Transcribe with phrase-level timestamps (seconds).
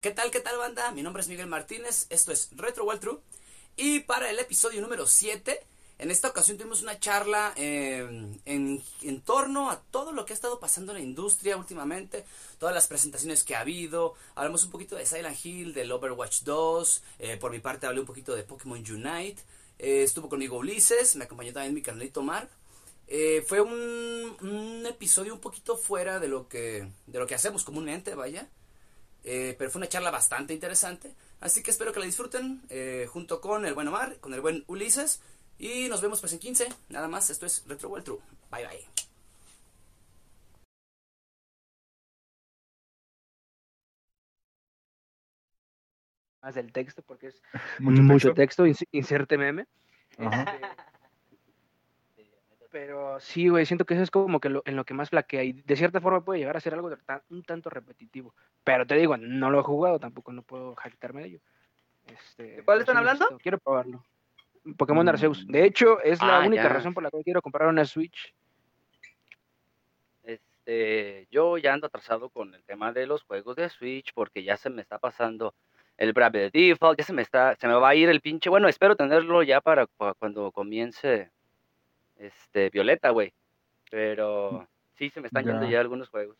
[0.00, 0.92] ¿Qué tal, qué tal, banda?
[0.92, 3.18] Mi nombre es Miguel Martínez, esto es Retro World True.
[3.76, 5.60] Y para el episodio número 7,
[5.98, 10.58] en esta ocasión tuvimos una charla eh, en, torno a todo lo que ha estado
[10.58, 12.24] pasando en la industria últimamente,
[12.58, 14.14] todas las presentaciones que ha habido.
[14.36, 17.02] Hablamos un poquito de Silent Hill, del Overwatch 2.
[17.18, 19.42] Eh, por mi parte, hablé un poquito de Pokémon Unite.
[19.78, 22.48] Eh, estuvo conmigo Ulises, me acompañó también mi carnalito Mark.
[23.46, 28.14] fue un, un, episodio un poquito fuera de lo que, de lo que hacemos comúnmente,
[28.14, 28.48] vaya.
[29.24, 31.14] Eh, pero fue una charla bastante interesante.
[31.40, 34.64] Así que espero que la disfruten eh, junto con el buen Omar, con el buen
[34.66, 35.20] Ulises.
[35.58, 36.68] Y nos vemos pues en 15.
[36.88, 38.18] Nada más, esto es Retro World True.
[38.50, 38.88] Bye bye.
[46.42, 47.42] Más del texto, porque es
[47.80, 49.66] mucho, texto, inserte meme.
[52.70, 55.52] Pero sí, güey, siento que eso es como que en lo que más flaquea y
[55.52, 56.90] de cierta forma puede llegar a ser algo
[57.30, 58.32] un tanto repetitivo.
[58.62, 61.40] Pero te digo, no lo he jugado, tampoco no puedo jactarme de ello.
[62.06, 63.26] Este, ¿Cuál están hablando?
[63.42, 64.04] quiero probarlo.
[64.76, 65.08] Pokémon mm.
[65.08, 65.46] Arceus.
[65.48, 68.34] De hecho, es la ah, única razón por la que quiero comprar una Switch.
[70.22, 74.56] Este, yo ya ando atrasado con el tema de los juegos de Switch porque ya
[74.56, 75.54] se me está pasando
[75.96, 78.68] el Brave Default, ya se me está, se me va a ir el pinche, bueno,
[78.68, 79.86] espero tenerlo ya para
[80.18, 81.30] cuando comience
[82.20, 83.32] este, Violeta, güey.
[83.90, 86.36] Pero sí, se me están yendo ya algunos juegos.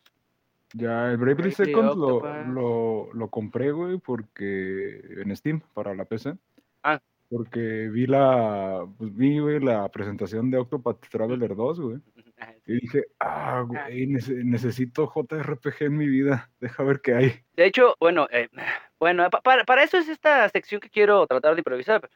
[0.73, 6.37] Ya, el Bravely Second lo, lo, compré, güey, porque en Steam, para la PC.
[6.83, 7.01] Ah.
[7.29, 11.97] Porque vi la, pues vi, güey, la presentación de Octopath Traveler 2, güey.
[12.43, 13.61] Ah, y dije, ah, ah.
[13.61, 16.49] güey, necesito JRPG en mi vida.
[16.59, 17.33] Deja ver qué hay.
[17.55, 18.49] De hecho, bueno, eh,
[18.99, 22.09] bueno, para, para eso es esta sección que quiero tratar de improvisar.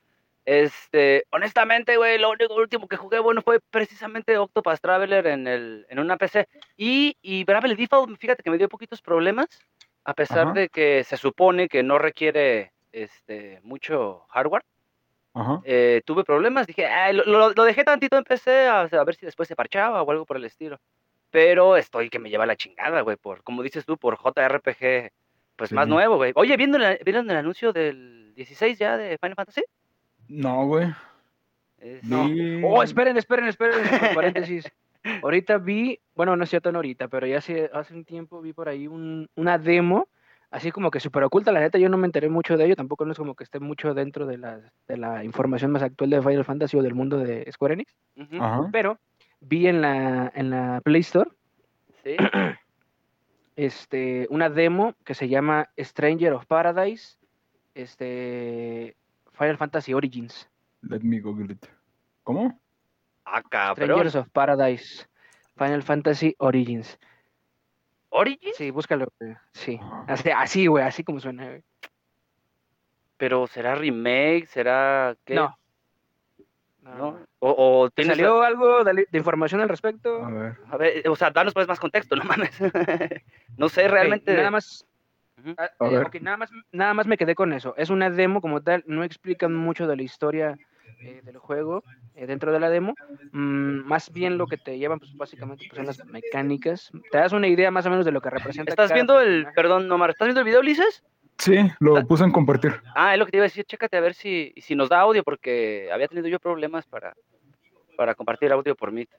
[0.46, 5.88] Este, honestamente, güey, lo único último que jugué, bueno, fue precisamente Octopath Traveler en, el,
[5.90, 6.48] en una PC.
[6.78, 9.48] Y, y Bravely Default, fíjate que me dio poquitos problemas,
[10.04, 14.64] a pesar de que se supone que no requiere este, mucho hardware.
[15.66, 19.56] Eh, tuve problemas, dije, lo, lo, dejé tantito en PC a, ver si después se
[19.56, 20.80] parchaba o algo por el estilo.
[21.30, 25.12] Pero estoy que me lleva la chingada, güey, por, como dices tú, por JRPG,
[25.58, 26.32] pues más nuevo, güey.
[26.36, 29.64] Oye, ¿vieron, ¿vieron el anuncio del 16 ya de Final Fantasy?
[30.28, 30.88] No, güey.
[32.04, 32.28] No.
[32.68, 33.80] Oh, esperen, esperen, esperen,
[34.16, 34.72] paréntesis.
[35.22, 38.54] ahorita vi, bueno, no es cierto, no ahorita, pero ya hace, hace un tiempo vi
[38.54, 40.08] por ahí un, una demo,
[40.50, 43.06] así como que súper oculta, la neta yo no me enteré mucho de ello, tampoco
[43.06, 46.22] no es como que esté mucho dentro de la, de la información más actual de
[46.22, 47.96] Final Fantasy o del mundo de Square Enix,
[48.72, 48.98] pero
[49.42, 51.30] vi en la, en la Play Store
[52.04, 52.16] ¿Sí?
[53.56, 57.18] este, una demo que se llama Stranger of Paradise,
[57.74, 58.96] este,
[59.36, 60.50] Final Fantasy Origins.
[60.82, 61.66] Let me google it.
[62.24, 62.60] ¿Cómo?
[63.26, 65.08] Acá, ah, Strangers of Paradise.
[65.58, 67.00] Final Fantasy Origins.
[68.10, 68.56] ¿Origins?
[68.56, 69.08] Sí, búscalo.
[69.54, 69.80] Sí.
[70.36, 71.64] Así, güey, así como suena, güey.
[73.18, 75.36] Pero será remake, será qué?
[75.36, 75.58] No.
[76.82, 77.20] No.
[77.40, 80.24] ¿O, o ¿Salió algo de, información al respecto?
[80.24, 80.58] A ver.
[80.70, 82.56] A ver, o sea, danos pues más contexto, no mames.
[83.58, 84.36] no sé, realmente.
[84.36, 84.86] nada más
[85.58, 87.76] Ah, eh, nada, más, nada más me quedé con eso.
[87.78, 90.58] Es una demo como tal, no explican mucho de la historia
[91.02, 91.84] eh, del juego
[92.16, 92.96] eh, dentro de la demo.
[93.32, 96.92] Mm, más bien lo que te llevan, pues básicamente pues, son las mecánicas.
[97.12, 98.72] Te das una idea más o menos de lo que representa.
[98.72, 101.04] ¿Estás viendo el, perdón, Nomar, ¿estás viendo el video, Ulises?
[101.38, 102.82] Sí, lo puse en compartir.
[102.96, 105.02] Ah, es lo que te iba a decir, chécate a ver si, si nos da
[105.02, 107.14] audio, porque había tenido yo problemas para,
[107.98, 109.10] para compartir audio por Meet.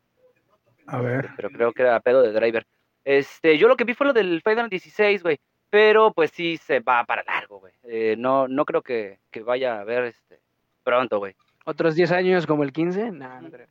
[0.86, 1.30] A ver.
[1.36, 2.66] Pero creo que era pedo de driver.
[3.04, 5.38] Este, yo lo que vi fue lo del Final 16, güey
[5.76, 7.74] pero pues sí se va para largo, güey.
[7.82, 10.40] Eh, no, no creo que, vaya a ver este
[10.82, 11.36] pronto, güey.
[11.66, 13.10] ¿Otros 10 años como el 15?
[13.10, 13.66] No, no creo.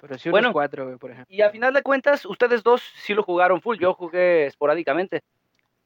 [0.00, 1.32] Pero sí unos bueno, 4, güey, por ejemplo.
[1.32, 3.78] Y a final de cuentas, ustedes dos sí lo jugaron full.
[3.78, 5.22] Yo jugué esporádicamente.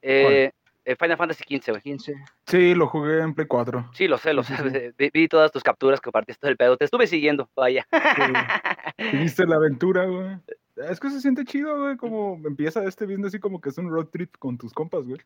[0.01, 0.53] Eh,
[0.87, 1.83] eh Final Fantasy 15, güey.
[1.83, 2.15] 15.
[2.47, 3.91] Sí, lo jugué en Play 4.
[3.93, 4.95] Sí, lo sé, lo sé.
[5.13, 6.79] Vi, todas tus capturas que partiste del pedo.
[6.79, 7.87] Te estuve siguiendo, vaya.
[9.13, 10.39] Viste la aventura, güey.
[10.77, 13.91] Es que se siente chido, güey, como empieza este viendo así como que es un
[13.91, 15.21] road trip con tus compas, güey.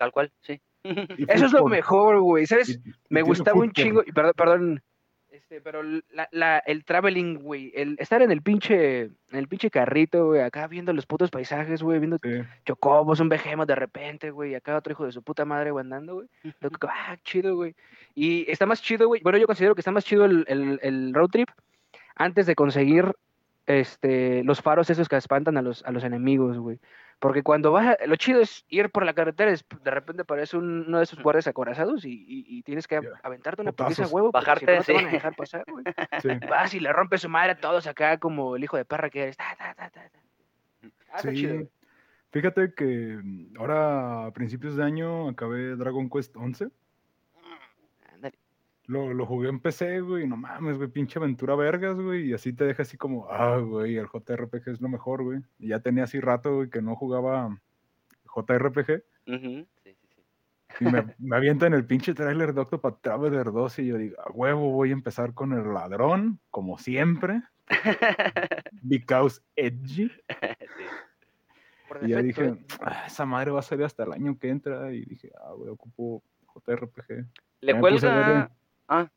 [0.00, 0.58] Tal cual, sí.
[0.82, 2.46] Eso es lo mejor, güey.
[2.46, 2.80] ¿Sabes?
[3.10, 4.02] Me gustaba un chingo.
[4.14, 4.82] Perdón, perdón.
[5.28, 7.70] Este, pero la, la, el traveling, güey.
[7.74, 10.40] El estar en el pinche, en el pinche carrito, güey.
[10.40, 11.98] Acá viendo los putos paisajes, güey.
[11.98, 12.18] Viendo
[12.64, 14.54] chocobos, un vejemos de repente, güey.
[14.54, 16.28] Acá otro hijo de su puta madre, güey, andando, güey.
[16.88, 17.74] ah, chido, güey.
[18.14, 19.20] Y está más chido, güey.
[19.22, 21.50] Bueno, yo considero que está más chido el, el, el road trip
[22.14, 23.12] antes de conseguir
[23.66, 26.80] este, los faros esos que espantan a los, a los enemigos, güey.
[27.20, 30.96] Porque cuando vas, lo chido es ir por la carretera, es, de repente aparece uno
[30.96, 34.32] de esos guardias acorazados y, y, tienes que aventarte una putiza huevo.
[34.32, 35.84] Bajarte, no te van a dejar pasar, güey.
[36.48, 39.24] Vas y le rompes su madre a todos acá como el hijo de perra que
[39.24, 39.36] eres.
[39.36, 40.10] Ta, ta, ta,
[41.12, 41.34] ah, sí.
[41.34, 41.68] chido,
[42.32, 46.68] Fíjate que mm, ahora a principios de año acabé Dragon Quest 11.
[48.90, 52.52] Lo, lo jugué en PC, güey, no mames, güey, pinche aventura vergas, güey, y así
[52.52, 55.40] te deja así como, ah, güey, el JRPG es lo mejor, güey.
[55.60, 57.56] Y ya tenía así rato, güey, que no jugaba
[58.34, 60.84] JRPG, Sí, sí, sí.
[60.84, 64.30] y me, me avientan el pinche tráiler de Octopath Traveler 2 y yo digo, a
[64.32, 67.42] huevo, voy a empezar con el ladrón, como siempre,
[68.82, 70.10] because edgy.
[71.88, 72.58] Por Y ya dije, ¿eh?
[72.80, 74.92] "Ah, esa madre va a salir hasta el año que entra.
[74.92, 76.22] Y dije, ah, güey, ocupo
[76.54, 77.26] JRPG.
[77.62, 78.50] Le cuelga.
[78.90, 79.08] Ah,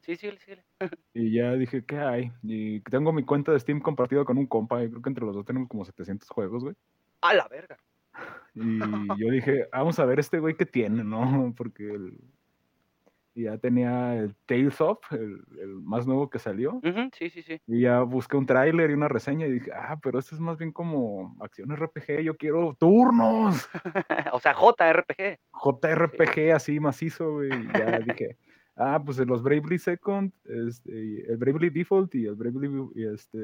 [0.00, 0.62] sí, síguele, síguele.
[1.14, 2.32] Y ya dije, ¿qué hay?
[2.42, 4.82] Y tengo mi cuenta de Steam compartida con un compa.
[4.82, 6.74] Y creo que entre los dos tenemos como 700 juegos, güey.
[7.20, 7.76] A la verga.
[8.54, 8.78] Y
[9.20, 11.20] yo dije, "Ah, vamos a ver este güey que tiene, ¿no?
[11.56, 12.18] Porque el-
[13.34, 16.80] y ya tenía el Tales of, el, el más nuevo que salió.
[17.12, 17.60] Sí, sí, sí.
[17.66, 20.56] Y ya busqué un tráiler y una reseña y dije, ah, pero este es más
[20.56, 22.22] bien como acción RPG.
[22.22, 23.68] Yo quiero turnos.
[24.32, 25.38] o sea, JRPG.
[25.52, 27.50] JRPG así macizo, güey.
[27.52, 28.38] y Ya dije,
[28.76, 33.38] ah, pues los Bravely Second, este, el Bravely Default y el Bravely, y este,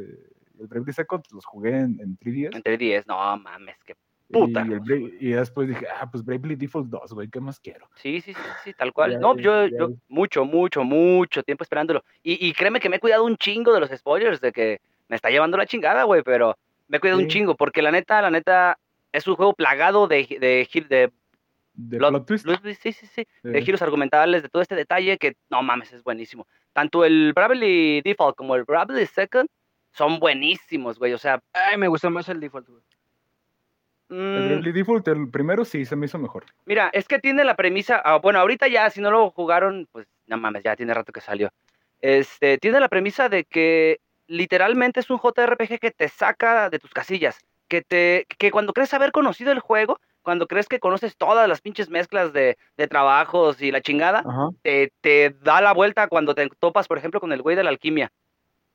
[0.60, 2.54] el Bravely Second los jugué en, en 3DS.
[2.56, 3.06] Entre 10.
[3.06, 3.94] No mames, que
[4.28, 4.62] Y, puta.
[4.62, 7.88] el Bra- y después dije, ah, pues Bravely Default 2, güey, ¿qué más quiero?
[7.96, 9.12] Sí, sí, sí, sí, tal cual.
[9.12, 9.78] Ya, no, yo, ya.
[9.78, 12.02] yo, mucho, mucho, mucho tiempo esperándolo.
[12.22, 15.16] Y, y créeme que me he cuidado un chingo de los spoilers, de que me
[15.16, 16.56] está llevando la chingada, güey, pero
[16.88, 18.78] me he cuidado un chingo, porque la neta, la neta,
[19.12, 21.12] es un juego plagado de, de, de,
[21.74, 22.44] De Plot- plot twist.
[22.46, 25.92] plot- sí, sí, sí, de eh, giros argumentales, de todo este detalle que, no mames,
[25.92, 26.46] es buenísimo.
[26.72, 29.48] Tanto el Bravely Default como el Bravely Second
[29.92, 32.82] son buenísimos, güey, o sea, Ay, me gustó más el default, güey.
[34.10, 36.44] el mm, Bravely Default, el primero sí se me hizo mejor.
[36.66, 40.06] Mira, es que tiene la premisa, ah, bueno, ahorita ya, si no lo jugaron, pues
[40.26, 41.50] no mames, ya tiene rato que salió.
[42.00, 46.90] Este, tiene la premisa de que literalmente es un JRPG que te saca de tus
[46.90, 51.48] casillas, que te, que cuando crees haber conocido el juego, cuando crees que conoces todas
[51.48, 54.26] las pinches mezclas de, de trabajos y la chingada,
[54.62, 57.70] te, te da la vuelta cuando te topas, por ejemplo, con el güey de la
[57.70, 58.12] alquimia.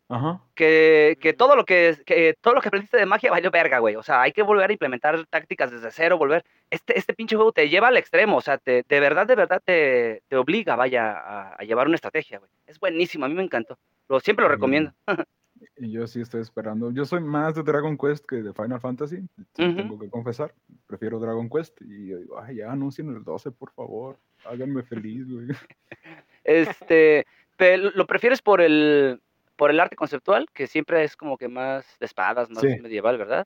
[0.10, 0.42] ajá.
[0.56, 3.96] Que, que todo lo que, que todo lo que aprendiste de magia valió verga, güey.
[3.96, 6.44] O sea, hay que volver a implementar tácticas desde cero, volver.
[6.70, 9.62] Este, este pinche juego te lleva al extremo, o sea, te, de verdad, de verdad
[9.64, 12.52] te, te obliga, vaya, a, a llevar una estrategia, güey.
[12.66, 13.78] Es buenísimo, a mí me encantó.
[14.10, 14.94] Lo, siempre lo recomiendo.
[15.78, 16.92] Y yo sí estoy esperando.
[16.92, 20.54] Yo soy más de Dragon Quest que de Final Fantasy, tengo que confesar.
[20.88, 21.80] Prefiero Dragon Quest.
[21.82, 24.18] Y yo digo, ay, ya anuncien el 12, por favor.
[24.46, 25.48] Háganme feliz, güey.
[26.44, 27.26] Este,
[27.58, 29.22] pero ¿lo prefieres por el,
[29.56, 30.48] por el arte conceptual?
[30.54, 32.70] Que siempre es como que más de espadas, más Sí.
[32.82, 33.46] medieval, ¿verdad?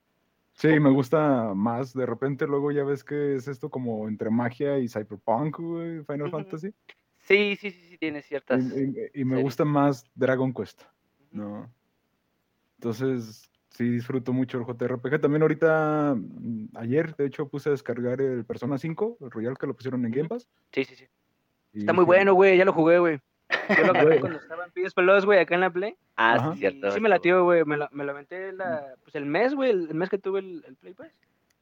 [0.53, 1.93] Sí, me gusta más.
[1.93, 6.29] De repente luego ya ves que es esto como entre magia y cyberpunk, güey, Final.
[6.29, 6.73] Fantasy.
[7.23, 8.63] Sí, sí, sí, sí, tiene ciertas...
[8.65, 9.43] y- y me series.
[9.43, 10.83] gusta más Dragon Quest.
[11.31, 11.71] ¿no?
[12.81, 15.21] Entonces, sí disfruto mucho el JRPG.
[15.21, 19.67] También ahorita, mm, ayer, de hecho, puse a descargar el Persona 5, el Royal que
[19.67, 20.11] lo pusieron en.
[20.11, 20.47] Game Pass.
[20.71, 21.05] Sí, sí, sí.
[21.73, 22.57] y Está muy bueno, güey.
[22.57, 23.19] Ya lo jugué, güey.
[23.77, 25.95] Yo lo jugué cuando estaba en PS Plus, güey, acá en la Play.
[26.15, 26.53] Ah, Ajá.
[26.53, 26.89] sí, cierto.
[26.89, 27.63] sí me latió, güey.
[27.65, 29.69] Me lo, me lo aventé la, pues el mes, güey.
[29.69, 31.11] El, el mes que tuve el, el Play Pass.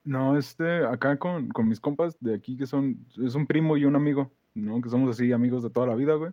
[0.05, 3.83] No, este, acá con, con mis compas de aquí, que son, es un primo y
[3.83, 4.79] un amigo, ¿no?
[4.79, 6.31] Que somos así amigos de toda la vida, güey.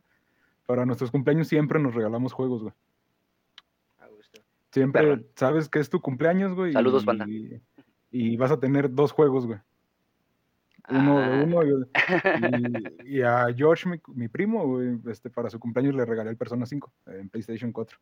[0.65, 2.75] Para nuestros cumpleaños siempre nos regalamos juegos, güey.
[4.81, 6.73] Siempre sabes que es tu cumpleaños, güey.
[6.73, 7.26] Saludos, y, banda.
[8.11, 9.58] Y vas a tener dos juegos, güey.
[10.88, 11.28] Uno Ah.
[11.31, 11.70] de uno y,
[13.06, 16.37] y- y a George, mi, mi primo, güey, este, para su cumpleaños le regalé el
[16.37, 17.99] Persona 5 en PlayStation 4.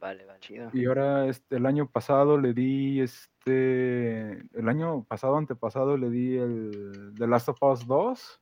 [0.00, 0.38] Vale, vale.
[0.38, 0.70] Chido.
[0.72, 6.36] Y ahora, este, el año pasado le di, este, el año pasado, antepasado, le di
[6.36, 8.40] el The Last of Us 2.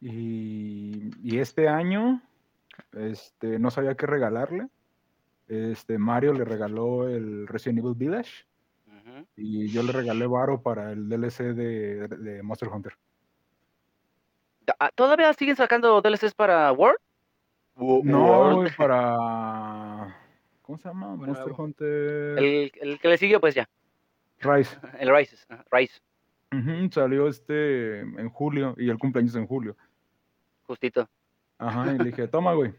[0.00, 2.22] Y, y este año,
[2.92, 4.68] este, no sabía qué regalarle.
[5.50, 8.46] Este, Mario le regaló el Resident Evil Village
[9.36, 12.92] y yo le regalé Varo para el DLC de, de Monster Hunter.
[14.78, 16.98] Ah, ¿Todavía siguen sacando DLCs para World?
[17.74, 20.16] No, güey, para...
[20.62, 21.16] ¿Cómo se llama?
[21.16, 21.52] Bueno, Monster.
[21.56, 23.68] Hunter El, el que le siguió, pues ya.
[24.38, 24.78] Rise.
[25.00, 25.44] El Rises.
[25.48, 26.00] ajá, Rise,
[26.52, 29.76] Ujú, salió este en julio y el cumpleaños en julio.
[30.62, 31.08] justito.
[31.58, 32.72] Ajá, y le dije, toma, güey.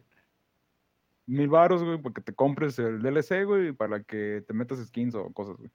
[1.31, 5.31] Mil varos, güey, porque te compres el DLC, güey, para que te metas skins o
[5.31, 5.69] cosas, güey.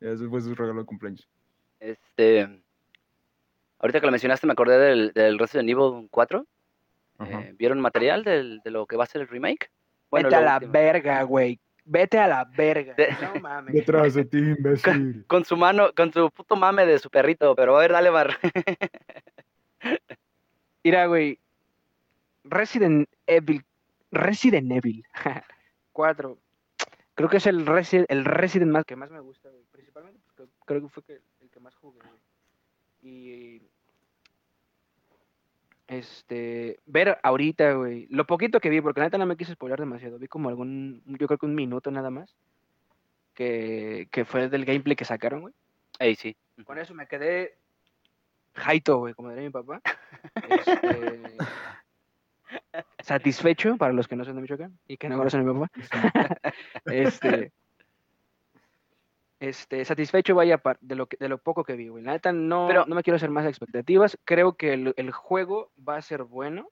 [0.00, 1.26] Ese fue su regalo de cumpleaños.
[1.80, 2.60] Este.
[3.78, 6.44] Ahorita que lo mencionaste, me acordé del, del Resident Evil 4.
[7.18, 7.40] Ajá.
[7.40, 9.70] Eh, ¿Vieron material del- de lo que va a ser el remake?
[10.12, 10.72] Vete lo a la último.
[10.72, 11.58] verga, güey.
[11.84, 12.94] Vete a la verga.
[12.94, 13.08] De- No
[13.40, 13.74] mames.
[13.74, 15.24] Detrás de ti, imbécil.
[15.26, 18.36] Con su mano, con su puto mame de su perrito, pero a ver, dale, Bar.
[20.84, 21.38] Mira, güey.
[22.44, 23.64] Resident Evil.
[24.10, 25.04] Resident Evil
[25.92, 26.38] 4.
[27.14, 29.64] Creo que es el Resident, el Resident más que más me gusta, güey.
[29.72, 32.20] Principalmente porque creo que fue que- el que más jugué, güey.
[33.02, 33.62] Y.
[35.86, 36.78] Este.
[36.86, 38.06] Ver ahorita, güey.
[38.10, 40.18] Lo poquito que vi, porque neta no me quise spoiler demasiado.
[40.18, 41.02] Vi como algún.
[41.06, 42.34] Yo creo que un minuto nada más.
[43.34, 45.54] Que, que fue del gameplay que sacaron, güey.
[46.00, 46.36] Ey, sí.
[46.64, 47.56] Con eso me quedé.
[48.54, 49.80] Jaito, güey, como diría mi papá.
[50.48, 51.20] Este,
[53.00, 55.70] satisfecho, para los que no son de Michoacán y que no conocen a mi papá.
[56.86, 57.52] este,
[59.40, 62.02] este, satisfecho vaya de lo, que, de lo poco que vi, güey.
[62.02, 64.18] La neta no, Pero- no me quiero hacer más expectativas.
[64.24, 66.70] Creo que el, el juego va a ser bueno.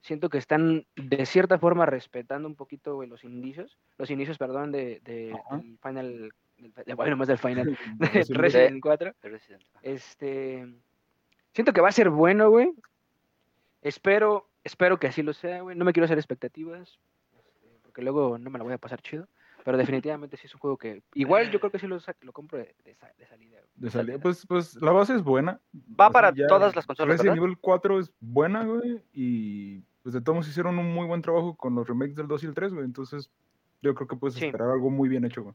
[0.00, 4.70] Siento que están de cierta forma respetando un poquito güey, los inicios, los inicios, perdón,
[4.70, 5.34] de, del
[5.82, 8.40] Final, del, bueno, más del Final, de Resident Evil.
[8.40, 9.12] Resident 4.
[9.22, 9.62] de Resident.
[9.82, 10.66] Este.
[11.52, 12.70] Siento que va a ser bueno, güey.
[13.82, 15.76] Espero, espero que así lo sea, güey.
[15.76, 16.98] No me quiero hacer expectativas.
[17.38, 19.28] este, porque luego no me la voy a pasar chido.
[19.64, 21.02] Pero definitivamente sí es un juego que.
[21.14, 21.98] Igual yo creo que sí lo,
[22.32, 23.58] compro de, de de salida.
[23.58, 23.70] güey.
[23.74, 25.60] De salida, pues, pues la base es buena.
[25.98, 27.46] Va para todas las consolas, Resident ¿verdad?
[27.46, 29.02] Evil 4 es buena, güey.
[29.12, 32.46] Y pues de todos hicieron un muy buen trabajo con los remakes del 2 y
[32.46, 32.84] el 3, güey.
[32.84, 33.28] Entonces
[33.82, 34.46] yo creo que puedes Sí.
[34.46, 35.54] esperar algo muy bien hecho, güey.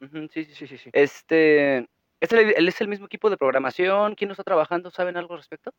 [0.00, 0.78] Ujú, sí, sí, sí.
[0.78, 0.90] Sí.
[0.94, 1.86] Este.
[2.20, 4.14] ¿Es el, él es el mismo equipo de programación?
[4.14, 4.90] ¿Quién lo está trabajando?
[4.90, 5.74] ¿Saben algo al respecto?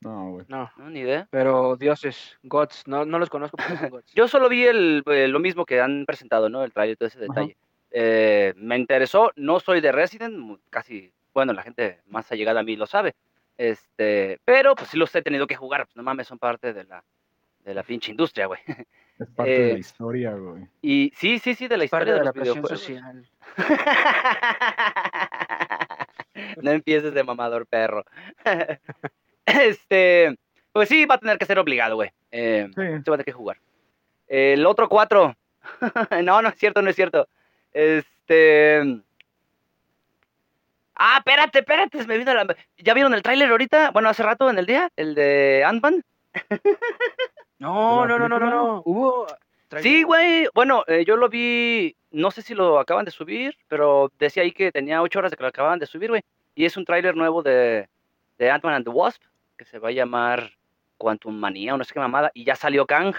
[0.00, 0.46] No, güey.
[0.48, 1.26] No, No, ni idea.
[1.30, 4.10] pero dioses, gods, no, no los conozco, pero son gods.
[4.14, 6.64] Yo solo vi el, eh, lo mismo que han presentado, ¿no?
[6.64, 7.56] El trailer, todo ese detalle.
[7.90, 12.76] Eh, me interesó, no soy de Resident, casi, bueno, la gente más allegada a mí
[12.76, 13.14] lo sabe.
[13.58, 16.84] Este, pero pues sí los he tenido que jugar, pues no mames, son parte de
[16.84, 17.04] la,
[17.64, 18.60] de la pinche industria, güey.
[19.18, 20.66] Es parte de Eh, la historia, güey.
[20.80, 22.80] Y sí, sí, sí, de la Parte historia de de, la los presión videojuegos.
[22.80, 23.28] social.
[26.62, 28.04] no empieces de mamador perro.
[29.62, 30.36] este,
[30.72, 32.10] pues sí, va a tener que ser obligado, güey.
[32.30, 32.74] Eh, Sí.
[32.74, 33.58] se va a tener que jugar.
[34.28, 35.36] El otro cuatro.
[36.22, 37.28] no, no es cierto, no es cierto.
[37.72, 39.00] Este.
[40.94, 42.46] Ah, espérate, espérate, se me vino la.
[42.78, 43.90] ¿Ya vieron el tráiler ahorita?
[43.90, 46.04] Bueno, hace rato en el día, el de Ant-Man.
[47.58, 48.82] No, ¿De la no, no, no, no, no.
[48.86, 49.26] Hubo.
[49.82, 50.48] Sí, güey.
[50.54, 54.52] Bueno, eh, yo lo vi, no sé si lo acaban de subir, pero decía ahí
[54.52, 56.22] que tenía ocho horas de que lo acababan de subir, güey.
[56.54, 57.86] Y es un tráiler nuevo de,
[58.38, 59.22] de Ant-Man and the Wasp,
[59.60, 60.52] que se va a llamar
[60.96, 63.14] Quantum Manía o no sé qué mamada, y ya salió Kang.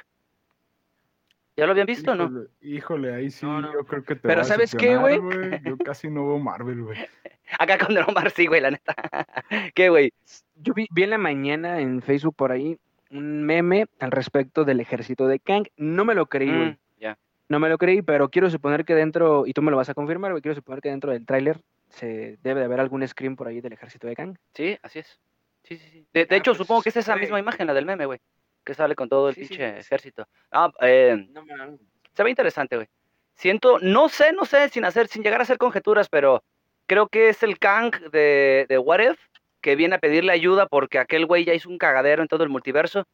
[1.56, 2.32] ¿Ya lo habían visto o no?
[2.62, 3.72] Híjole, ahí sí, No, no.
[3.72, 5.20] yo creo que te Pero va a ¿sabes qué, güey?
[5.64, 6.98] Yo casi no veo Marvel, güey.
[7.60, 8.96] Acá con el Omar sí, güey, la neta.
[9.76, 10.14] ¿Qué, güey?
[10.56, 12.80] Yo vi, vi en la mañana en Facebook por ahí
[13.12, 15.68] un meme al respecto del ejército de Kang.
[15.78, 16.70] No me lo creí, güey.
[16.72, 17.20] Mm, ya.
[17.50, 19.94] No me lo creí, pero quiero suponer que dentro, y tú me lo vas a
[19.94, 23.48] confirmar, güey, quiero suponer que dentro del tráiler se debe de haber algún screen por
[23.48, 24.38] ahí del ejército de Kang.
[24.56, 25.20] Sí, así es.
[25.64, 26.08] Sí, sí, sí.
[26.14, 27.22] De, de Ah, hecho, pues, supongo que es esa güey.
[27.22, 28.20] misma imagen, la del meme, güey.
[28.66, 30.28] Que sale con todo el Sí, pinche sí, ejército.
[30.52, 31.80] Ah, eh, No mames.
[32.14, 32.88] se ve interesante, güey.
[33.36, 36.44] Siento, no sé, no sé, sin hacer, sin llegar a hacer conjeturas, pero
[36.88, 39.20] creo que es el Kang de, de What If
[39.62, 42.50] que viene a pedirle ayuda porque aquel güey ya hizo un cagadero en todo el
[42.50, 43.06] multiverso.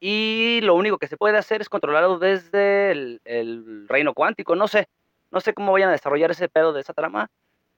[0.00, 4.56] Y lo único que se puede hacer es controlarlo desde el, el reino cuántico.
[4.56, 4.88] No sé,
[5.30, 7.28] no sé cómo vayan a desarrollar ese pedo de esa trama.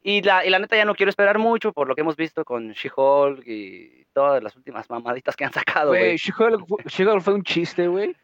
[0.06, 2.44] Y la, y la neta ya no quiero esperar mucho por lo que hemos visto
[2.44, 6.16] con She-Hulk y todas las últimas mamaditas que han sacado, Güey.
[6.18, 8.14] She-Hulk fu- She-Hulk fue un chiste, güey.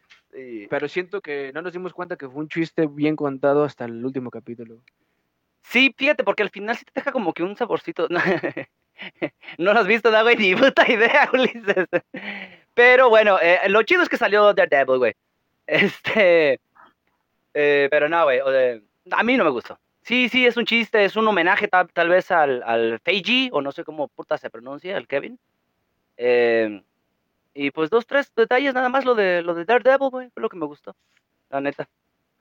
[0.69, 4.05] Pero siento que no nos dimos cuenta que fue un chiste bien contado hasta el
[4.05, 4.77] último capítulo.
[5.63, 8.07] Sí, fíjate, porque al final sí te deja como que un saborcito.
[9.57, 11.87] No, lo has visto, güey, ni puta idea, Ulises.
[12.75, 15.13] Pero bueno, eh, lo chido es que salió Daredevil, güey.
[15.65, 16.59] Este.
[17.55, 18.39] eh, pero no, güey.
[19.09, 19.79] a mí no me gustó.
[20.01, 23.61] Sí, sí, es un chiste, es un homenaje tal, tal vez al, al Feiji, o
[23.61, 25.39] no sé cómo puta se pronuncia, al Kevin.
[26.17, 26.81] Eh,
[27.53, 30.49] y pues dos, tres detalles nada más, lo de, lo de Daredevil, güey, fue lo
[30.49, 30.95] que me gustó.
[31.49, 31.87] La neta.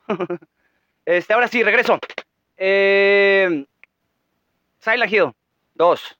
[1.05, 1.99] este, ahora sí, regreso.
[2.57, 3.67] Eh,
[4.79, 5.33] Silent Hill
[5.75, 6.19] 2.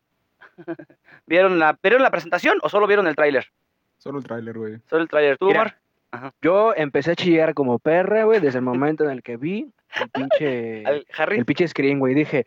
[1.27, 3.47] ¿Vieron la, ¿Vieron la presentación o solo vieron el tráiler?
[3.99, 4.79] Solo el tráiler, güey.
[4.89, 5.39] Solo el tráiler.
[5.39, 5.80] ¿Tú, Mira.
[6.43, 8.65] Yo empecé a chillar como perra, güey, desde el
[8.95, 11.39] momento en el que vi el pinche, Al- Harry.
[11.39, 12.15] el pinche screen, güey.
[12.15, 12.47] Dije,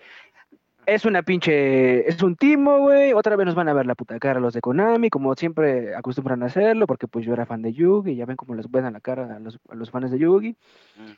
[0.85, 3.13] es una pinche, es un timo, güey.
[3.13, 6.43] Otra vez nos van a ver la puta cara los de Konami, como siempre acostumbran
[6.43, 8.85] a hacerlo, porque pues yo era fan de Yugi, y ya ven cómo les ven
[8.85, 10.49] a la cara a los, a los fans de Yugi.
[10.97, 11.11] Mm.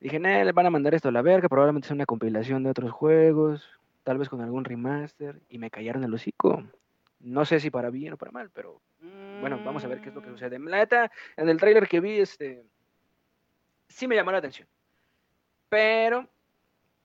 [0.00, 2.70] Dije, nah, les van a mandar esto a la verga, probablemente sea una compilación de
[2.70, 3.68] otros juegos,
[4.04, 6.62] tal vez con algún remaster, y me callaron el hocico.
[7.20, 8.80] No sé si para bien o para mal, pero
[9.40, 10.32] bueno, vamos a ver qué es lo que Mm.
[10.32, 10.58] sucede.
[10.58, 12.64] La neta, en el tráiler que vi, este,
[13.88, 14.68] sí me llamó la atención.
[15.68, 16.28] Pero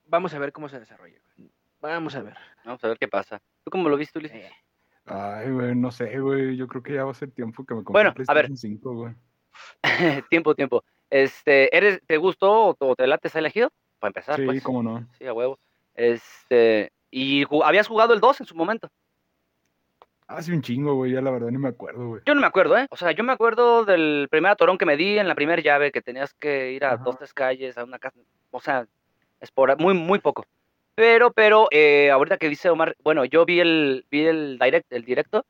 [0.08, 1.20] vamos a ver cómo se desarrolla.
[1.82, 2.36] Vamos a ver.
[2.64, 3.42] Vamos a ver qué pasa.
[3.64, 4.38] ¿Tú cómo lo viste, Ulises?
[4.44, 4.52] Eh,
[5.06, 6.56] Ay, güey, no sé, güey.
[6.58, 8.48] Yo creo que ya va a ser tiempo que me compre Bueno, a ver.
[8.48, 9.14] PlayStation 5, güey.
[10.30, 10.84] tiempo, tiempo.
[11.10, 13.70] Este, ¿eres, ¿Te gustó o te- late Silent Hill?
[14.00, 14.36] para empezar.
[14.36, 14.64] Sí, pues.
[14.64, 15.08] cómo no.
[15.18, 15.58] Sí, a huevo.
[15.94, 18.90] Este, y habías jugado el 2 en su momento.
[20.28, 22.22] Hace un chingo, güey, ya la verdad ni me acuerdo, güey.
[22.26, 22.88] Yo no me acuerdo, ¿eh?
[22.90, 25.92] O sea, yo me acuerdo del primer atorón que me di en la primera llave,
[25.92, 27.04] que tenías que ir a Ajá.
[27.04, 28.20] dos, tres calles, a una casa.
[28.50, 28.88] O sea,
[29.40, 30.46] es por muy, muy poco.
[30.96, 35.04] Pero, pero, eh, ahorita que dice Omar, bueno, yo vi el, vi el direct, el
[35.06, 35.46] directo,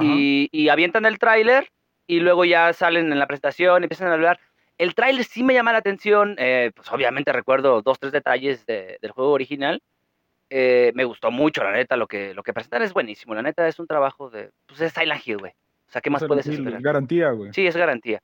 [0.00, 1.68] y, y avientan el tráiler,
[2.06, 4.40] y luego ya salen en la presentación, empiezan a hablar.
[4.78, 8.98] El tráiler sí me llama la atención, eh, pues obviamente recuerdo dos, tres detalles de-
[9.00, 9.80] del juego original.
[10.54, 13.34] Eh, me gustó mucho, la neta, lo que, lo que presentan es buenísimo.
[13.34, 15.52] La neta es un trabajo de, pues es Silent Hill, güey.
[15.52, 16.82] O sea, ¿qué más puedes esperar?
[16.82, 17.52] Garantía, güey.
[17.54, 18.20] Sí, es garantía.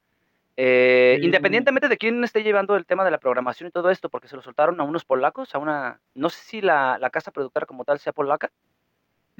[0.56, 1.24] Eh, Sí.
[1.24, 4.36] Independientemente de quién esté llevando el tema de la programación y todo esto, porque se
[4.36, 7.84] lo soltaron a unos polacos, a una, no sé si la, la casa productora como
[7.84, 8.50] tal sea polaca,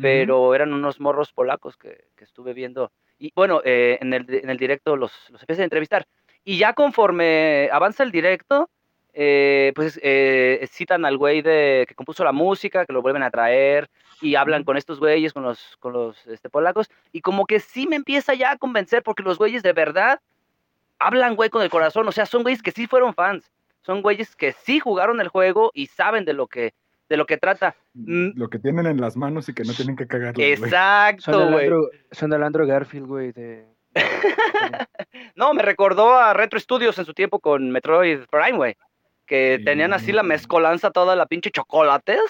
[0.00, 2.92] pero eran unos morros polacos que, que estuve viendo.
[3.18, 6.07] Y bueno, eh, en, el, en el directo los, los empecé a entrevistar.
[6.45, 8.71] Y ya conforme avanza el directo,
[9.20, 13.32] eh, pues eh, citan al güey de, que compuso la música, que lo vuelven a
[13.32, 17.58] traer, y hablan con estos güeyes, con los, con los este, polacos, y como que
[17.58, 20.20] sí me empieza ya a convencer, porque los güeyes de verdad
[21.00, 23.50] hablan, güey, con el corazón, o sea, son güeyes que sí fueron fans,
[23.82, 26.72] son güeyes que sí jugaron el juego y saben de lo que,
[27.08, 27.75] de lo que trata.
[27.94, 28.38] Mm.
[28.38, 31.68] Lo que tienen en las manos y que no tienen que cagarlo, Exacto, güey.
[32.12, 33.66] Son el Andrew Garfield, güey, de...
[35.34, 38.76] No, me recordó a Retro Studios en su tiempo con Metroid Prime, güey.
[39.28, 39.64] Que Sí.
[39.64, 42.20] tenían así la mezcolanza, toda la pinche chocolates.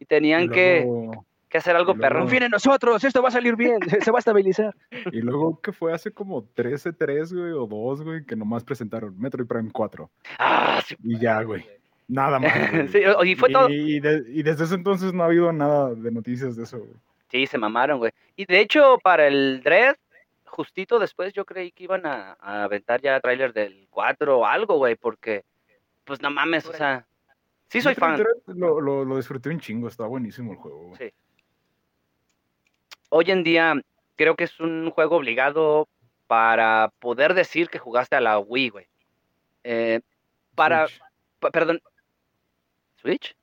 [0.00, 2.22] Y tenían Y que, luego- que hacer algo y luego- perrón.
[2.24, 4.74] Confíen en nosotros, esto va a salir bien, se, se va a estabilizar.
[5.12, 9.46] Y luego que fue hace como 13-3, güey, o 2, güey, que nomás presentaron Metroid
[9.46, 10.10] Prime 4.
[10.38, 10.96] Ah, sí.
[11.04, 11.64] Y ya, güey.
[12.08, 12.52] Nada más.
[12.70, 12.88] güey.
[12.92, 13.68] Sí, y fue todo.
[13.70, 16.90] Y, de- y desde ese entonces no ha habido nada de noticias de eso, güey.
[17.30, 18.12] Sí, se mamaron, güey.
[18.36, 19.96] Y de hecho, para el Dread,
[20.44, 24.76] justito después yo creí que iban a, a aventar ya tráiler del 4 o algo,
[24.78, 25.42] güey, porque,
[26.06, 27.06] pues no mames, o sea,
[27.68, 28.22] sí soy fan.
[28.46, 30.96] Lo, lo, lo disfruté un chingo, está buenísimo el juego, güey.
[30.96, 31.12] Sí.
[33.10, 33.74] Hoy en día
[34.16, 35.88] creo que es un juego obligado
[36.26, 38.86] para poder decir que jugaste a la Wii, güey.
[39.64, 40.00] Eh,
[40.54, 40.86] para,
[41.38, 41.80] pa- perdón,
[42.96, 43.36] ¿Switch?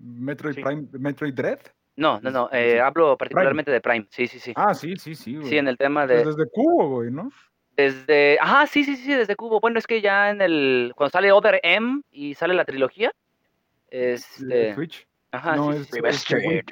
[0.00, 0.62] Metroid Sí.
[0.62, 1.60] Prime, Metroid Dread.
[1.96, 4.52] No, no, no, eh, hablo particularmente de Prime, sí, sí, sí.
[4.56, 5.48] Ah, sí, sí, sí, güey.
[5.48, 6.30] Sí, en el tema Pues de...
[6.30, 7.30] desde Cubo, güey, ¿no?
[7.76, 8.38] Desde.
[8.40, 9.60] Ajá, sí, sí, sí, desde Cubo.
[9.60, 10.92] Bueno, es que ya en el.
[10.96, 13.12] Cuando sale Other M y sale la trilogía.
[13.88, 14.74] Este.
[14.74, 15.06] Switch.
[15.32, 16.64] Ajá, no, sí, es- sí, Remastered.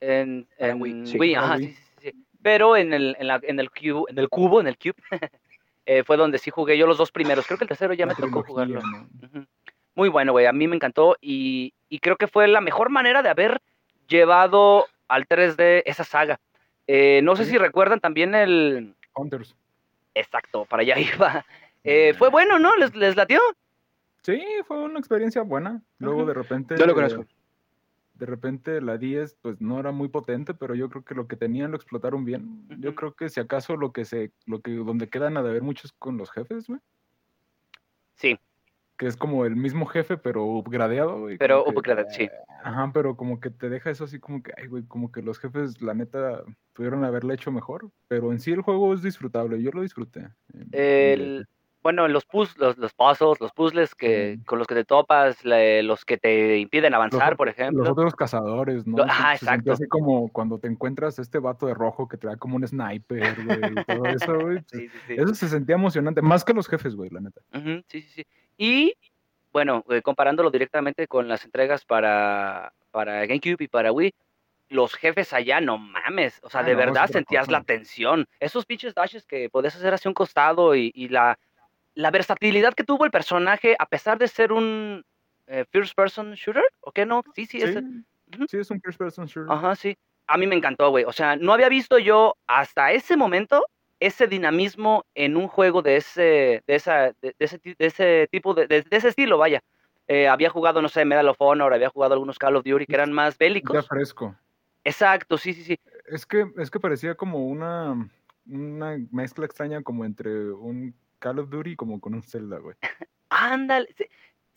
[0.00, 1.66] En, Para en Wii, sí, Wii, para ajá, Wii.
[1.68, 2.24] sí, sí, sí.
[2.42, 4.94] Pero en el, en la, en el cubo, en el cubo, en el cube,
[5.86, 7.46] eh, fue donde sí jugué yo los dos primeros.
[7.46, 8.80] Creo que el tercero ya La me tocó jugarlo.
[9.94, 10.46] Muy bueno, güey.
[10.46, 13.60] A mí me encantó y, y creo que fue la mejor manera de haber
[14.08, 16.40] llevado al 3D esa saga.
[16.86, 17.52] Eh, no sé Sí.
[17.52, 18.94] si recuerdan también el.
[19.14, 19.54] Hunters.
[20.14, 21.44] Exacto, para allá iba.
[21.84, 22.76] Eh, fue bueno, ¿no?
[22.76, 23.40] ¿Les, les latió?
[24.22, 25.82] Sí, fue una experiencia buena.
[25.98, 26.76] Luego de repente.
[26.78, 27.26] Yo lo conozco.
[28.14, 31.34] De repente la 10 pues no era muy potente, pero yo creo que lo que
[31.34, 32.68] tenían lo explotaron bien.
[32.78, 35.92] Yo creo que si acaso lo que se, lo que donde quedan a deber muchos
[35.92, 36.78] con los jefes, güey.
[38.14, 38.38] Sí,
[38.96, 41.36] Que es como el mismo jefe, pero upgradeado, güey.
[41.38, 42.28] pero upgraded, sí.
[42.62, 45.38] Ajá, pero como que te deja eso así como que, ay, güey, como que los
[45.40, 46.42] jefes, la neta,
[46.74, 47.90] pudieron haberle hecho mejor.
[48.08, 50.28] Pero en sí el juego es disfrutable, yo lo disfruté.
[50.70, 51.48] El,
[51.82, 54.44] bueno, los, puz, los, los puzzles, los puzzles que, Sí.
[54.44, 57.80] con los que te topas, los que te impiden avanzar, Los- por ejemplo.
[57.82, 58.98] Los otros cazadores, ¿no?
[58.98, 59.72] Lo- Se- ajá, se sentía exacto.
[59.72, 63.34] Así como cuando te encuentras este vato de rojo que te da como un sniper,
[63.44, 64.60] güey, y todo eso, güey.
[64.70, 65.14] pues, Sí.
[65.16, 67.40] Eso se sentía emocionante, más que los jefes, güey, la neta.
[67.88, 68.26] Sí, sí, sí.
[68.56, 68.94] Y,
[69.52, 74.14] bueno, eh, comparándolo directamente con las entregas para, para GameCube y para Wii,
[74.68, 76.40] los jefes allá, no mames.
[76.42, 78.26] O sea, Ah, de no, verdad sentías la tensión.
[78.40, 81.38] Esos pinches dashes que podías hacer hacia un costado y, y la,
[81.94, 85.04] la versatilidad que tuvo el personaje, a pesar de ser un
[85.46, 87.22] eh, first person shooter, ¿o qué no?
[87.34, 87.84] Sí, sí, Sí, es,
[88.50, 89.52] sí, es un first person shooter.
[89.52, 89.96] Ajá, sí.
[90.26, 91.04] A mí me encantó, güey.
[91.04, 93.66] O sea, no había visto yo hasta ese momento
[94.06, 98.66] ese dinamismo en un juego de ese, de esa, de, ese, de ese tipo, de,
[98.66, 99.60] de- ese estilo, vaya.
[100.08, 102.94] Eh, había jugado, no sé, Medal of Honor, había jugado algunos Call of Duty que
[102.94, 103.86] eran más Ya bélicos.
[103.88, 104.36] fresco.
[104.84, 105.78] Exacto, sí, sí, sí.
[106.06, 108.10] Es que, es que parecía como una,
[108.46, 112.76] una mezcla extraña como entre un Call of Duty como con un Zelda, güey.
[113.30, 113.88] Ándale.
[113.96, 114.04] Sí,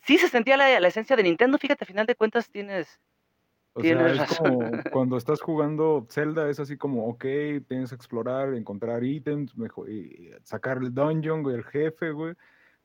[0.02, 3.00] sí se sentía la, la esencia de Nintendo, fíjate, a final de cuentas tienes...
[3.78, 4.54] O Tienes sea, es razón.
[4.54, 7.26] como cuando estás jugando Zelda, es así como, ok,
[7.68, 12.36] tienes que explorar, encontrar ítems, mejor, y sacar el dungeon, güey, el jefe, güey.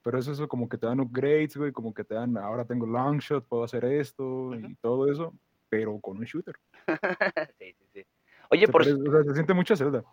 [0.03, 2.87] Pero eso, eso como que te dan upgrades, güey, como que te dan, ahora tengo
[2.87, 5.33] longshot, puedo hacer esto y todo eso,
[5.69, 6.57] pero con un shooter.
[7.59, 8.07] sí, sí, sí.
[8.51, 8.83] Oye, Se por...
[8.83, 10.05] parece- o sea, se siente mucho a Zelda.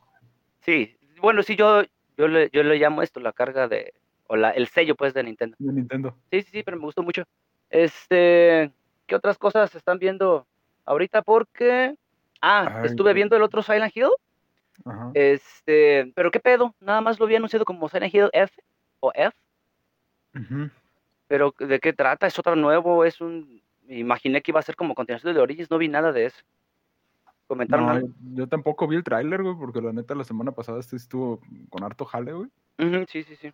[0.62, 1.82] Sí, bueno, sí, yo,
[2.18, 3.94] yo, le, yo le llamo esto la carga de...
[4.28, 5.56] O la, el sello, pues, de Nintendo.
[5.58, 6.16] de Nintendo.
[6.32, 7.24] Sí, sí, sí, pero me gustó mucho.
[7.70, 8.72] Este,
[9.08, 10.46] ¿qué otras cosas están viendo
[10.88, 11.21] ahorita?
[11.21, 11.95] Porque,
[12.41, 14.10] ah, Ay, estuve viendo el otro Silent Hill.
[14.86, 15.12] Ajá.
[15.13, 18.60] Este, pero qué pedo, nada más lo había anunciado como Silent Hill F
[19.00, 19.38] o F,
[20.34, 20.69] Ujú.
[21.28, 22.28] pero ¿de qué trata?
[22.28, 23.04] ¿Es otro nuevo?
[23.06, 23.62] ¿Es un...?
[23.86, 26.43] me Imaginé que iba a ser como continuación de Origins, no vi nada de eso.
[27.47, 28.10] ¿Comentaron No, algo?
[28.34, 31.84] yo, tampoco vi el tráiler, güey, porque la neta la semana pasada este estuvo con
[31.84, 32.50] harto jale, güey.
[32.80, 33.52] Ujú, sí, sí, sí.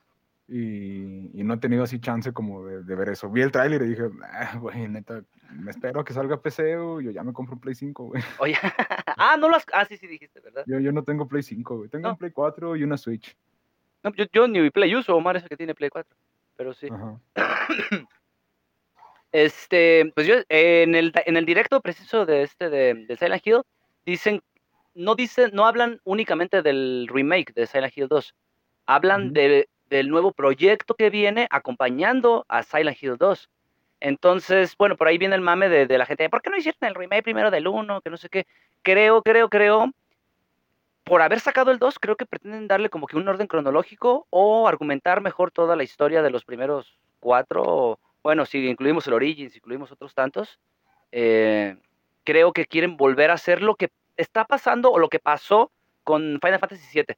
[0.56, 3.28] Y, y no he tenido así chance como de, de ver eso.
[3.28, 7.02] Vi el tráiler y dije, ah, güey, neta, me espero a que salga PC o
[7.02, 8.22] yo ya me compro un Play 5, güey.
[8.40, 8.56] Oye,
[9.18, 9.66] ah, no lo has...
[9.74, 10.64] Ah, sí, sí, dijiste, ¿verdad?
[10.68, 11.90] Yo, yo no tengo Play 5, güey.
[11.90, 12.12] Tengo No.
[12.12, 13.36] un Play 4 y una Switch.
[14.04, 16.16] No, yo, yo ni Play uso, Omar es el que tiene Play 4,
[16.56, 16.88] pero sí.
[16.92, 17.20] Ajá.
[19.32, 23.42] Este, pues yo eh, en el, en el directo preciso de este de, de Silent
[23.46, 23.62] Hill
[24.06, 24.44] dicen,
[24.94, 28.36] no dicen, no hablan únicamente del remake de Silent Hill 2,
[28.86, 29.34] hablan Ujú.
[29.34, 33.48] de- del nuevo proyecto que viene acompañando a Silent Hill 2.
[34.00, 36.96] Entonces, bueno, por ahí viene el mame de, la gente, ¿por qué no hicieron el
[36.96, 38.02] remake primero del 1?
[38.02, 38.48] Que no sé qué.
[38.82, 39.92] Creo, creo, creo,
[41.04, 44.68] por haber sacado el 2, creo que pretenden darle como que un orden cronológico o
[44.68, 48.00] argumentar mejor toda la historia de los primeros cuatro.
[48.24, 50.60] bueno, si incluimos el Origins, si incluimos otros tantos,
[51.12, 51.78] eh,
[52.24, 55.72] creo que quieren volver a hacer lo que está pasando o lo que pasó
[56.04, 57.16] con Final Fantasy VII.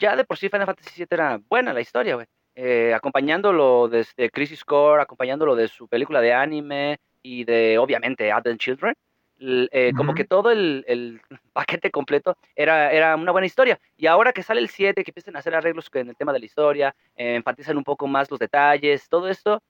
[0.00, 2.26] Ya de por sí Final Fantasy VII era buena la historia, güey.
[2.54, 8.60] Eh, acompañándolo desde Crisis Core, acompañándolo de su película de anime y de, obviamente, Advent
[8.60, 8.94] Children.
[9.42, 10.16] Eh, Como Ujú.
[10.16, 11.20] que todo el, el
[11.52, 13.78] paquete completo era, era una buena historia.
[13.96, 16.40] Y ahora que sale el 7, que empiezan a hacer arreglos en el tema de
[16.40, 19.62] la historia, eh, enfatizan un poco más los detalles, todo esto,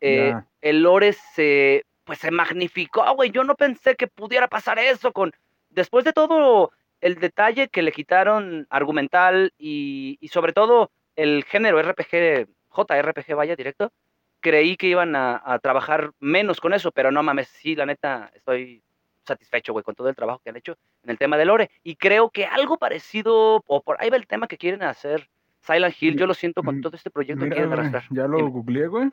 [0.00, 0.46] Ya.
[0.60, 3.30] el lore se, pues, se magnificó, güey.
[3.30, 5.32] Yo no pensé que pudiera pasar eso con,
[5.70, 6.70] después de todo
[7.04, 13.54] el detalle que le quitaron argumental y, y sobre todo el género RPG, JRPG, vaya,
[13.56, 13.92] directo,
[14.40, 18.30] creí que iban a, a trabajar menos con eso, pero no mames, sí, la neta,
[18.34, 18.82] estoy
[19.26, 21.70] satisfecho, güey, con todo el trabajo que han hecho en el tema de lore.
[21.82, 25.28] Y creo que algo parecido, o por ahí va el tema que quieren hacer
[25.60, 28.04] Silent Hill, yo lo siento con Mm, todo este proyecto que quieren arrastrar.
[28.10, 28.50] ya lo Dime.
[28.50, 29.10] googleé, güey.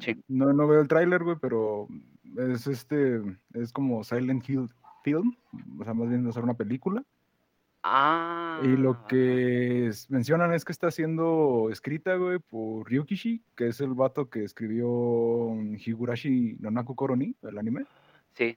[0.00, 0.16] Sí.
[0.28, 1.86] No, no veo el tráiler, güey, pero
[2.38, 3.20] es este,
[3.54, 4.68] es como Silent Hill
[5.04, 5.34] Film,
[5.80, 7.02] o sea, más bien hacer una película.
[7.84, 8.60] Ah.
[8.62, 9.06] Y lo ajá.
[9.08, 14.30] que es- mencionan es que está siendo escrita, güey, por Ryukishi, que es el vato
[14.30, 14.88] que escribió
[15.84, 17.84] Higurashi no Naku Koroni, el anime.
[18.34, 18.56] Sí,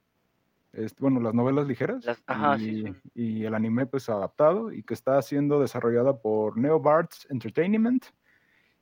[1.00, 2.04] bueno, las novelas ligeras.
[2.04, 3.10] Las- ajá, y, sí, sí.
[3.14, 8.04] y el anime, pues, adaptado, y que está siendo desarrollada por Neobards Entertainment,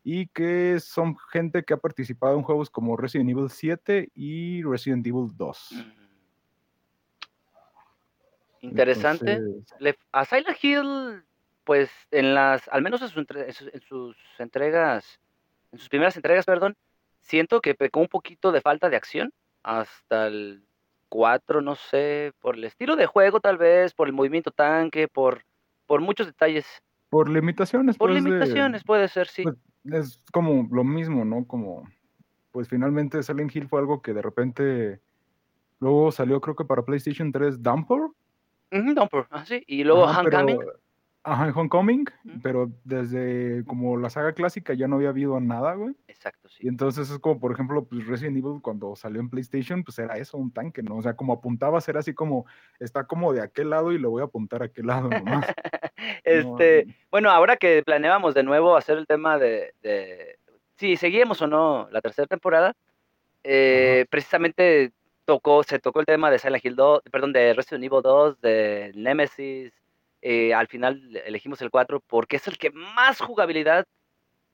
[0.03, 5.07] y que son gente que ha participado en juegos como Resident Evil 7 y Resident
[5.07, 5.71] Evil 2.
[5.73, 6.04] Mm.
[8.65, 9.33] Interesante.
[9.35, 11.25] Entonces, a Silent Hill,
[11.65, 13.27] pues en las, al menos en, sus,
[13.73, 15.21] en sus entregas,
[15.73, 16.77] en sus primeras entregas, perdón,
[17.21, 20.65] siento que pecó un poquito de falta de acción hasta el
[21.11, 25.45] 4, no sé, por el estilo de juego tal vez, por el movimiento tanque, por,
[25.87, 26.67] por muchos detalles,
[27.11, 29.43] por limitaciones, por pues, de- limitaciones puede ser, sí.
[29.45, 31.47] pues, es como lo mismo, ¿no?
[31.47, 31.89] Como,
[32.51, 35.01] pues finalmente Silent Hill fue algo que de repente
[35.81, 38.13] luego salió creo que para PlayStation 3 Downpour.
[38.95, 40.69] Dumper, ah, Y luego Ajá, pero- Homecoming,
[41.27, 42.05] Ajá, Homecoming,
[42.43, 45.95] pero desde como la saga clásica ya no había habido nada, güey.
[46.07, 46.69] exacto, Y sí.
[46.69, 50.37] entonces es como, por ejemplo, pues Resident Evil cuando salió en PlayStation, pues era eso,
[50.37, 50.97] un tanque, ¿no?
[50.97, 52.45] O sea, como apuntabas, era así como,
[52.79, 55.47] está como de aquel lado y le voy a apuntar a aquel lado nomás.
[56.25, 60.39] Este, No, Bueno, ahora que planeábamos de nuevo hacer el tema de, de
[60.77, 62.75] si seguíamos o no la tercera temporada,
[63.45, 64.93] eh, precisamente
[65.25, 68.93] tocó, se tocó el tema de Silent Hill 2, perdón, de Resident Evil 2, de
[68.95, 69.73] Nemesis,
[70.23, 73.87] eh, al final elegimos el 4 porque es el que más jugabilidad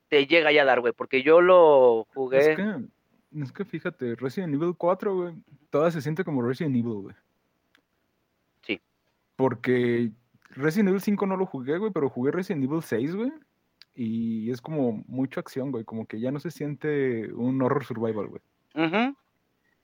[0.09, 2.75] te llega ya a dar, güey, porque yo lo jugué, Es que,
[3.41, 5.35] es que fíjate, Resident Evil 4, güey,
[5.71, 7.15] toda se siente como Resident Evil, güey.
[8.63, 8.81] Sí.
[9.37, 10.11] Porque
[10.51, 13.33] Resident Evil 5 no lo jugué, güey, pero jugué Resident Evil 6, güey.
[13.95, 18.27] Y es como mucha acción, güey, como que ya no se siente un horror survival,
[18.27, 18.43] güey.
[18.75, 19.17] Ujú.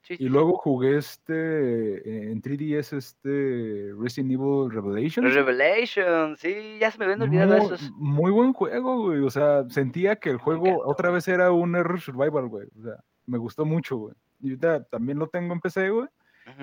[0.06, 5.34] Sí, Y luego jugué este, en 3DS, este Resident Evil Revelations.
[5.34, 7.90] Revelation, sí, ya se me habían olvidado Muy, esos.
[7.96, 9.24] muy buen juego, güey.
[9.24, 12.68] O sea, sentía que el juego otra vez era un error survival, güey.
[12.78, 14.14] O sea, me gustó mucho, güey.
[14.40, 16.06] Y ahorita también lo tengo en PC, güey.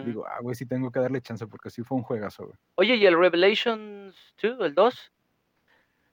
[0.06, 2.58] Digo, ah, güey, sí tengo que darle chance porque sí fue un juegazo, güey.
[2.76, 5.12] Oye, ¿y el Revelations 2, el 2?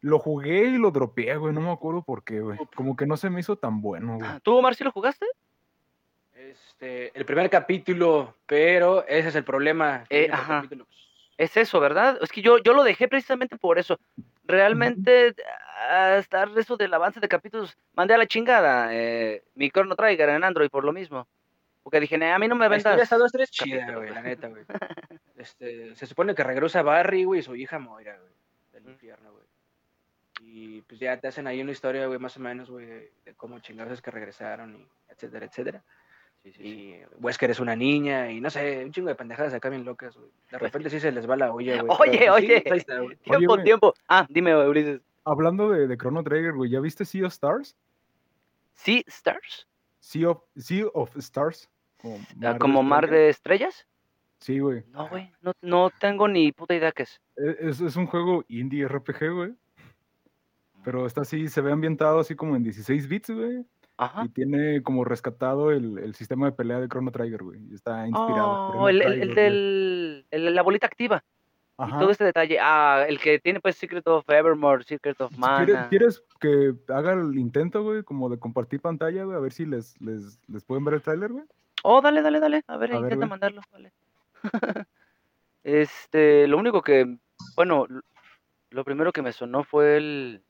[0.01, 1.55] Lo jugué y lo dropeé, güey.
[1.55, 2.59] No me acuerdo por qué, güey.
[2.75, 4.29] Como que no se me hizo tan bueno, güey.
[4.43, 5.27] ¿Tú, Omar, sí lo jugaste?
[6.81, 10.05] Este, el primer capítulo, pero ese es el problema.
[10.09, 10.65] Eh, ajá.
[10.67, 10.81] pues,
[11.37, 12.19] Es eso, ¿verdad?
[12.23, 14.01] Es que yo, yo lo dejé precisamente por eso.
[14.45, 15.35] Realmente,
[15.91, 20.43] hasta eso del avance de capítulos, mandé a la chingada eh, mi Chrono Trigger en
[20.43, 21.29] Android por lo mismo.
[21.83, 22.99] Porque dije, "Nah, a mí no me La vendas.
[23.01, 24.65] está dos, tres chida, güey, la neta, güey.
[25.37, 28.33] Este, se supone que regresa Barry, güey, y su hija Moira, güey,
[28.73, 29.45] del infierno, güey.
[30.43, 33.35] Y pues ya te hacen ahí una historia, güey, más o menos, güey, de, de
[33.35, 35.83] cómo chingados es que regresaron, y etcétera, etcétera.
[36.43, 36.69] Sí, sí, sí.
[36.69, 40.17] Y Wesker es una niña, y no sé, un chingo de pendejadas acá bien locas,
[40.17, 40.31] güey.
[40.51, 41.97] De repente sí se les va la olla, güey.
[41.97, 42.65] Pues Oye, pero, pues, sí, oye.
[42.71, 43.17] ahí está, güey.
[43.17, 43.65] Tiempo, güey.
[43.65, 43.95] tiempo.
[44.09, 45.01] Ah, dime, Ulises.
[45.25, 47.77] Hablando de, de Chrono Trigger, güey, ¿ya viste Sea of Stars?
[48.75, 49.69] ¿Sí, Stars?
[49.99, 51.69] Sea of, sea of Stars.
[52.01, 53.11] Como Ah, de ¿Como mar estrellas.
[53.25, 53.87] de estrellas?
[54.39, 54.83] Sí, güey.
[54.89, 55.31] No, güey.
[55.43, 57.21] No, no tengo ni puta idea qué es.
[57.37, 59.53] E- Es, es un juego indie RPG, güey.
[60.83, 63.67] Pero está así, se ve ambientado así como en 16 bits, güey.
[64.03, 64.25] Ajá.
[64.25, 67.61] Y tiene como rescatado el, el sistema de pelea de Chrono Trigger, güey.
[67.71, 68.71] y Está inspirado.
[68.71, 70.27] Oh, el, Trigger, el del.
[70.31, 71.23] el- la bolita activa.
[71.79, 71.99] Y Ajá.
[71.99, 72.59] todo este detalle.
[72.61, 75.89] Ah, el que tiene pues Secret of Evermore, Secret of Si ¿Quieres, Mana.
[75.89, 79.37] quieres que haga el intento, güey, como de compartir pantalla, güey?
[79.37, 81.45] A ver si les, les, les pueden ver el tráiler, güey.
[81.83, 82.63] Oh, dale, dale, dale.
[82.67, 83.63] A ver, A intenta mandarlo.
[83.73, 83.93] Vale.
[85.65, 87.17] este, lo único que.
[87.57, 87.87] Bueno,
[88.71, 90.43] lo primero que me sonó fue el.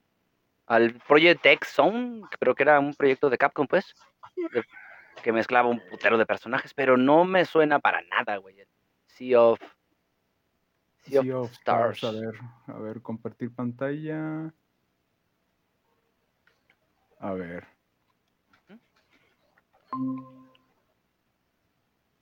[0.70, 3.92] Al Project X Zone, pero que era un proyecto de Capcom, pues.
[4.36, 4.64] de-
[5.20, 8.64] que mezclaba un putero de personajes, pero no me suena para nada, güey.
[9.06, 9.60] Sea of.
[11.02, 12.04] Sea, Sea of of Stars.
[12.04, 12.34] A ver,
[12.68, 14.54] a ver, compartir pantalla.
[17.18, 17.66] A ver.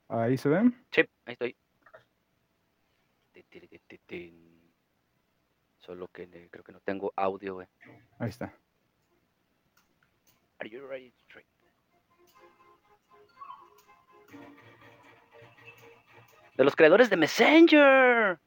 [0.07, 0.75] Ahí se ven.
[0.91, 1.55] Sí, ahí estoy.
[3.31, 4.73] Ti, tiri, ti, ti, tin.
[5.89, 7.67] Solo que creo que no tengo audio, güey.
[8.19, 8.53] Ahí está.
[10.59, 11.47] Are you ready to trade?
[16.55, 18.39] De los creadores de Messenger.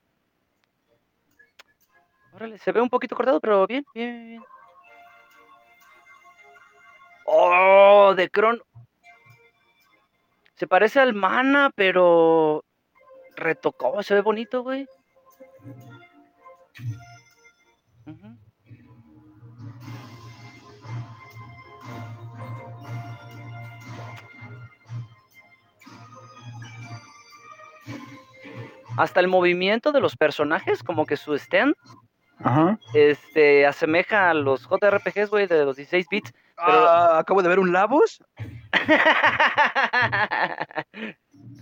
[2.33, 4.45] Órale, se ve un poquito cortado, pero bien, bien, bien, bien.
[7.27, 8.63] Oh, de Cron.
[10.55, 12.65] Se parece al Mana, pero
[13.35, 14.87] retocó, se ve bonito, güey.
[28.97, 31.75] Hasta el movimiento de los personajes, como que su stand,
[32.93, 36.33] este, asemeja a los JRPGs, güey, de los 16 bits.
[36.57, 38.23] Pero- Ah, acabo de ver un Labos.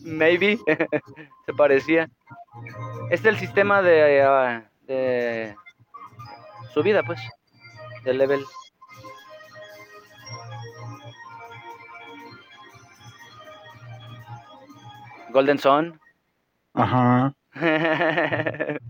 [0.04, 0.58] Maybe.
[1.46, 2.08] Se parecía.
[3.10, 5.54] Este es el sistema de, ah, de
[6.72, 7.20] subida, pues.
[8.04, 8.44] De level.
[15.32, 16.00] Golden Sun.
[16.74, 17.34] Ajá.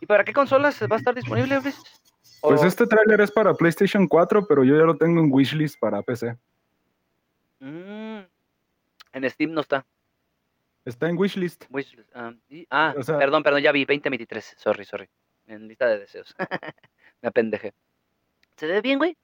[0.00, 1.82] ¿Y para qué consolas va a estar disponible, Ulises?
[2.42, 6.02] Pues este tráiler es para PlayStation 4, pero yo ya lo tengo en wishlist para
[6.02, 6.38] PC.
[7.60, 8.20] Mm,
[9.12, 9.84] en Steam no está.
[10.84, 11.64] Está en wishlist.
[11.70, 14.54] Wishlist, ah, y- ah, O sea- perdón, perdón, ya vi, 2023.
[14.56, 15.08] Sorry, sorry.
[15.46, 16.34] En lista de deseos.
[17.22, 17.74] Me apendejé.
[18.56, 19.16] ¿Se ve bien, güey?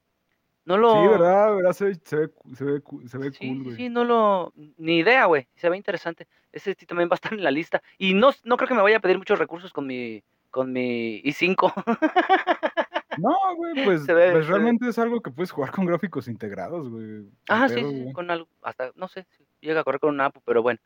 [0.65, 0.91] No lo...
[1.01, 1.55] Sí, ¿verdad?
[1.55, 1.73] ¿verdad?
[1.73, 3.75] Se, ve- se ve, se ve, se ve Sí, cool, sí, güey.
[3.77, 4.53] sí, no lo...
[4.77, 5.47] Ni idea, güey.
[5.55, 6.27] Se ve interesante.
[6.51, 7.81] Ese sí también va a estar en la lista.
[7.97, 11.21] Y no, no creo que me vaya a pedir muchos recursos con mi, con mi
[11.23, 11.73] i5.
[13.17, 14.51] No, güey, pues, ve- pues ve.
[14.53, 17.25] realmente es algo que puedes jugar con gráficos integrados, güey.
[17.49, 19.25] Ah, sí, sí, con algo, hasta, no sé,
[19.59, 20.79] llega a correr con una app, pero bueno.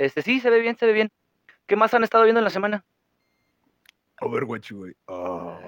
[0.00, 1.12] Este, sí, se ve bien, se ve bien.
[1.66, 2.86] ¿Qué más han estado viendo en la semana?
[4.22, 4.94] Overwatch, güey.
[5.06, 5.60] Ah.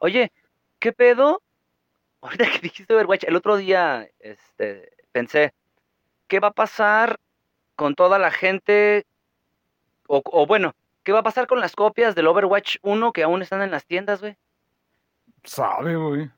[0.00, 0.32] Oye,
[0.80, 1.40] ¿qué pedo?
[2.20, 5.54] Ahorita que dijiste Overwatch, el otro día, este, pensé,
[6.26, 7.20] ¿qué va a pasar
[7.76, 9.06] con toda la gente?
[10.08, 13.40] O, o bueno, ¿qué va a pasar con las copias del Overwatch 1 que aún
[13.40, 14.36] están en las tiendas, güey?
[15.44, 16.28] Sabe, güey.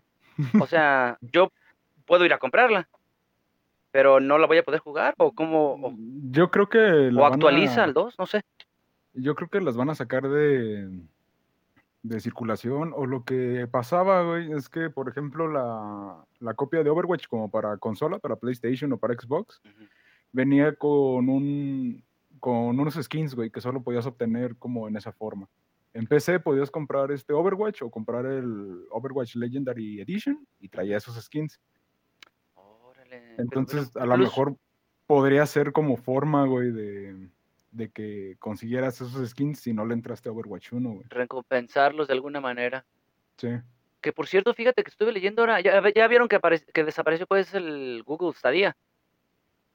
[0.61, 1.51] O sea, yo
[2.05, 2.91] puedo ir a comprarla,
[3.93, 5.95] pero no la voy a poder jugar, o cómo, o,
[6.31, 6.79] Yo creo que.
[7.15, 8.43] o actualiza a- al 2, no sé.
[9.15, 10.89] Yo creo que las van a sacar de,
[12.03, 12.93] de circulación.
[12.97, 17.51] O lo que pasaba, güey, es que, por ejemplo, la, la copia de Overwatch, como
[17.51, 19.61] para consola, para PlayStation o para Xbox,
[20.33, 22.03] venía con un
[22.41, 25.49] con unos skins, güey, que solo podías obtener como en esa forma.
[25.95, 31.15] En PC podías comprar este Overwatch o comprar el Overwatch Legendary Edition y traía esos
[31.23, 31.61] skins.
[33.39, 34.57] Entonces, pero a lo mejor
[35.07, 37.29] podría ser como forma, güey, de,
[37.73, 41.05] de que consiguieras esos skins si no le entraste a Overwatch 1, güey.
[41.09, 42.85] recompensarlos de alguna manera.
[43.37, 43.49] Sí.
[44.01, 47.27] Que por cierto, fíjate que estuve leyendo ahora, ya, ya vieron que, apare- que desapareció
[47.27, 48.77] pues el Google Stadia.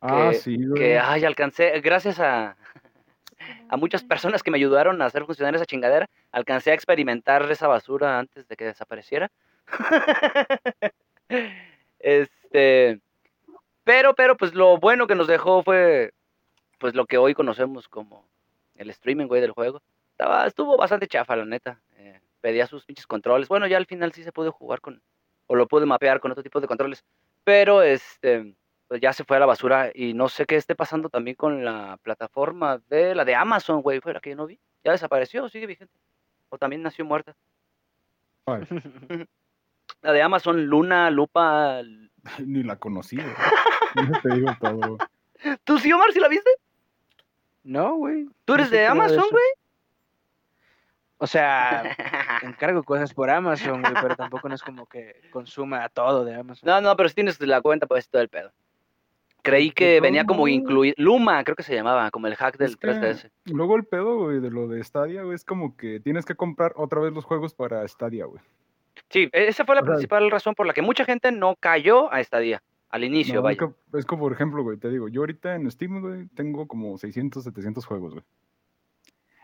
[0.01, 0.73] Ah, Que- sí, güey.
[0.81, 2.55] Que, ay, alcancé, gracias a,
[3.69, 7.67] a muchas personas que me ayudaron a hacer funcionar esa chingadera, alcancé a experimentar esa
[7.67, 9.31] basura antes de que desapareciera.
[11.99, 12.99] este,
[13.87, 16.13] Pero, pero, pues lo bueno que nos dejó fue,
[16.77, 18.27] pues lo que hoy conocemos como
[18.75, 19.81] el streaming, güey, del juego.
[20.11, 21.79] Estaba, estuvo bastante chafa, la neta.
[21.95, 23.47] Eh, pedía sus pinches controles.
[23.47, 25.01] Bueno, ya al final sí se pudo jugar con,
[25.45, 27.05] o lo pude mapear con otro tipo de controles.
[27.45, 28.57] Pero, este,
[28.89, 31.63] pues ya se fue a la basura y no sé qué esté pasando también con
[31.63, 34.59] la plataforma de la de Amazon, güey, fue la que yo no vi.
[34.83, 35.97] Ya desapareció, sigue vigente.
[36.49, 37.37] O también nació muerta.
[40.01, 41.81] La de Amazon, Luna, Lupa.
[42.45, 43.17] Ni la conocí,
[43.95, 44.97] Eso te digo todo.
[45.63, 46.49] ¿Tú sí, Omar, sí la viste?
[47.63, 48.27] No, güey.
[48.45, 49.43] ¿Tú eres No sé de Amazon, güey?
[51.19, 51.83] O sea,
[52.43, 56.67] encargo cosas por Amazon, güey, pero tampoco no es como que consuma todo de Amazon.
[56.67, 58.51] No, no, pero si tienes la cuenta, pues todo el pedo.
[59.41, 60.93] Creí que venía como incluir.
[60.97, 63.31] Luma, creo que se llamaba, como el hack del Es que 3DS.
[63.45, 66.73] Luego el pedo, güey, de lo de Stadia, güey, es como que tienes que comprar
[66.75, 68.41] otra vez los juegos para Stadia, güey.
[69.09, 72.11] Sí, esa fue la O sea- principal razón por la que mucha gente no cayó
[72.11, 72.61] a esta día.
[72.89, 73.69] Al inicio, No, vaya.
[73.93, 77.43] es como, por ejemplo, güey, te digo, yo ahorita en Steam, güey, tengo como 600,
[77.43, 78.25] 700 juegos, güey.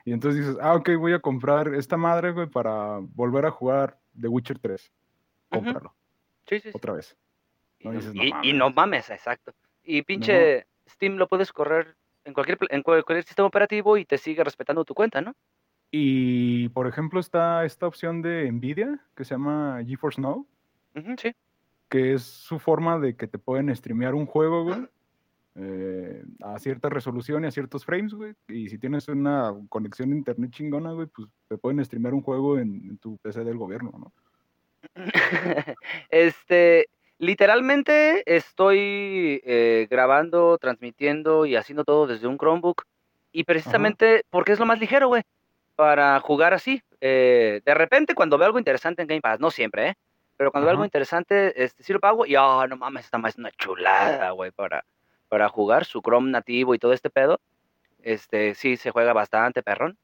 [0.06, 4.00] Y entonces dices, ah, ok, voy a comprar esta madre, güey, para volver a jugar
[4.20, 4.92] The Witcher 3.
[5.52, 5.64] Ujú.
[5.66, 5.96] Cómpralo,
[6.48, 6.78] Sí, sí, sí.
[6.78, 7.18] otra vez.
[7.80, 8.56] Y No no, dices, no y- y mames.
[8.56, 9.54] no mames, exacto.
[9.84, 14.44] Y pinche Steam lo puedes correr en cualquier, en cualquier sistema operativo y te sigue
[14.44, 15.34] respetando tu cuenta, ¿no?
[15.92, 20.48] Y, por ejemplo, está esta opción de Nvidia, que se llama GeForce Now,
[21.18, 21.34] sí.
[21.94, 24.88] Que es su forma de que te pueden streamear un juego, güey,
[25.54, 28.34] eh, a cierta resolución y a ciertos frames, güey.
[28.48, 32.58] Y si tienes una conexión a internet chingona, güey, pues te pueden streamear un juego
[32.58, 34.12] en, en tu PC del gobierno, ¿no?
[36.10, 36.88] este,
[37.20, 42.86] literalmente estoy eh, grabando, transmitiendo y haciendo todo desde un Chromebook.
[43.32, 45.22] Y precisamente porque es lo más ligero, güey,
[45.76, 46.82] para jugar así.
[47.02, 49.96] Eh, de repente, cuando veo algo interesante en Game Pass, no siempre, ¿eh?
[50.38, 53.34] Pero cuando veo algo interesante, este, sí lo pago y, ah, no mames, esta más
[53.34, 54.84] es una chulada, güey, para,
[55.30, 57.40] para jugar su Chrome nativo y todo este pedo.
[58.02, 59.98] Este, sí, se juega bastante, perrón.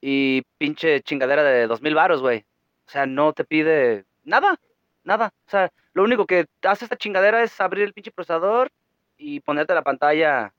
[0.00, 2.44] Y pinche chingadera de dos mil varos, güey.
[2.86, 4.60] O sea, no te pide nada,
[5.04, 5.32] nada.
[5.46, 8.70] O sea, lo único que hace esta chingadera es abrir el pinche procesador
[9.16, 10.52] y ponerte la pantalla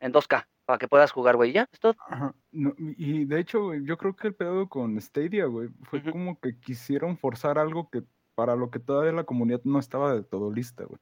[0.00, 1.52] en 2K para que puedas jugar, güey.
[1.52, 1.96] Ya, es todo.
[2.08, 2.34] Ajá.
[2.52, 6.12] No, y de hecho, güey, yo creo que el pedo con Stadia, güey, fue Ujú.
[6.12, 8.02] como que quisieron forzar algo que
[8.34, 11.00] para lo que todavía la comunidad no estaba del todo lista, güey.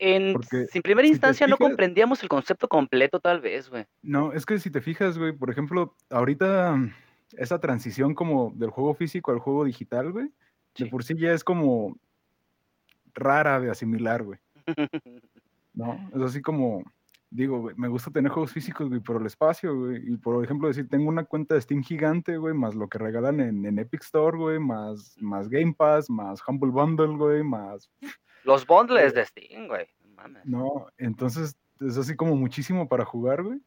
[0.00, 3.84] En Porque sin primera si instancia no comprendíamos el concepto completo, tal vez, güey.
[4.02, 6.92] No, es que si te fijas, güey, por ejemplo, ahorita mm,
[7.36, 10.32] esa transición como del juego físico al juego digital, güey, de
[10.74, 10.84] Sí.
[10.84, 11.96] por sí ya es como
[13.14, 14.38] rara de asimilar, güey,
[15.74, 16.08] ¿no?
[16.14, 16.84] Es así como,
[17.30, 20.68] digo, güey, me gusta tener juegos físicos, güey, por el espacio, güey, y por ejemplo
[20.68, 24.02] decir, tengo una cuenta de Steam gigante, güey, más lo que regalan en, en Epic
[24.02, 27.90] Store, güey, más, más Game Pass, más Humble Bundle, güey, más
[28.44, 29.86] Los bundles de Steam, güey.
[30.16, 30.44] Mames.
[30.46, 33.60] No, entonces es así como muchísimo para jugar, güey.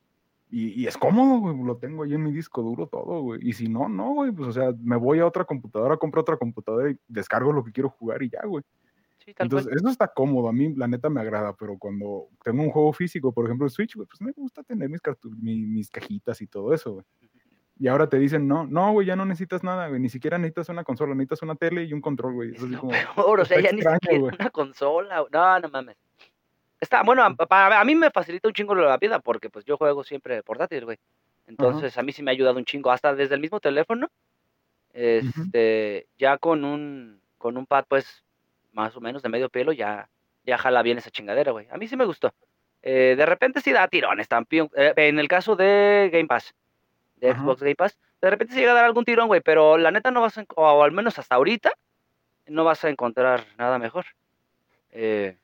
[0.50, 1.64] Y, y es cómodo, güey.
[1.64, 3.40] Lo tengo ahí en mi disco duro todo, güey.
[3.42, 4.32] Y si no, no, güey.
[4.32, 7.72] Pues o sea, me voy a otra computadora, compro otra computadora y descargo lo que
[7.72, 8.64] quiero jugar y ya, güey.
[9.24, 9.78] Sí, tal Entonces, cual.
[9.78, 10.50] eso está cómodo.
[10.50, 11.54] A mí, la neta, me agrada.
[11.56, 15.00] Pero cuando tengo un juego físico, por ejemplo, el Switch, pues me gusta tener mis,
[15.40, 17.06] mi- mis cajitas y todo eso, güey.
[17.80, 20.00] Y ahora te dicen, no, no, güey, ya no necesitas nada, güey.
[20.00, 22.52] Ni siquiera necesitas una consola, necesitas una tele y un control, güey.
[22.56, 24.36] Es como, Peor, o sea, ya ni siquiera güey.
[24.40, 25.26] una consola.
[25.32, 25.98] No, no mames.
[26.80, 30.04] Está, bueno, a, a mí me facilita un chingo la vida porque pues yo juego
[30.04, 30.98] siempre portátil, güey.
[31.48, 34.08] Entonces a mí sí me ha ayudado un chingo, hasta desde el mismo teléfono.
[34.94, 38.24] Este, ya con un con un pad pues
[38.74, 40.08] más o menos de medio pelo ya
[40.44, 41.68] ya jala bien esa chingadera, güey.
[41.70, 42.34] A mí sí me gustó.
[42.82, 44.70] Eh, de repente sí da tirones también.
[44.76, 46.56] eh, en el caso de Game Pass,
[47.18, 47.40] de Ajá.
[47.42, 50.10] Xbox Game Pass, de repente sí llega a dar algún tirón, güey, pero la neta
[50.10, 51.72] no vas a, o al menos hasta ahorita,
[52.48, 54.06] no vas a encontrar nada mejor.
[54.92, 55.38] Eh,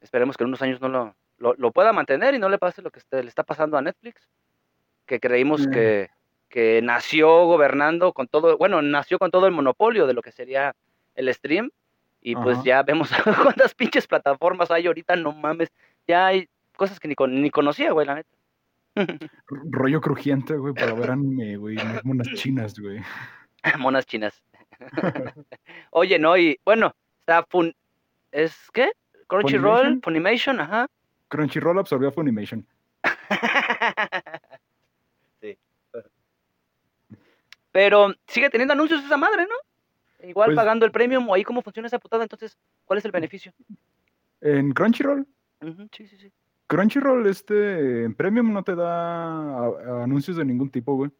[0.00, 2.82] esperemos que en unos años no lo, lo, lo pueda mantener y no le pase
[2.82, 4.28] lo que este- le está pasando a Netflix,
[5.06, 5.70] que creímos Mm.
[5.70, 6.10] que,
[6.50, 10.74] que nació gobernando con todo, bueno, nació con todo el monopolio de lo que sería
[11.14, 11.70] el stream,
[12.22, 12.64] y pues Ajá.
[12.64, 13.10] ya vemos
[13.42, 15.70] cuántas pinches plataformas hay ahorita, no mames,
[16.06, 18.30] ya hay cosas que ni, con- ni conocía, güey, la neta.
[19.48, 21.76] Rollo crujiente, güey, para ver anime, güey.
[22.04, 23.00] Unas chinas, güey.
[23.78, 24.42] Monas chinas.
[25.90, 27.74] Oye, no, y bueno, está Fun...
[28.30, 28.92] ¿Es qué?
[29.28, 30.02] Crunchyroll, Funimation.
[30.02, 30.86] Funimation, ajá.
[31.28, 32.66] Crunchyroll absorbió Funimation.
[35.40, 35.56] sí.
[37.72, 39.54] Pero sigue teniendo anuncios esa madre, ¿no?
[40.32, 42.56] Igual Pues- pagando el premium o ahí cómo funciona esa putada, entonces,
[42.86, 43.52] ¿cuál es el beneficio?
[44.40, 45.26] En Crunchyroll,
[45.92, 46.32] sí, sí, sí.
[46.66, 51.10] Crunchyroll, este, en Premium no te da a- a- anuncios de ningún tipo, güey.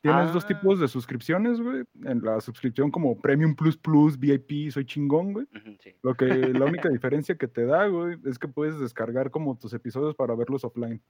[0.00, 0.48] Tienes dos Ah.
[0.48, 1.84] tipos de suscripciones, güey.
[2.04, 5.46] En la suscripción como Premium Plus Plus, VIP, soy chingón, güey.
[5.80, 5.94] Sí.
[6.02, 9.72] Lo que, la única diferencia que te da, güey, es que puedes descargar como tus
[9.74, 11.00] episodios para verlos offline.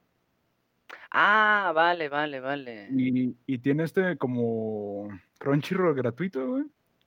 [1.10, 2.88] Ah, vale, vale, vale.
[2.90, 5.08] Y, y tiene este como
[5.38, 6.64] Crunchyroll gratuito, güey.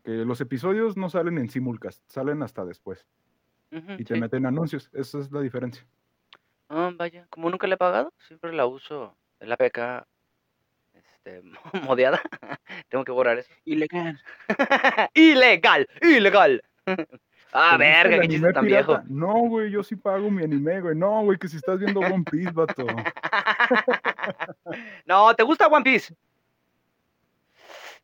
[0.08, 3.06] Los episodios no salen en simulcast, salen hasta después.
[3.72, 4.20] Y te sí.
[4.22, 4.90] meten anuncios.
[4.94, 5.86] Esa es la diferencia.
[6.70, 10.08] Ah, vaya, como nunca le he pagado, siempre la uso, el APK,
[10.94, 11.42] este,
[11.84, 12.22] modeada.
[12.88, 13.52] Tengo que borrar eso.
[13.66, 14.22] Ilegal.
[15.14, 16.64] ilegal, ilegal.
[16.88, 17.00] ah, ¿Te
[17.52, 19.00] gusta verga, qué chiste tan pirata?
[19.00, 19.04] viejo.
[19.10, 20.96] No, güey, yo sí pago mi anime, güey.
[20.96, 22.86] No, güey, que si estás viendo One Piece, vato.
[25.06, 26.16] no, ¿te gusta One Piece?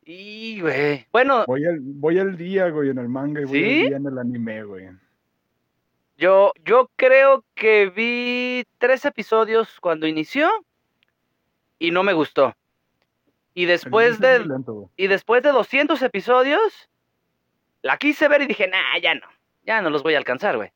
[0.04, 1.06] Y, güey.
[1.12, 4.06] Bueno, Voy al, voy al día, güey, en el manga y voy al día en
[4.06, 4.88] el anime, güey.
[6.16, 10.50] yo, yo creo que vi tres episodios cuando inició
[11.78, 12.54] y no me gustó.
[13.54, 16.90] Y después de, lento, y después de 200 episodios,
[17.82, 19.26] la quise ver y dije, nah, ya no.
[19.64, 20.70] Ya no los voy a alcanzar, güey.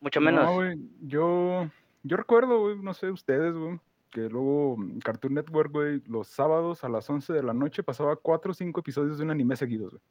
[0.00, 0.44] Mucho menos.
[0.44, 1.68] No, güey, yo,
[2.02, 3.78] yo recuerdo, güey, no sé ustedes, güey,
[4.12, 8.14] que luego mm, Cartoon Network, güey, los sábados a las 11 de la noche pasaba
[8.14, 10.02] cuatro o cinco episodios de un anime seguidos, güey.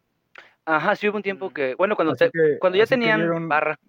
[0.65, 3.79] Ajá, sí hubo un tiempo que, bueno, cuando, te- que- cuando ya tenían dieron- barra.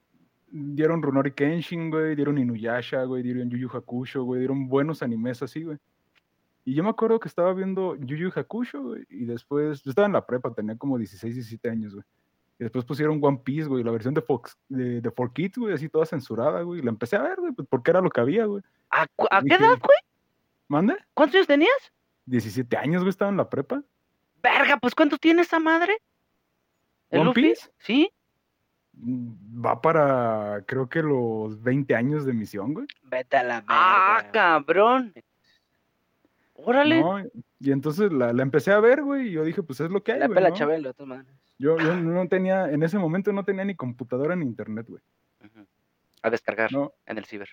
[0.55, 5.43] Dieron Runori Kenshin, güey, dieron Inuyasha, güey, dieron Yu Yu Hakusho, güey, dieron buenos animes
[5.43, 5.79] así, güey.
[6.65, 10.07] Y yo me acuerdo que estaba viendo Yu Yu Hakusho, güey, y después, yo estaba
[10.07, 12.05] en la prepa, tenía como 16, 17 años, güey.
[12.63, 15.89] Y después pusieron One Piece, güey, la versión de Fox, de, de 4Kids, güey, así
[15.89, 16.79] toda censurada, güey.
[16.79, 18.63] Y la empecé a ver, güey, pues, porque era lo que había, güey.
[18.89, 19.99] ¿A, cu- a qué dije- edad, güey?
[20.69, 20.97] ¿Mande?
[21.13, 21.93] ¿Cuántos años tenías?
[22.27, 23.83] 17 años, güey, estaba en la prepa.
[24.41, 25.97] Verga, pues ¿cuánto tiene esa madre?
[27.11, 27.43] ¿El ¿One Luffy?
[27.43, 27.71] Piece?
[27.79, 28.13] Sí.
[28.93, 32.87] Mm, Va para, creo que los 20 años de misión, güey.
[33.03, 33.67] Vete a la verga.
[33.69, 35.13] Ah, cabrón.
[36.55, 37.01] Órale.
[37.01, 37.19] No,
[37.63, 40.13] y entonces la, la empecé a ver, güey, y yo dije, pues es lo que
[40.13, 40.55] hay, La güey, pela ¿no?
[40.57, 41.35] Chabelo, de todas maneras.
[41.59, 45.03] Yo, yo no tenía, en ese momento no tenía ni computadora ni internet, güey.
[46.23, 47.49] A descargar No, en el ciber.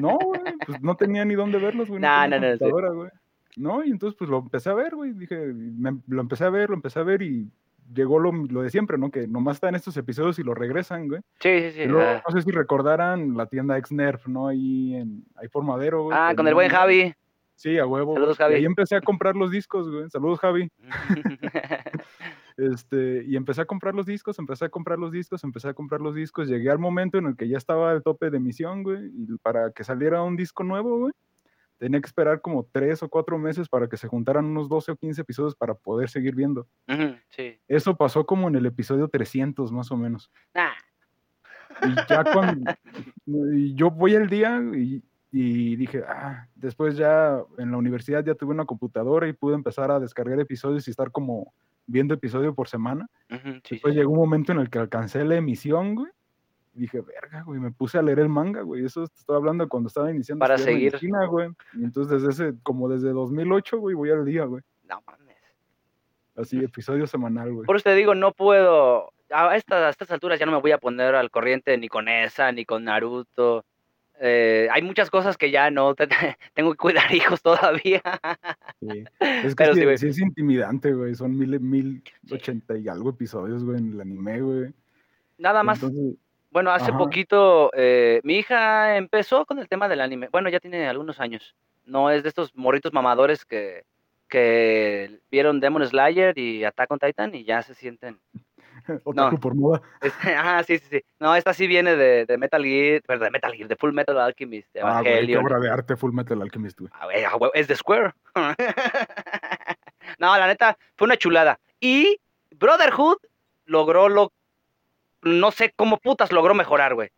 [0.00, 2.00] no, güey, pues no tenía ni dónde verlos, güey.
[2.00, 2.58] No, no, no, sí.
[2.58, 3.10] computadora, güey.
[3.56, 5.12] No, y entonces pues lo empecé a ver, güey.
[5.12, 7.50] Dije, me- lo empecé a ver, lo empecé a ver y
[7.92, 9.10] llegó lo, lo de siempre, ¿no?
[9.10, 11.20] Que nomás están estos episodios y lo regresan, güey.
[11.40, 11.84] Sí, sí, sí.
[11.86, 12.22] Luego, ah.
[12.28, 14.46] no sé si recordaran la tienda Ex-Nerf, ¿no?
[14.46, 16.16] Ahí en, ahí por Madero, güey.
[16.18, 17.12] Ah, con el buen Javi.
[17.60, 18.14] Sí, a huevo.
[18.14, 18.48] Saludos, güey.
[18.48, 18.54] Y Javi.
[18.54, 20.08] ahí empecé a comprar los discos, güey.
[20.08, 20.70] Saludos, Javi.
[22.56, 26.02] Este, y empecé a comprar los discos, empecé a comprar los discos, empecé a comprar
[26.02, 26.46] los discos.
[26.46, 29.10] Llegué al momento en el que ya estaba al tope de emisión, güey.
[29.14, 31.12] Y para que saliera un disco nuevo, güey,
[31.78, 34.96] tenía que esperar como tres o cuatro meses para que se juntaran unos 12 o
[34.96, 36.66] 15 episodios para poder seguir viendo.
[37.30, 37.58] Sí.
[37.66, 40.30] Eso pasó como en el episodio 300, más o menos.
[40.54, 40.72] Nah.
[41.82, 42.70] Y ya cuando.
[43.54, 45.02] y yo voy al día y,
[45.32, 49.90] y dije, ah, después ya en la universidad ya tuve una computadora y pude empezar
[49.90, 51.52] a descargar episodios y estar como
[51.86, 53.06] viendo episodio por semana.
[53.28, 53.98] Sí, Después sí.
[54.00, 56.10] llegó un momento en el que alcancé la emisión, güey.
[56.74, 58.84] Y dije, verga, güey, me puse a leer el manga, güey.
[58.84, 60.92] Eso te estaba hablando cuando estaba iniciando Para seguir.
[60.92, 61.48] medicina, güey.
[61.74, 64.62] Y entonces desde ese, como desde 2008, güey, voy al día, güey.
[64.88, 65.36] No mames.
[66.36, 67.66] Así, episodio semanal, güey.
[67.66, 69.12] Por eso te digo, no puedo.
[69.30, 72.08] A estas, a estas alturas ya no me voy a poner al corriente ni con
[72.08, 73.64] esa, ni con Naruto.
[74.22, 75.94] Eh, hay muchas cosas que ya no.
[75.94, 76.06] te-
[76.54, 78.02] tengo que cuidar hijos todavía.
[78.80, 79.04] Sí.
[79.20, 79.98] Es que Pero sí, sí, güey.
[79.98, 81.14] sí es intimidante, güey.
[81.14, 84.74] Son mil, mil ochenta y algo episodios, güey, en el anime, güey.
[85.38, 85.82] Nada más.
[85.82, 86.16] Entonces,
[86.50, 86.98] Bueno, hace Ajá.
[86.98, 90.28] poquito eh, mi hija empezó con el tema del anime.
[90.30, 91.54] Bueno, ya tiene algunos años.
[91.86, 93.84] No es de estos morritos mamadores que,
[94.28, 98.18] que vieron Demon Slayer y Attack on Titan y ya se sienten.
[99.04, 99.80] otaku por moda.
[100.00, 101.02] Este, Ajá, sí, sí, sí.
[101.18, 104.18] No, esta sí viene de, de Metal Gear, perdón, de Metal Gear, de Full Metal
[104.18, 106.90] Alchemist, de Ah, güey, qué obra de arte Full Metal Alchemist, güey.
[106.94, 108.12] Ah, güey, ah, es de Square.
[110.18, 111.58] no, la neta, fue una chulada.
[111.80, 112.18] Y
[112.58, 113.18] Brotherhood
[113.66, 114.32] logró lo.
[115.22, 117.10] No sé cómo putas logró mejorar, güey.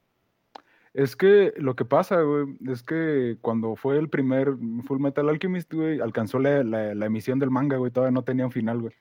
[0.95, 4.49] Es que lo que pasa, güey, es que cuando fue el primer
[4.87, 8.45] Full Metal Alchemist, güey, alcanzó la, la- la emisión del manga, güey, todavía no tenía
[8.45, 8.93] un final, güey.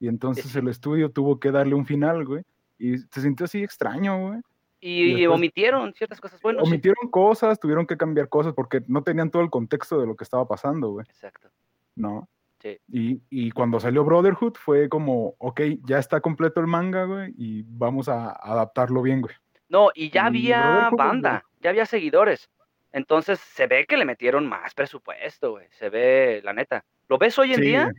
[0.00, 2.42] Y entonces el estudio tuvo que darle un final, güey.
[2.78, 4.40] Y se sintió así extraño, güey.
[4.80, 6.40] Y, Y después- omitieron ciertas cosas.
[6.40, 6.70] Bueno, sí.
[6.70, 10.24] Omitieron cosas, tuvieron que cambiar cosas porque no tenían todo el contexto de lo que
[10.24, 11.06] estaba pasando, güey.
[11.08, 11.48] Exacto.
[11.96, 12.26] ¿no?
[12.60, 12.78] Sí.
[12.90, 17.62] Y, y cuando salió Brotherhood fue como, ok, ya está completo el manga, güey, y
[17.66, 19.34] vamos a adaptarlo bien, güey.
[19.68, 22.48] No, y ya Y había banda, ya había seguidores.
[22.92, 25.66] Entonces se ve que le metieron más presupuesto, güey.
[25.70, 26.84] Se ve, la neta.
[27.08, 27.90] Lo ves hoy en Sí, día.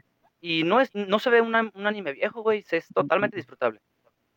[0.41, 2.61] Y no es, no se ve una- un anime viejo, güey.
[2.63, 3.79] se- Es totalmente disfrutable.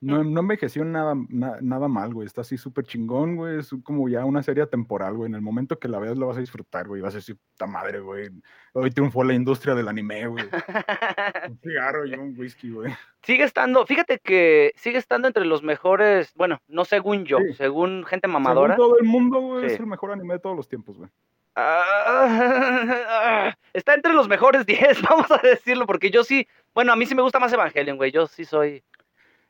[0.00, 2.26] No, no envejeció nada, na- nada mal, güey.
[2.26, 3.58] Está así súper chingón, güey.
[3.60, 5.30] Es como ya una serie temporal, güey.
[5.30, 7.00] En el momento que la veas la vas a disfrutar, güey.
[7.00, 8.28] Vas a decir, puta madre, güey.
[8.74, 10.44] Hoy triunfó la industria del anime, güey.
[11.48, 12.92] Un cigarro y un whisky, güey.
[13.22, 17.54] sigue estando, fíjate que sigue estando entre los mejores, bueno, no según yo, Sí.
[17.54, 18.76] según gente Según mamadora.
[18.76, 19.74] todo el mundo, güey, Sí.
[19.74, 21.08] es el mejor anime de todos los tiempos, güey.
[21.56, 27.06] Ah, está entre los mejores 10, vamos a decirlo, porque yo sí, bueno, a mí
[27.06, 28.82] sí me gusta más Evangelion, güey, yo sí soy...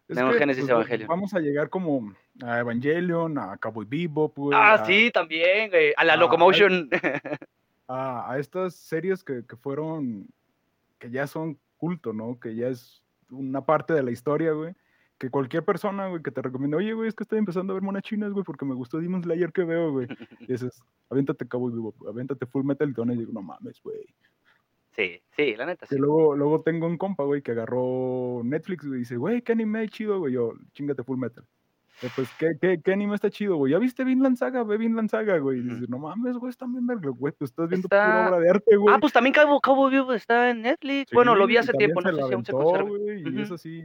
[0.06, 1.08] Es que, pues, Evangelion.
[1.08, 4.58] Vamos a llegar como a Evangelion, a Cowboy Bebop, güey.
[4.58, 6.90] Ah, a- sí, también, güey, a la Ah, Locomotion.
[7.88, 10.26] a, a estas series que, que fueron,
[10.98, 12.38] que ya son culto, ¿no?
[12.38, 14.74] Que ya es una parte de la historia, güey.
[15.18, 17.82] Que cualquier persona, güey, que te recomienda, oye, güey, es que estoy empezando a ver
[17.82, 20.08] monas chinas, güey, porque me gustó Demon Slayer que veo, güey.
[20.40, 23.98] Y dices, aviéntate Cowboy Bebop, aviéntate Full Metal y digo, no mames, güey.
[24.96, 25.94] Sí, sí, la neta, sí.
[25.94, 29.52] Que luego, luego tengo un compa, güey, que agarró Netflix, güey, y dice, güey, qué
[29.52, 30.34] anime chido, güey.
[30.34, 31.44] Yo, chingate Full Metal.
[32.02, 33.72] Eh, pues, ¿qué, qué, qué anime está chido, güey?
[33.72, 34.64] ¿Ya viste Vinland Saga?
[34.64, 35.58] Ve Vinland Saga, güey.
[35.58, 35.74] Y Ujú.
[35.76, 37.32] dice, no mames, güey, está bien verga, güey.
[37.38, 38.94] Pues estás viendo Está- pura obra de arte, güey.
[38.94, 41.12] Ah, pues también Cowboy Bebop está en Netflix.
[41.12, 42.88] bueno, lo vi hace tiempo, no sé si aún se conserva.
[42.88, 43.38] güey, y Ujú.
[43.40, 43.84] es así.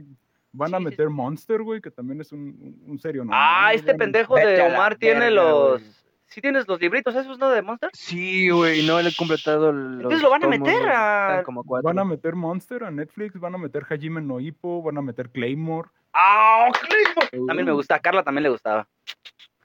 [0.52, 3.30] Van a Sí, sí, meter Monster, güey, que también es un, un- serio, ¿no?
[3.34, 5.82] Ah, este pendejo de Omar tiene verga, los...
[6.26, 7.90] ¿Sí tienes los libritos esos, no, de Monster?
[7.92, 11.26] Sí, güey, no le he completado los Entonces lo van a tomos, meter güey, a-
[11.30, 11.88] están como cuatro.
[11.88, 14.38] Van a meter Monster a Netflix, van a meter Hajime no
[14.82, 15.88] van a meter Claymore.
[16.12, 17.46] ¡Ah, Claymore!
[17.46, 18.86] También me gusta, a Carla también le gustaba.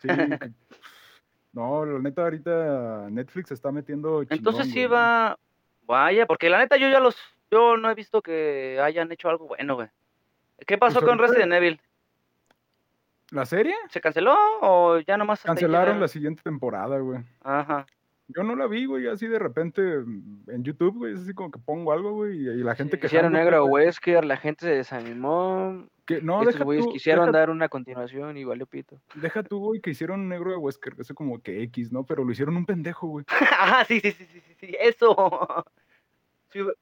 [0.01, 0.07] sí,
[1.53, 4.21] No, la neta, ahorita Netflix está metiendo.
[4.23, 4.87] Entonces chingón, sí güey.
[4.87, 5.37] va...
[5.83, 7.15] Vaya, porque la neta yo ya los...
[7.51, 9.87] Yo no he visto que hayan hecho algo bueno, güey.
[10.65, 11.79] ¿Qué pasó con Resident Evil?
[13.31, 13.75] ¿La serie?
[13.89, 17.19] ¿Se canceló o ya nomás Cancelaron la siguiente temporada, güey.
[17.41, 17.85] Ajá.
[18.27, 21.59] Yo no la vi, güey, así de repente en YouTube, güey, es así como que
[21.59, 23.01] pongo algo, güey, y, y la gente Sí.
[23.01, 25.85] que Hicieron negro a Wesker, la gente se desanimó.
[26.07, 28.99] Que, no, estos deja güeyes tú, quisieron deja, dar una continuación y valió pito.
[29.15, 32.03] deja tú, güey, que hicieron negro de Wesker, eso como que X, ¿no?
[32.03, 33.25] Pero lo hicieron un pendejo, güey.
[33.51, 35.65] Ajá, sí, sí, sí, sí, sí, sí, eso.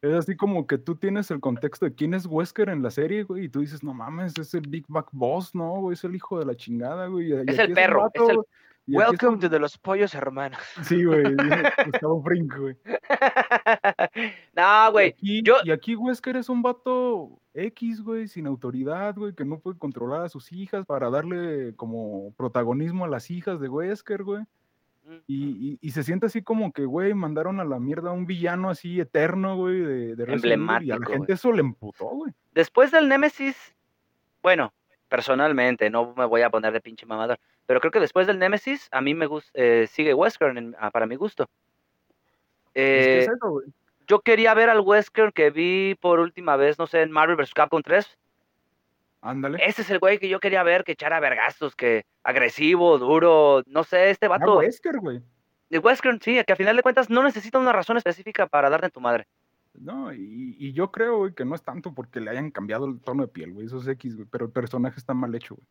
[0.02, 3.24] Es así como que tú tienes el contexto de quién es Wesker en la serie,
[3.24, 5.82] güey, y tú dices, no mames, es el Big Back Boss, ¿no?
[5.82, 7.32] Güey, es el hijo de la chingada, güey.
[7.32, 8.38] y- y Es el perro, es el-
[8.86, 10.60] y Welcome to the los pollos hermanos.
[10.84, 11.24] Sí, güey,
[11.86, 12.76] Gustavo Frink, güey.
[14.56, 15.16] no, Y güey.
[15.44, 19.78] yo- y aquí Wesker es un vato X, güey, sin autoridad, güey, que no puede
[19.78, 24.44] controlar a sus hijas para darle como protagonismo a las hijas de Wesker, güey.
[25.28, 28.26] Y, y- y se siente así como que, güey, mandaron a la mierda a un
[28.26, 31.32] villano así eterno, güey, de, de Evil, Y a la Emblemático, gente güey.
[31.32, 32.34] eso le emputó, güey.
[32.54, 33.76] Después del Nemesis,
[34.42, 34.74] bueno,
[35.10, 38.88] personalmente, no me voy a poner de pinche mamador, pero creo que después del Nemesis,
[38.92, 39.52] a mí me gusta,
[39.88, 41.50] sigue Wesker en- ah, para mi gusto.
[42.74, 43.62] Es que es Eh, eso,
[44.08, 47.54] yo quería ver al Wesker que vi por última vez, no sé, en Marvel vs.
[47.54, 48.18] Capcom 3.
[49.26, 49.58] Ándale.
[49.66, 53.84] Ese es el güey que yo quería ver, que echara vergazos, que agresivo, duro, no
[53.84, 54.58] sé, este Ah, vato.
[54.58, 55.22] Wesker, güey.
[55.70, 58.88] De Wesker, sí, que a final de cuentas no necesita una razón específica para darte
[58.88, 59.26] en tu madre.
[59.74, 63.00] No, y, y yo creo, güey, que no es tanto porque le hayan cambiado el
[63.00, 63.66] tono de piel, güey.
[63.66, 64.28] Eso es X, güey.
[64.30, 65.68] Pero el personaje está mal hecho, güey.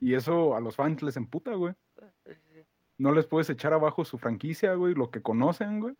[0.00, 1.74] Y eso a los fans les emputa, güey.
[2.98, 5.94] No les puedes echar abajo su franquicia, güey, lo que conocen, güey.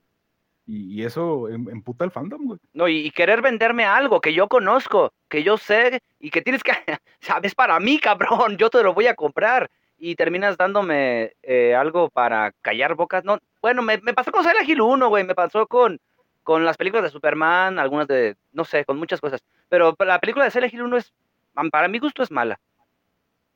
[0.66, 2.58] Y, y eso em- emputa al fandom, güey.
[2.72, 6.62] No, y, y querer venderme algo que yo conozco, que yo sé y que tienes
[6.62, 6.72] que,
[7.20, 9.70] sabes, para mí, cabrón, yo te lo voy a comprar.
[9.98, 13.24] Y terminas dándome eh, algo para callar bocas.
[13.24, 16.00] No, bueno, me, me pasó con Silent Hill 1, güey, me pasó con,
[16.42, 19.42] con las películas de Superman, algunas de, no sé, con muchas cosas.
[19.70, 21.14] Pero la película de Silent Hill 1 es,
[21.70, 22.60] para mi gusto es mala.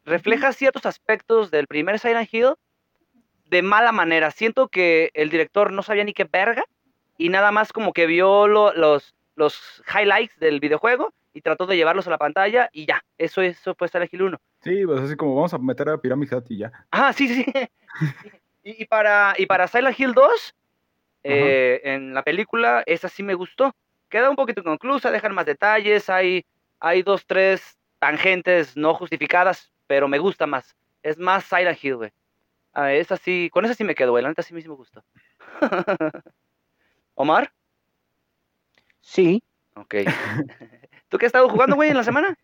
[0.07, 2.55] Refleja ciertos aspectos del primer Silent Hill
[3.45, 4.31] de mala manera.
[4.31, 6.65] Siento que el director no sabía ni qué verga
[7.21, 11.77] y nada más como que vio lo- los, los highlights del videojuego y trató de
[11.77, 14.39] llevarlos a la pantalla y ya, eso, eso fue Silent Hill 1.
[14.63, 16.73] Sí, pues así como vamos a meter a Pyramid Head y ya.
[16.91, 17.45] Ah, sí, sí.
[18.65, 20.55] y, y para, y para Silent Hill 2,
[21.23, 23.75] eh, en la película, esa sí me gustó.
[24.09, 26.45] Queda un poquito inconclusa, dejan más detalles, hay,
[26.81, 30.75] hay dos, tres tangentes no justificadas, pero me gusta más.
[31.03, 32.11] Es más Silent Hill, güey.
[32.73, 34.23] Ah, esa sí, con esa sí me quedo, güey.
[34.23, 35.05] La neta sí sí me gustó.
[37.21, 37.53] Omar,
[39.03, 39.43] Sí,
[39.75, 39.95] ok.
[41.11, 42.35] ¿Tú qué has estado jugando, güey, en la semana?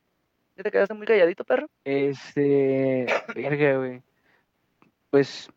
[0.55, 1.69] ¿Ya te quedaste muy calladito, perro?
[1.85, 3.07] este.
[3.35, 4.03] Verga, güey.
[5.09, 5.51] Pues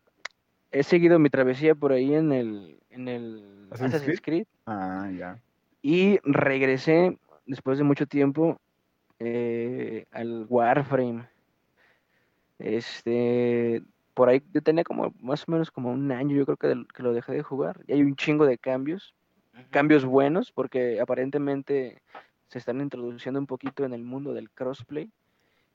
[0.70, 2.78] he seguido mi travesía por ahí en el.
[2.88, 4.46] En el ¿Assassin's Assassin's Creed.
[4.66, 5.38] Ah, ya.
[5.82, 8.58] Y regresé después de mucho tiempo
[9.18, 11.28] eh, al Warframe.
[12.58, 13.82] Este,
[14.20, 17.02] por ahí yo tenía como más o menos como un año, yo creo que, que
[17.02, 17.80] lo dejé de jugar.
[17.86, 19.14] Y hay un chingo de cambios,
[19.70, 22.02] cambios buenos, porque aparentemente
[22.48, 25.10] se están introduciendo un poquito en el mundo del crossplay.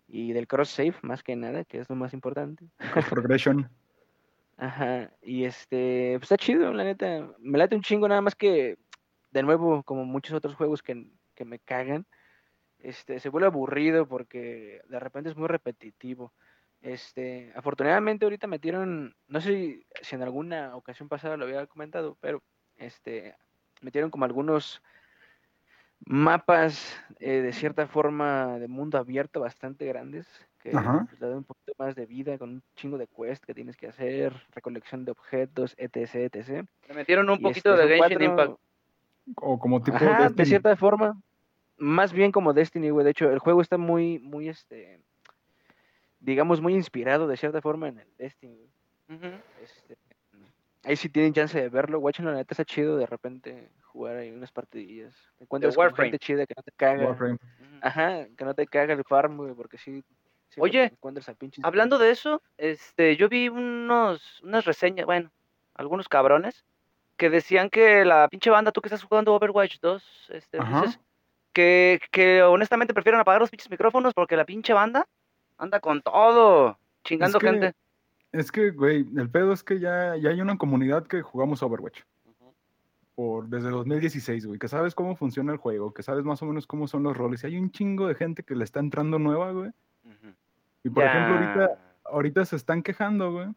[0.08, 2.68] y del cross save, más que nada, que es lo más importante.
[2.94, 3.68] Cross progression.
[4.58, 7.28] Ajá, y este, pues está chido, la neta.
[7.40, 8.78] Me late un chingo, nada más que,
[9.32, 12.06] de nuevo, como muchos otros juegos que, que me cagan,
[12.78, 16.32] este, se vuelve aburrido porque de repente es muy repetitivo.
[16.86, 22.44] Este, afortunadamente ahorita metieron, no sé si, en alguna ocasión pasada lo había comentado, pero
[22.78, 23.34] este,
[23.82, 24.84] metieron como algunos
[26.06, 30.28] mapas eh, de cierta forma de mundo abierto bastante grandes
[30.62, 33.56] que pues, le dan un poquito más de vida con un chingo de quest que
[33.56, 36.68] tienes que hacer, recolección de objetos, etc, etc.
[36.88, 38.60] Le metieron un Y, poquito este, de Genshin cuatro- Impact.
[39.38, 41.20] O como tipo Ajá, de cierta forma,
[41.78, 43.04] más bien como Destiny, güey.
[43.04, 45.00] De hecho, el juego está muy, muy, este,
[46.26, 48.68] digamos, muy inspirado de cierta forma en el Destiny.
[49.62, 49.98] Este,
[50.84, 54.32] ahí si tienen chance de verlo, watchen la neta está chido de repente jugar ahí
[54.32, 55.16] unas partidillas.
[55.38, 56.10] Te encuentras con Warframe.
[56.10, 57.06] gente chida que no te caga.
[57.06, 57.38] Warframe.
[57.82, 60.04] Ajá, que no te caga el farm, güey, porque sí.
[60.50, 61.64] sí Oye, te encuentras a pinches.
[61.64, 65.32] Hablando de eso, este, yo vi unos, unas reseñas, bueno,
[65.76, 66.66] algunos cabrones,
[67.18, 71.00] que decían que la pinche banda, tú que estás jugando Overwatch 2, este, dices,
[71.54, 75.08] que, que honestamente prefieren apagar los pinches micrófonos porque la pinche banda
[75.58, 77.74] anda con todo, chingando que- gente.
[78.32, 82.02] Es que, güey, el pedo es que ya, ya hay una comunidad que jugamos Overwatch.
[83.16, 86.68] Por, desde 2016, güey, que sabes cómo funciona el juego, que sabes más o menos
[86.68, 87.44] cómo son los roles.
[87.44, 89.72] Y hay un chingo de gente que le está entrando nueva, güey.
[90.84, 93.48] Y por ejemplo, ahorita, ahorita se están quejando, güey,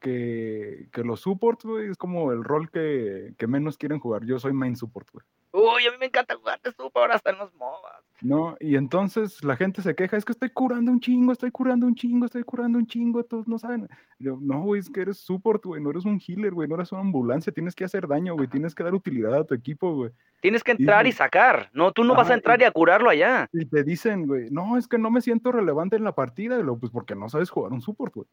[0.00, 4.24] que, que los supports, güey, es como el rol que, que menos quieren jugar.
[4.24, 5.24] Yo soy main support, güey.
[5.52, 8.10] Uy, a mí me encanta jugar de super hasta en los MOBAs.
[8.22, 8.56] ¿no?
[8.60, 11.94] Y entonces la gente se queja, es que estoy curando un chingo, estoy curando un
[11.94, 13.88] chingo, estoy curando un chingo, todos no saben.
[14.18, 16.92] Yo, no, güey, es que eres support, güey, no eres un healer, güey, no eres
[16.92, 20.10] una ambulancia, tienes que hacer daño, güey, tienes que dar utilidad a tu equipo, güey.
[20.40, 23.48] Tienes que entrar y sacar, no, tú no vas a entrar y a curarlo allá.
[23.52, 26.62] Y te dicen, güey, no, es que no me siento relevante en la partida, y
[26.62, 28.28] lo, pues porque no sabes jugar un support, güey.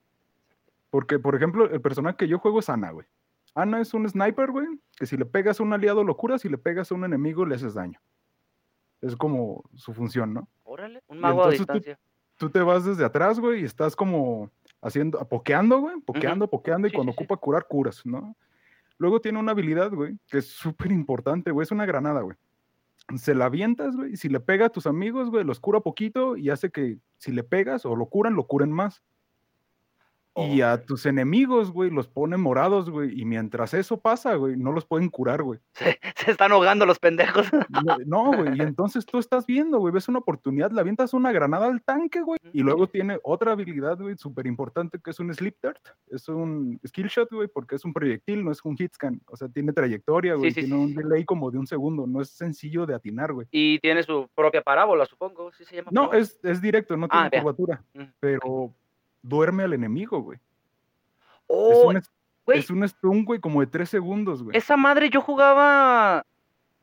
[0.89, 3.05] Porque, por ejemplo, el personaje que yo juego es Ana, güey.
[3.59, 6.49] Ana es un sniper, güey, que si le pegas a un aliado lo curas, si
[6.49, 7.99] le pegas a un enemigo le haces daño.
[9.01, 10.47] Es como su función, ¿no?
[10.63, 11.99] Órale, un mago a tú- distancia.
[12.37, 14.51] tú te vas desde atrás, güey, y estás como
[14.81, 17.23] haciendo, pokeando, güey, pokeando, pokeando, y Sí, cuando sí, sí.
[17.23, 18.35] ocupa curar, curas, ¿no?
[18.99, 22.37] Luego tiene una habilidad, güey, que es súper importante, güey, es una granada, güey.
[23.15, 26.35] Se la avientas, güey, y si le pega a tus amigos, güey, los cura poquito
[26.37, 29.01] y hace que si le pegas o lo curan, lo curen más.
[30.37, 34.71] Y a tus enemigos, güey, los pone morados, güey, y mientras eso pasa, güey, no
[34.71, 35.59] los pueden curar, güey.
[35.73, 37.47] Se, se están ahogando los pendejos.
[38.05, 41.67] No, güey, y entonces tú estás viendo, güey, ves una oportunidad, le avientas una granada
[41.67, 45.55] al tanque, güey, y luego tiene otra habilidad, güey, súper importante, que es un Sleep
[45.61, 49.21] Dart, es un skill shot, güey, porque es un proyectil, no es un hit scan,
[49.27, 52.21] o sea, tiene trayectoria, güey, sí, tiene sí, un delay como de un segundo, no
[52.21, 53.47] es sencillo de atinar, güey.
[53.51, 55.51] Y tiene su propia parábola, supongo.
[55.53, 55.89] ¿Sí se llama?
[55.91, 57.83] No, es, es directo, no Ah, tiene curvatura,
[58.19, 58.73] pero
[59.27, 60.37] duerme al enemigo, güey.
[60.37, 60.43] Es
[61.47, 62.01] Oh, un,
[62.45, 64.57] güey, es un stun, güey, como de tres segundos, güey.
[64.57, 66.25] esa madre yo jugaba.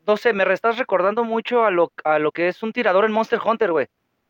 [0.07, 3.12] No sé, me estás recordando mucho a lo, a lo que es un tirador en
[3.12, 3.86] Monster Hunter, güey.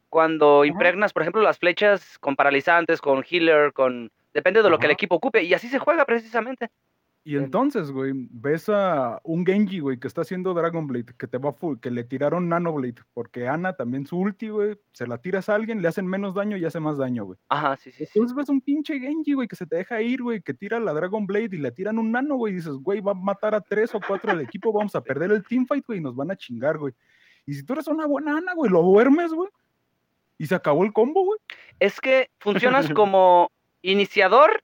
[0.08, 4.12] Cuando impregnas, por ejemplo, las flechas con paralizantes, con healer, con.
[4.32, 5.42] Depende de lo que el equipo ocupe.
[5.42, 6.70] Y así se juega precisamente.
[7.26, 11.38] Y entonces, güey, ves a un Genji, güey, que está haciendo Dragon Blade, que te
[11.38, 15.16] va full, que le tiraron Nano Blade, porque Ana también su ulti, güey, se la
[15.16, 17.38] tiras a alguien, le hacen menos daño y hace más daño, güey.
[17.48, 18.12] Ajá, sí, sí, sí.
[18.16, 20.92] Entonces ves un pinche Genji, güey, que se te deja ir, güey, que tira la
[20.92, 23.62] Dragon Blade y le tiran un Nano, güey, y dices, güey, va a matar a
[23.62, 26.36] tres o cuatro del equipo, vamos a perder el teamfight, güey, y nos van a
[26.36, 26.92] chingar, güey.
[27.46, 29.48] Y si tú eres una buena Ana, güey, lo duermes, güey,
[30.36, 31.38] y se acabó el combo, güey.
[31.80, 33.50] Es que funcionas como
[33.80, 34.62] iniciador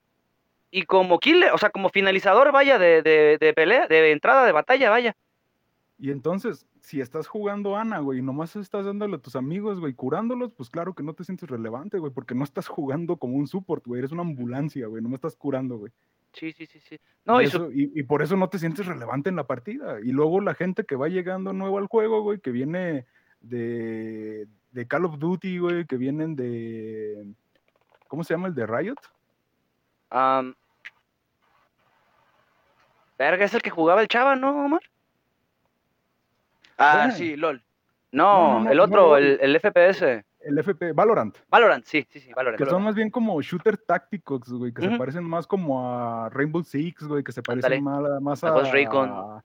[0.70, 4.52] y como killer, o sea, como finalizador, vaya, de, de, de pelea, de entrada de
[4.52, 5.16] batalla, vaya.
[5.98, 9.92] Y entonces, si estás jugando Ana, güey, y nomás estás dándole a tus amigos, güey,
[9.92, 13.46] curándolos, pues claro que no te sientes relevante, güey, porque no estás jugando como un
[13.46, 15.92] support, güey, eres una ambulancia, güey, no me estás curando, güey.
[16.32, 16.98] Sí, sí, sí, sí.
[17.24, 19.98] No, y, eso- y- y por eso no te sientes relevante en la partida.
[20.00, 23.04] Y luego la gente que va llegando nuevo al juego, güey, que viene
[23.40, 27.34] de, de Call of Duty, güey, que vienen de...
[28.08, 28.96] ¿Cómo se llama el de Riot?
[30.10, 30.54] am,
[33.20, 34.80] verga, es el que jugaba el chava, ¿no, Omar?
[36.78, 37.12] Ah, Bueno.
[37.14, 37.62] sí, LOL.
[38.12, 39.16] No, no, no, el otro, no.
[39.18, 40.24] el, el FPS.
[40.40, 41.36] El FP, Valorant.
[41.48, 42.58] Valorant, sí, sí, sí, Valorant.
[42.58, 46.64] Que son más bien como shooter tácticos, güey, que se parecen más como a Rainbow
[46.64, 49.10] Six, güey, que se parecen más, a- más A a, Ghost Recon.
[49.10, 49.44] a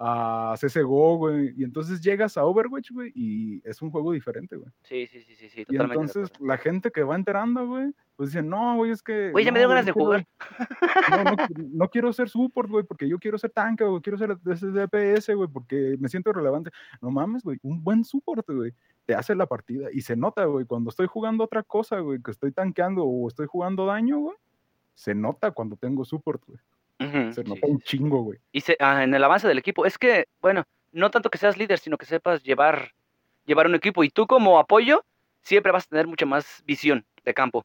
[0.00, 1.52] CSGO, güey.
[1.56, 4.70] Y entonces llegas a Overwatch, güey, y es un juego diferente, güey.
[4.82, 8.48] Sí, sí, sí, sí, sí, Y entonces la gente que va enterando, güey, pues dicen,
[8.48, 9.30] no, güey, es que...
[9.30, 10.26] Güey, ya me dio ganas de jugar.
[11.10, 14.36] No, no, no quiero ser support, güey, porque yo quiero ser tanque, güey, quiero ser
[14.38, 16.70] DPS, güey, porque me siento relevante.
[17.00, 18.72] No mames, güey, un buen support, güey.
[19.04, 19.88] te hace la partida.
[19.92, 23.46] Y se nota, güey, cuando estoy jugando otra cosa, güey, que estoy tanqueando o estoy
[23.46, 24.36] jugando daño, güey,
[24.94, 26.58] se nota cuando tengo support, güey.
[27.32, 27.72] Se nota sí.
[27.72, 28.38] un chingo, güey.
[28.52, 31.56] Y se- ah, en el avance del equipo, es que, bueno, no tanto que seas
[31.56, 32.92] líder, sino que sepas llevar,
[33.46, 34.04] llevar un equipo.
[34.04, 35.04] Y tú como apoyo,
[35.40, 37.64] siempre vas a tener mucha más visión de campo.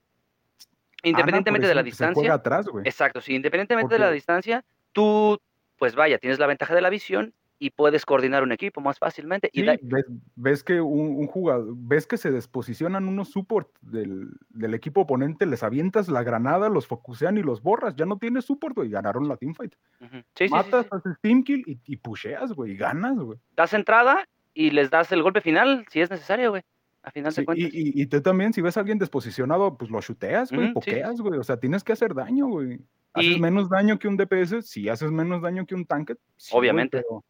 [1.04, 2.34] Independientemente Ana, de la Se juega distancia.
[2.34, 2.88] atrás, güey.
[2.88, 5.40] Exacto, sí, independientemente de la distancia, tú,
[5.78, 9.50] pues vaya, tienes la ventaja de la visión y puedes coordinar un equipo más fácilmente.
[9.54, 13.70] Y Sí, da- ves, ves que un, un jugador, ves que se desposicionan unos support
[13.82, 17.96] del, del equipo oponente, les avientas la granada, los focusean y los borras.
[17.96, 18.90] Ya no tienes support, güey.
[18.90, 19.74] Ganaron la teamfight.
[20.02, 20.18] Ujú.
[20.36, 20.90] Sí, sí, Matas, sí.
[20.92, 22.74] haces team kill y, y pusheas, güey.
[22.74, 23.40] Y ganas, güey.
[23.56, 26.64] Das entrada y les das el golpe final si es necesario, güey.
[27.04, 27.70] A final de cuentas.
[27.72, 31.22] y, y, y tú también, si ves a alguien desposicionado, pues lo chuteas, güey, pokeas,
[31.22, 31.40] güey.
[31.40, 32.80] O sea, tienes que hacer daño, güey.
[33.14, 36.16] Haces Y- menos daño que un DPS, sí haces menos daño que un tanque.
[36.52, 36.98] Obviamente.
[36.98, 37.24] pero,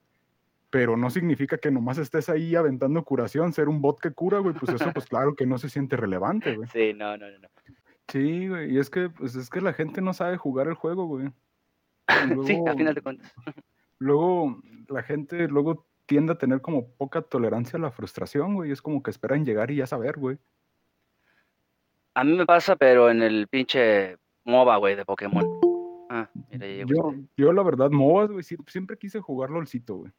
[0.76, 4.54] pero no significa que nomás estés ahí aventando curación, ser un bot que cura, güey.
[4.56, 6.68] Pues eso, pues claro que no se siente relevante, güey.
[6.68, 7.48] Sí, no, no, no.
[8.10, 8.74] Sí, güey.
[8.76, 11.30] Y es que, pues es que la gente no sabe jugar el juego, güey.
[12.10, 13.34] Sí, a luego- final de cuentas.
[14.00, 18.70] Luego, la gente luego tiende a tener como poca tolerancia a la frustración, güey.
[18.72, 20.38] Es como que esperan llegar y ya saber, güey.
[22.16, 25.46] A mí me pasa, pero en el pinche MOBA, güey, de Pokémon.
[26.10, 27.28] Ah, mira, Yo, este.
[27.38, 30.12] yo la verdad, MOBAs, güey, sie- siempre quise jugar LOLcito, güey.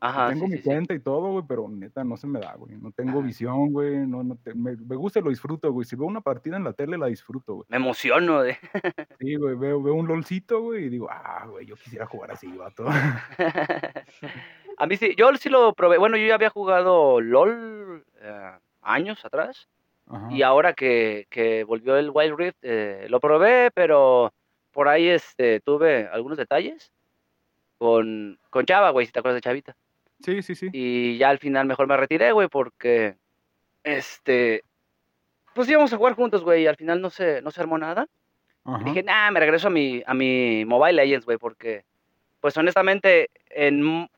[0.00, 0.68] Ajá, Tengo sí, mi sí, sí.
[0.68, 2.76] cuenta y todo, güey, pero neta no se me da, güey.
[2.76, 4.06] No tengo visión, güey.
[4.06, 5.84] No, no te- me, me gusta y lo disfruto, güey.
[5.84, 7.66] Si veo una partida en la tele, la disfruto, güey.
[7.68, 8.56] Me emociono de...
[9.18, 12.46] Sí, güey, veo, veo un LOLcito, güey, y digo, ah, güey, yo quisiera jugar así,
[12.56, 12.84] vato.
[14.78, 15.98] A mí sí, yo sí lo probé.
[15.98, 18.52] Bueno, yo ya había jugado LOL eh,
[18.82, 19.68] años atrás.
[20.06, 20.28] Ajá.
[20.30, 24.32] Y ahora que, que volvió el Wild Rift, eh, lo probé, pero
[24.70, 26.92] por ahí este, tuve algunos detalles
[27.78, 29.76] con, con Chava, güey, si te acuerdas de Chavita.
[30.20, 30.68] Sí, sí, sí.
[30.72, 33.16] Y ya al final mejor me retiré, güey, porque,
[33.84, 34.64] este,
[35.54, 38.06] pues íbamos a jugar juntos, güey, y al final no se, no se armó nada.
[38.64, 38.84] Ajá.
[38.84, 41.84] Dije, nah, me regreso a mi, a mi Mobile Legends, güey, porque,
[42.40, 44.08] pues honestamente, en,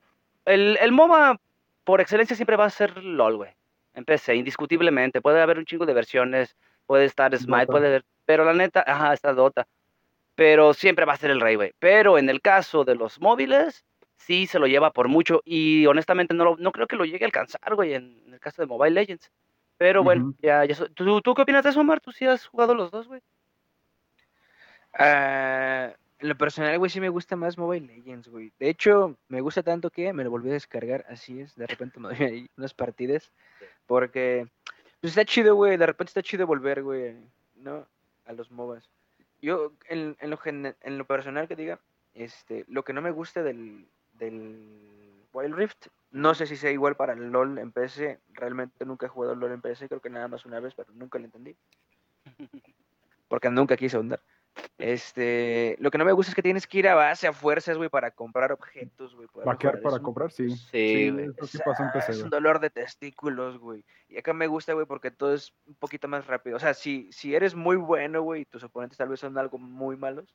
[0.47, 1.39] el, el MOBA
[1.85, 3.51] por excelencia siempre va a ser LOL, güey.
[3.95, 5.21] Empecé, indiscutiblemente.
[5.21, 6.57] Puede haber un chingo de versiones,
[6.87, 7.73] puede estar Smite, Dota.
[7.73, 9.67] puede haber, pero la neta, ajá, está Dota.
[10.41, 11.75] Pero siempre va a ser el rey, güey.
[11.79, 13.85] Pero en el caso de los móviles,
[14.17, 17.27] sí se lo lleva por mucho y honestamente no, lo- no creo que lo llegue
[17.27, 19.31] a alcanzar, güey, en, en el caso de Mobile Legends.
[19.77, 22.01] Pero bueno, ya, ya ¿tú, ¿tú qué opinas de eso, Omar?
[22.01, 23.21] ¿Tú sí has jugado los dos, güey?
[24.95, 28.51] Ah, en lo personal, güey, sí me gusta más Mobile Legends, güey.
[28.59, 31.55] De hecho, me gusta tanto que me lo volví a descargar, así es.
[31.55, 33.31] De repente me doy ahí unas partidas.
[33.87, 34.47] Porque,
[35.03, 35.77] pues está chido, güey.
[35.77, 37.15] De repente está chido volver, güey,
[37.57, 37.87] ¿no?
[38.25, 38.89] A los MOBAs.
[39.43, 41.81] Yo, en, en, lo, gen- en lo personal que diga,
[42.15, 46.97] este, lo que no me gusta del, del Wild Rift, no sé si sea igual
[46.97, 48.21] para el LOL en PC.
[48.33, 51.19] Realmente nunca he jugado LOL en PC, creo que nada más una vez, pero nunca
[51.19, 51.57] lo entendí.
[53.29, 54.21] Porque nunca quise ahondar.
[54.81, 57.77] Este, lo que no me gusta es que tienes que ir a base a fuerzas,
[57.77, 59.29] güey, para comprar objetos, güey.
[59.45, 60.49] Vaquear para un- comprar, sí.
[60.51, 61.31] Sí, güey.
[61.43, 61.59] Sí
[62.09, 63.85] Es un dolor de testículos, güey.
[64.09, 66.57] Y acá me gusta, güey, porque todo es un poquito más rápido.
[66.57, 69.59] O sea, si, si eres muy bueno, güey, y tus oponentes tal vez son algo
[69.59, 70.35] muy malos,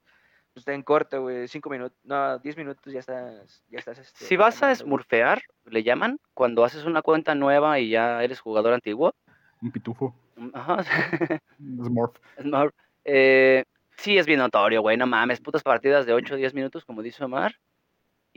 [0.54, 1.48] pues está en corto, güey.
[1.48, 5.42] Cinco minutos, no, diez minutos ya estás, ya estás, este, Si vas a ganando, smurfear,
[5.66, 9.14] le llaman, cuando haces una cuenta nueva y ya eres jugador antiguo.
[9.62, 10.16] Un pitufo.
[10.54, 10.84] Ajá.
[11.60, 12.18] Smurf.
[12.42, 12.74] Smurf,
[13.04, 13.64] eh,
[13.98, 14.98] sí, es bien notorio, güey.
[14.98, 17.56] No mames, putas partidas de 8 o 10 minutos, como dice Omar.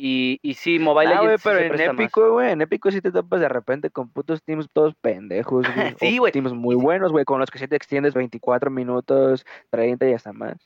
[0.01, 3.01] Y, y sí, Mobile Ah, Legends sí pero se en épico, güey, en épico sí
[3.01, 5.67] te topas de repente con putos teams todos pendejos.
[5.99, 6.33] Sí, güey.
[6.33, 10.33] Teams muy buenos, güey, con los que sí te extiendes 24 minutos, 30 y hasta
[10.33, 10.57] más.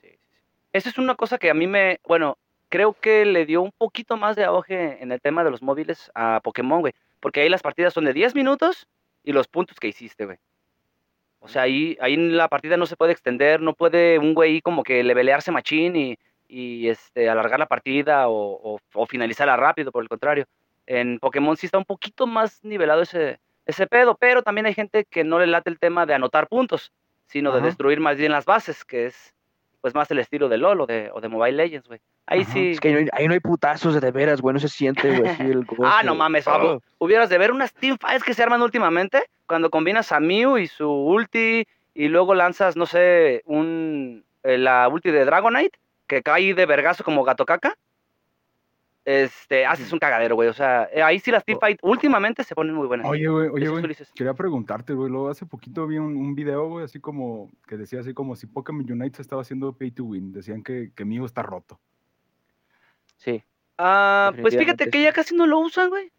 [0.00, 0.38] Sí, sí, sí.
[0.72, 2.38] Esa es una cosa que a mí me, bueno,
[2.70, 6.10] creo que le dio un poquito más de auge en el tema de los móviles
[6.14, 6.94] a Pokémon, güey.
[7.20, 8.88] Porque ahí las partidas son de 10 minutos
[9.22, 10.38] y los puntos que hiciste, güey.
[11.40, 14.82] O sea, ahí, ahí la partida no se puede extender, no puede un güey como
[14.82, 16.18] que levelearse machín y,
[16.48, 20.46] y este, alargar la partida o, o- o finalizarla rápido, por el contrario.
[20.86, 25.04] En Pokémon sí está un poquito más nivelado ese, ese pedo, pero también hay gente
[25.04, 26.92] que no le late el tema de anotar puntos,
[27.26, 29.34] sino de destruir más bien las bases, que es
[29.80, 32.00] pues más el estilo de LOL o de, o de Mobile Legends, güey.
[32.26, 32.52] Ahí Ajá.
[32.52, 32.70] sí.
[32.70, 34.68] Es que ahí no hay, ahí no hay putazos de, de veras, güey, no se
[34.68, 36.80] siente, güey, el Ah, no mames, oh.
[36.98, 40.88] Hubieras de ver unas teamfights que se arman últimamente cuando combinas a Mew y su
[40.88, 46.66] ulti y luego lanzas, no sé, un eh, la ulti de Dragonite que cae de
[46.66, 47.76] vergazo como gato caca.
[49.08, 50.50] Este, haces un cagadero, güey.
[50.50, 53.06] O sea, eh, ahí sí las teamfights últimamente se ponen muy buenas.
[53.06, 53.96] Oye, güey, oye, güey.
[54.14, 55.10] Quería preguntarte, güey.
[55.10, 58.46] Luego hace poquito vi un, un video, güey, así como que decía así como si
[58.46, 60.30] Pokémon Unite se estaba haciendo pay to win.
[60.30, 61.80] Decían que, que Mew está roto.
[63.16, 63.42] Sí.
[63.78, 66.12] Ah, pues fíjate que ya casi no lo usan, güey.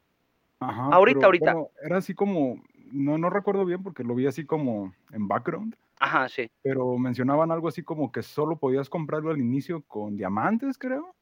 [0.59, 1.53] Ajá, Ahorita, pero, ahorita.
[1.53, 2.59] bueno, era así como,
[2.91, 6.49] no, no recuerdo bien porque lo vi así como en background, Ajá, sí.
[6.63, 11.13] pero mencionaban algo así como que solo podías comprarlo al inicio con diamantes, creo.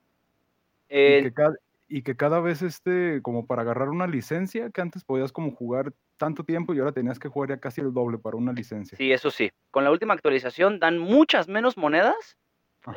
[0.90, 1.56] Y, que cada,
[1.88, 5.94] y que cada vez este, como para agarrar una licencia, que antes podías como jugar
[6.18, 8.98] tanto tiempo y ahora tenías que jugar ya casi el doble para una licencia.
[8.98, 9.52] sí, eso sí.
[9.72, 12.38] Con la última actualización dan muchas menos monedas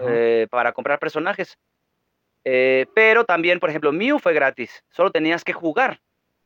[0.00, 1.58] eh, para comprar personajes.
[2.44, 4.82] Eh, pero también, por ejemplo, Mew fue gratis.
[4.90, 6.00] Solo tenías que jugar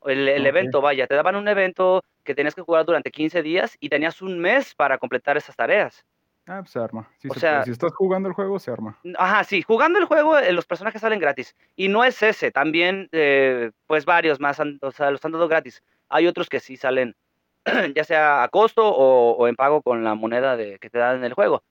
[0.05, 1.07] el, el evento, vaya.
[1.07, 4.75] Te daban un evento que tenías que jugar durante 15 días y tenías un mes
[4.75, 6.05] para completar esas tareas.
[6.47, 7.09] Ah, pues se arma.
[7.19, 7.65] Sí o se sea-.
[7.65, 8.99] Si estás jugando el juego, se arma.
[9.19, 11.57] Ajá, sí, jugando el juego eh, los personajes salen gratis.
[11.77, 15.49] Y no es ese, también eh, pues varios más, han- o sea, los han dado
[15.49, 15.83] gratis.
[16.09, 17.17] Hay otros que sí salen
[17.95, 21.17] ya sea a costo o, o en pago con la moneda de, que te dan
[21.17, 21.63] en el juego.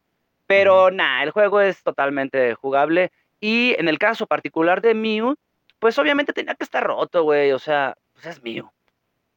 [0.47, 3.11] Pero nada, el juego es totalmente jugable.
[3.39, 5.35] Y en el caso particular de Mew,
[5.79, 7.51] pues obviamente tenía que estar roto, güey.
[7.51, 8.69] O sea, pues es Mew.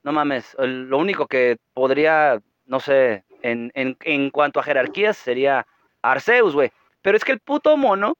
[0.02, 0.56] No mames.
[0.58, 5.66] el- Lo único que podría, no sé, en, en, en cuanto a jerarquías sería
[6.02, 6.70] Arceus, güey.
[7.02, 8.16] Pero es que el puto mono,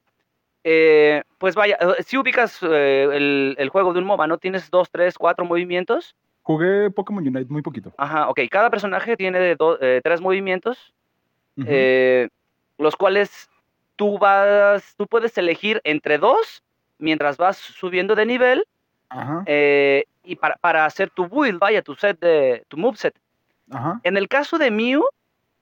[0.64, 4.38] eh, pues vaya, eh, si ubicas eh, el, el juego de un MOBA, ¿no?
[4.38, 6.14] Tienes dos, tres, cuatro movimientos.
[6.42, 7.92] Jugué Pokémon Unite muy poquito.
[7.96, 8.40] Ajá, ok.
[8.50, 10.94] Cada personaje tiene de do- eh, tres movimientos,
[11.66, 12.28] eh,
[12.78, 13.48] los cuales
[13.96, 16.62] tú vas, tú puedes elegir entre dos
[16.98, 18.66] mientras vas subiendo de nivel
[19.08, 23.14] Ajá, y para, para hacer tu build, vaya, tu set de, tu moveset.
[23.70, 24.00] Ajá.
[24.02, 25.04] En el caso de Mew,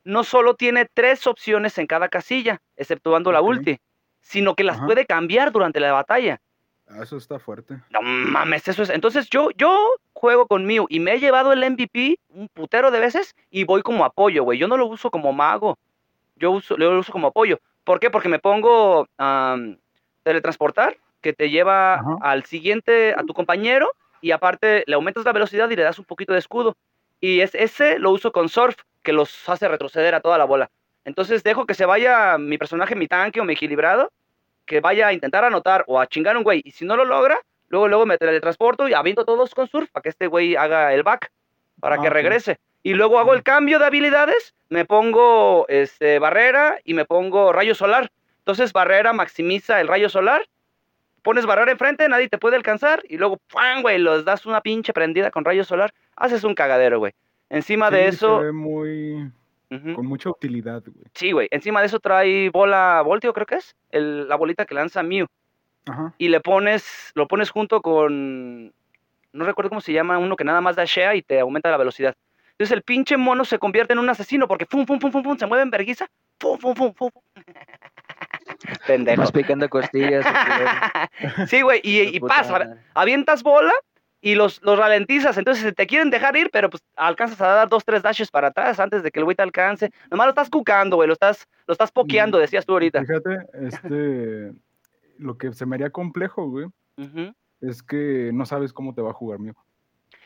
[0.05, 3.79] no solo tiene tres opciones en cada casilla, exceptuando la ulti,
[4.21, 4.87] sino que las Ajá.
[4.87, 6.41] puede cambiar durante la batalla.
[6.87, 7.79] Ah, Eso está fuerte.
[7.91, 8.91] No mames, eso es.
[8.91, 9.75] Entonces yo, yo
[10.13, 13.83] juego con Mew y me he llevado el MVP un putero de veces y voy
[13.83, 14.59] como apoyo, güey.
[14.59, 15.79] Yo no lo uso como mago.
[16.37, 17.59] Yo uso, lo uso como apoyo.
[17.85, 18.11] ¿Por qué?
[18.11, 19.79] Porque me pongo am,
[20.25, 22.17] teletransportar, que te lleva Ajá.
[22.21, 23.89] al siguiente, a tu compañero,
[24.21, 26.77] y aparte le aumentas la velocidad y le das un poquito de escudo.
[27.21, 30.71] Y es, ese lo uso con Surf, que los hace retroceder a toda la bola.
[31.05, 34.11] Entonces dejo que se vaya mi personaje, mi tanque o mi equilibrado,
[34.65, 36.63] que vaya a intentar anotar o a chingar un güey.
[36.65, 37.39] Y si no lo logra,
[37.69, 41.03] luego, luego me teletransporto y aviento todos con surf para que este güey haga el
[41.03, 41.31] back,
[41.81, 42.59] para Ah, que regrese.
[42.83, 47.75] Y luego hago el cambio de habilidades, me pongo este, barrera y me pongo rayo
[47.75, 48.11] solar.
[48.39, 50.47] Entonces barrera maximiza el rayo solar,
[51.23, 53.99] pones barrera enfrente, nadie te puede alcanzar y luego, ¡pam, güey!
[53.99, 57.13] Los das una pinche prendida con rayo solar, haces un cagadero, güey.
[57.51, 58.39] Encima de eso...
[58.39, 59.31] Se ve muy.
[59.95, 61.05] Con mucha utilidad, güey.
[61.15, 61.49] Sí, güey.
[61.51, 63.75] Encima de eso trae bola voltio, creo que es.
[63.91, 65.27] el- la bolita que lanza Mew.
[65.87, 66.15] Ajá.
[66.17, 68.73] Y le pones, lo pones junto con.
[69.33, 72.15] No recuerdo cómo se llama, uno que nada más dashea y te aumenta la velocidad.
[72.53, 75.37] Entonces el pinche mono se convierte en un asesino porque fum, fum, fum, fum, fum,
[75.37, 76.07] se mueve en verguiza.
[76.39, 77.11] Fum, fum, fum, fum.
[78.87, 79.21] Pendejo.
[79.23, 80.25] Más picando costillas.
[81.49, 83.73] Sí, güey, y, y pasa, avientas bola
[84.25, 85.37] y los, los ralentizas.
[85.37, 88.81] Entonces te quieren dejar ir, pero pues alcanzas a dar dos, tres dashes para atrás
[88.81, 89.93] antes de que el güey te alcance.
[90.11, 93.01] Nomás lo estás cucando, güey, lo estás, lo estás pokeando, decías tú ahorita.
[93.05, 94.53] Fíjate, este.
[95.19, 96.67] lo que se me haría complejo, güey,
[97.61, 99.55] es que no sabes cómo te va a jugar Mew.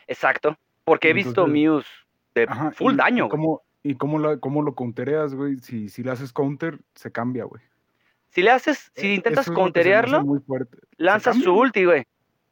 [0.07, 1.87] Exacto, porque he visto Mews
[2.35, 5.59] de Ajá, full y- daño, y cómo, y cómo, la- cómo lo countereas, güey.
[5.59, 7.63] Si, si le haces counter, se cambia, güey.
[8.31, 10.23] Si le haces, si Eh, intentas se counterearlo.
[10.23, 10.67] Se
[10.99, 12.05] lanzas su ulti, güey.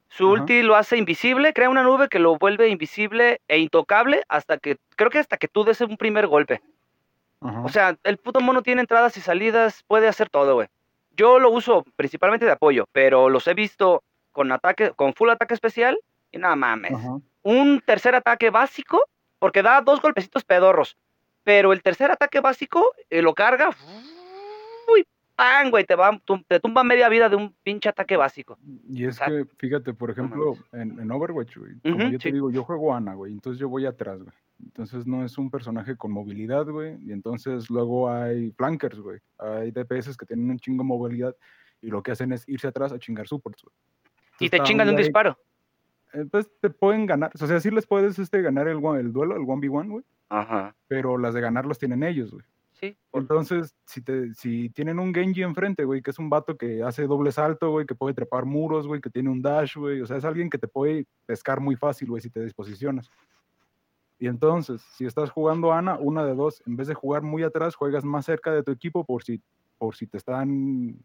[0.08, 4.58] Su ulti lo hace invisible, crea una nube que lo vuelve invisible e intocable hasta
[4.58, 6.62] que, creo que hasta que tú des un primer golpe.
[7.40, 7.62] Ajá.
[7.62, 10.68] O sea, el puto mono tiene entradas y salidas, puede hacer todo, güey.
[11.16, 14.02] Yo lo uso principalmente de apoyo, pero los he visto
[14.32, 15.98] con ataque, con full ataque especial
[16.30, 16.92] y nada mames.
[16.92, 17.18] Ajá.
[17.42, 19.02] Un tercer ataque básico,
[19.38, 20.96] porque da dos golpecitos pedorros,
[21.44, 23.70] pero el tercer ataque básico eh, lo carga,
[25.36, 26.18] pan, güey, te, va,
[26.48, 28.58] te tumba media vida de un pinche ataque básico.
[28.88, 32.64] Y es que, fíjate, por ejemplo, en, en Overwatch, güey, como yo te digo, yo
[32.64, 34.34] juego Ana, güey, entonces yo voy atrás, güey.
[34.64, 39.20] Entonces no es un personaje con movilidad, güey, y entonces luego hay flankers, güey.
[39.38, 41.36] Hay DPS que tienen un chingo de movilidad
[41.82, 43.74] y lo que hacen es irse atrás a chingar supports, güey.
[44.40, 45.38] Y Entonces te chingan de un disparo.
[46.14, 49.42] eh, Pues te pueden ganar, o sea, sí les puedes este, ganar el duelo, el
[49.42, 50.74] 1v1, güey, Ajá.
[50.88, 52.44] pero las de ganar los tienen ellos, güey.
[52.80, 52.96] Sí.
[53.12, 57.06] Entonces, si, te, si tienen un Genji enfrente, güey, que es un vato que hace
[57.06, 60.18] doble salto, güey, que puede trepar muros, güey, que tiene un dash, güey, o sea,
[60.18, 63.10] es alguien que te puede pescar muy fácil, güey, si te disposicionas.
[64.18, 67.74] Y entonces, si estás jugando Ana, una de dos, en vez de jugar muy atrás,
[67.74, 69.42] juegas más cerca de tu equipo por si,
[69.78, 70.98] por si te están,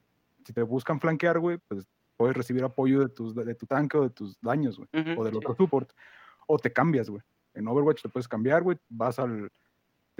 [0.45, 4.03] si te buscan flanquear, güey, pues puedes recibir apoyo de, tus, de tu tanque o
[4.03, 5.38] de tus daños, güey, o del sí.
[5.38, 5.91] otro support,
[6.47, 7.22] o te cambias, güey.
[7.53, 9.51] En Overwatch te puedes cambiar, güey, vas al,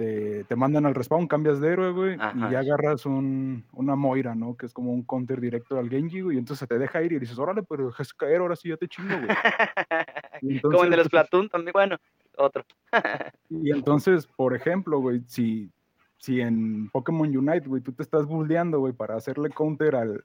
[0.02, 2.34] te, te mandan al respawn, cambias de héroe, güey, Ajá.
[2.36, 4.56] y ya agarras un, una Moira, ¿no?
[4.56, 7.20] Que es como un counter directo al Genji, güey, y entonces te deja ir y
[7.20, 9.28] dices, órale, pero dejas caer, ahora sí ya te chingo, güey.
[10.44, 11.96] Y Como el de entonces, los pues, Platoon también, bueno,
[12.36, 12.64] otro.
[13.48, 15.70] Y entonces, por ejemplo, güey, si,
[16.18, 20.24] si en Pokémon Unite, güey, tú te estás buldeando, güey, para hacerle counter al,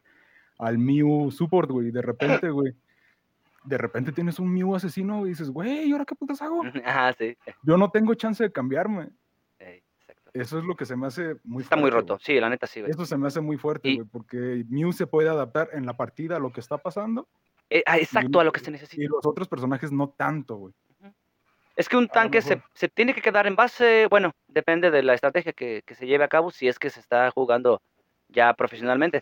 [0.58, 2.74] al Mew support, güey, y de repente, güey,
[3.64, 6.64] de repente tienes un Mew asesino y dices, güey, ¿y ahora qué putas hago?
[6.84, 7.38] Ajá, sí.
[7.62, 9.10] Yo no tengo chance de cambiarme.
[10.42, 12.80] Eso es lo que se me hace muy Está muy roto, sí, la neta sí,
[12.82, 12.92] güey.
[12.92, 13.02] güey.
[13.02, 15.96] Eso se me hace muy fuerte, Y- güey, porque Mew se puede adaptar en la
[15.96, 17.28] partida a lo que está pasando
[17.70, 19.04] Eh, ah, exacto, a lo que se y necesita.
[19.10, 20.74] los otros personajes no tanto, güey.
[21.76, 25.14] Es que un tanque se, se tiene que quedar en base, bueno, depende de la
[25.14, 27.82] estrategia que, que se lleve a cabo, si es que se está jugando
[28.30, 29.22] ya profesionalmente.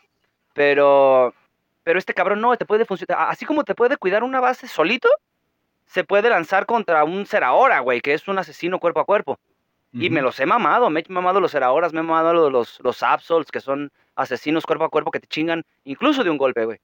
[0.53, 1.33] Pero,
[1.83, 3.29] pero este cabrón no, te puede funcionar.
[3.29, 5.09] Así como te puede cuidar una base solito,
[5.85, 9.37] se puede lanzar contra un Zeraora, güey, que es un asesino cuerpo a cuerpo.
[9.97, 12.79] Y me los he mamado, me he mamado los Zeraoras, me he mamado los, los,
[12.83, 16.65] los Absols, que son asesinos cuerpo a cuerpo que te chingan incluso de un golpe,
[16.65, 16.79] güey.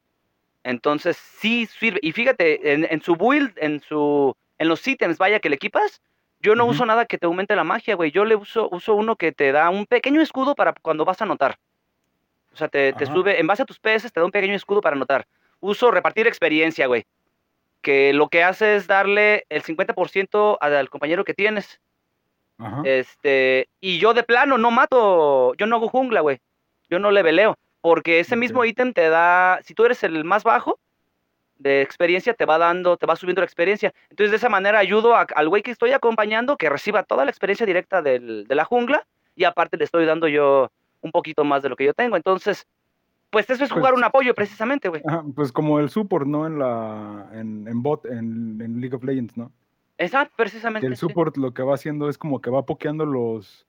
[0.63, 1.99] Entonces sí sirve.
[2.01, 6.01] Y fíjate, en, en su build, en su en los ítems, vaya, que le equipas,
[6.39, 8.11] yo no uso nada que te aumente la magia, güey.
[8.11, 11.23] Yo le uso, uso uno que te da un pequeño escudo para cuando vas a
[11.23, 11.57] anotar.
[12.53, 14.81] O sea, te, te sube, en base a tus PS, te da un pequeño escudo
[14.81, 15.25] para anotar.
[15.59, 17.05] Uso repartir experiencia, güey.
[17.81, 21.79] Que lo que hace es darle el 50% al compañero que tienes.
[22.61, 22.81] Ajá.
[22.85, 26.39] Este, y yo de plano no mato, yo no hago jungla, güey.
[26.89, 30.43] Yo no le veleo, porque ese mismo ítem te da, si tú eres el más
[30.43, 30.77] bajo
[31.57, 33.93] de experiencia, te va dando, te va subiendo la experiencia.
[34.09, 37.31] Entonces de esa manera ayudo a- al güey que estoy acompañando que reciba toda la
[37.31, 39.05] experiencia directa del- de la jungla
[39.35, 40.69] y aparte le estoy dando yo
[41.01, 42.15] un poquito más de lo que yo tengo.
[42.17, 42.65] Entonces,
[43.29, 45.01] pues eso es jugar Pues- un apoyo precisamente, güey.
[45.35, 46.45] Pues como el support, ¿no?
[46.47, 49.51] En la en, en bot, en, en League of Legends, ¿no?
[50.01, 50.87] Exacto, precisamente.
[50.87, 53.65] el support lo que va haciendo es como que va pokeando los,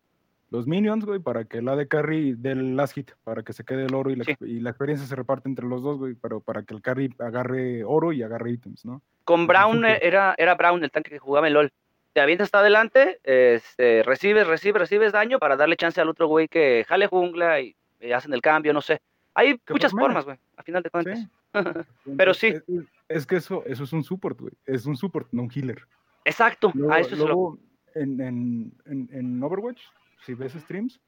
[0.51, 3.65] los minions, güey, para que el AD carry dé el last hit, para que se
[3.65, 4.35] quede el oro y la, Sí.
[4.41, 7.85] y la experiencia se reparte entre los dos, güey, pero para que el carry agarre
[7.85, 9.03] oro y agarre ítems, ¿no?
[9.25, 11.73] Con Brown era, era Brown el tanque que jugaba en LOL.
[12.13, 16.49] Te avientas hasta adelante, este, recibes, recibes, recibes daño para darle chance al otro güey
[16.49, 19.01] que jale jungla y, y hacen el cambio, no sé.
[19.35, 21.19] Hay Que muchas formas, güey, a final de cuentas.
[21.21, 21.29] Sí.
[22.19, 22.49] Pero sí.
[22.49, 24.53] Es, es- es que eso, eso es un support, güey.
[24.65, 25.83] Es un support, no un healer.
[26.25, 27.59] Exacto, Luego, a eso es lo...
[27.95, 29.81] en, en, en, en Overwatch,
[30.25, 31.01] si ves streams,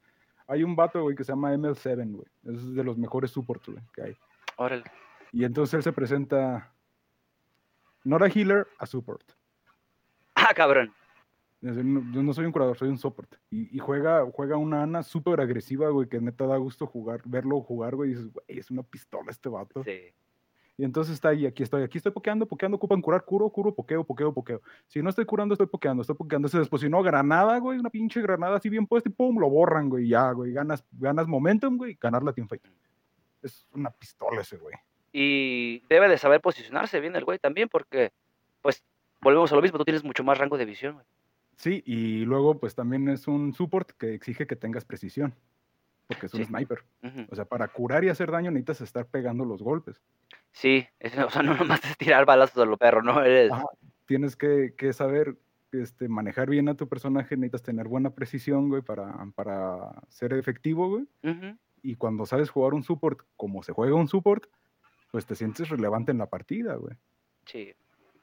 [0.47, 2.27] hay un vato, güey, que se llama ML7, güey.
[2.45, 4.17] Es de los mejores supports, güey, que hay.
[4.57, 4.85] Órale.
[5.33, 6.73] Y entonces él se presenta,
[8.05, 9.33] no a healer, a support.
[10.35, 10.93] Ah, cabrón.
[11.61, 13.35] Yo no soy un curador, soy un support.
[13.51, 17.63] Y, y juega, juega una Ana súper agresiva, güey, que neta da gusto jugar, verlo
[17.63, 18.11] jugar, güey.
[18.11, 19.83] Y dices, güey, es una pistola este vato.
[19.83, 20.13] Sí.
[20.77, 24.03] Y entonces está ahí, aquí estoy, aquí estoy pokeando, pokeando, ocupan curar, curo, curo, pokeo,
[24.03, 24.61] pokeo, pokeo.
[24.89, 26.49] Si no estoy curando, estoy pokeando, estoy pokeando.
[26.49, 29.49] Ese después, si no, granada, güey, una pinche granada así bien puesta y pum, lo
[29.49, 30.53] borran, güey, ya, güey.
[30.53, 32.63] Ganas, ganas momentum, güey, ganar la teamfight.
[33.41, 34.75] Es una pistola ese, güey.
[35.13, 38.11] Y debe de saber posicionarse bien el güey también porque,
[38.61, 38.83] pues,
[39.21, 41.07] volvemos a lo mismo, tú tienes mucho más rango de visión, güey.
[41.57, 45.33] Sí, y luego, pues también es un support que exige que tengas precisión.
[46.09, 46.47] Porque es un Sí.
[46.47, 46.81] sniper.
[47.31, 50.03] O sea, para curar y hacer daño necesitas estar pegando los golpes.
[50.55, 53.23] Sí, es- o sea, no nomás es tirar balazos a lo perro, ¿no?
[53.23, 53.53] Eres...
[53.53, 53.65] Ajá.
[54.07, 55.37] Tienes que, que saber
[55.73, 60.89] este, manejar bien a tu personaje, necesitas tener buena precisión, güey, para, para ser efectivo,
[60.89, 61.05] güey.
[61.83, 64.45] Y cuando sabes jugar un support como se juega un support,
[65.11, 66.95] pues te sientes relevante en la partida, güey.
[67.47, 67.73] Sí.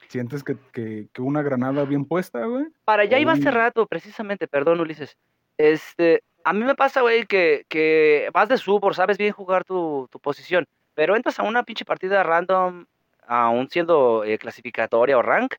[0.07, 2.65] Sientes que, que, que una granada bien puesta, güey.
[2.85, 5.17] Para allá iba hace rato, precisamente, perdón, Ulises.
[5.57, 10.07] Este, a mí me pasa, güey, que, que vas de support, sabes bien jugar tu,
[10.11, 10.67] tu posición,
[11.01, 12.85] pero entras a una pinche partida random,
[13.25, 15.55] aún siendo eh, clasificatoria o rank,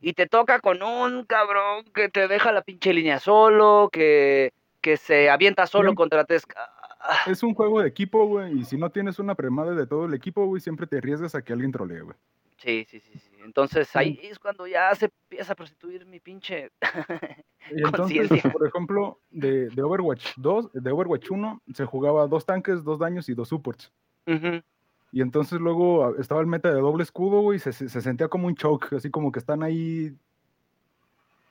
[0.00, 4.96] y te toca con un cabrón que te deja la pinche línea solo, que, que
[4.96, 5.96] se avienta solo Sí.
[5.96, 6.44] contra tres.
[6.56, 8.60] ah, Es un juego de equipo, güey.
[8.60, 11.42] Y si no tienes una premada de todo el equipo, güey, siempre te arriesgas a
[11.42, 12.16] que alguien trolee, güey.
[12.56, 13.30] Sí, sí, sí, sí.
[13.44, 16.70] Entonces ahí es cuando ya se empieza a prostituir mi pinche.
[16.80, 16.80] Y
[17.84, 17.92] entonces,
[18.28, 18.50] Conciencia.
[18.50, 23.28] por ejemplo, de, de Overwatch 2, de Overwatch 1, se jugaba dos tanques, dos daños
[23.28, 23.92] y dos supports.
[24.26, 28.28] Y entonces luego estaba el meta de doble escudo, güey, y se, se se sentía
[28.28, 30.16] como un choke, así como que están ahí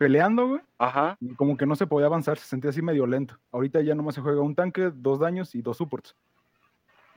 [0.01, 0.61] peleando, güey.
[0.79, 1.15] Ajá.
[1.19, 3.37] y como que no se podía avanzar, se sentía así medio lento.
[3.51, 6.15] Ahorita ya nomás se juega un tanque, dos daños y dos supports.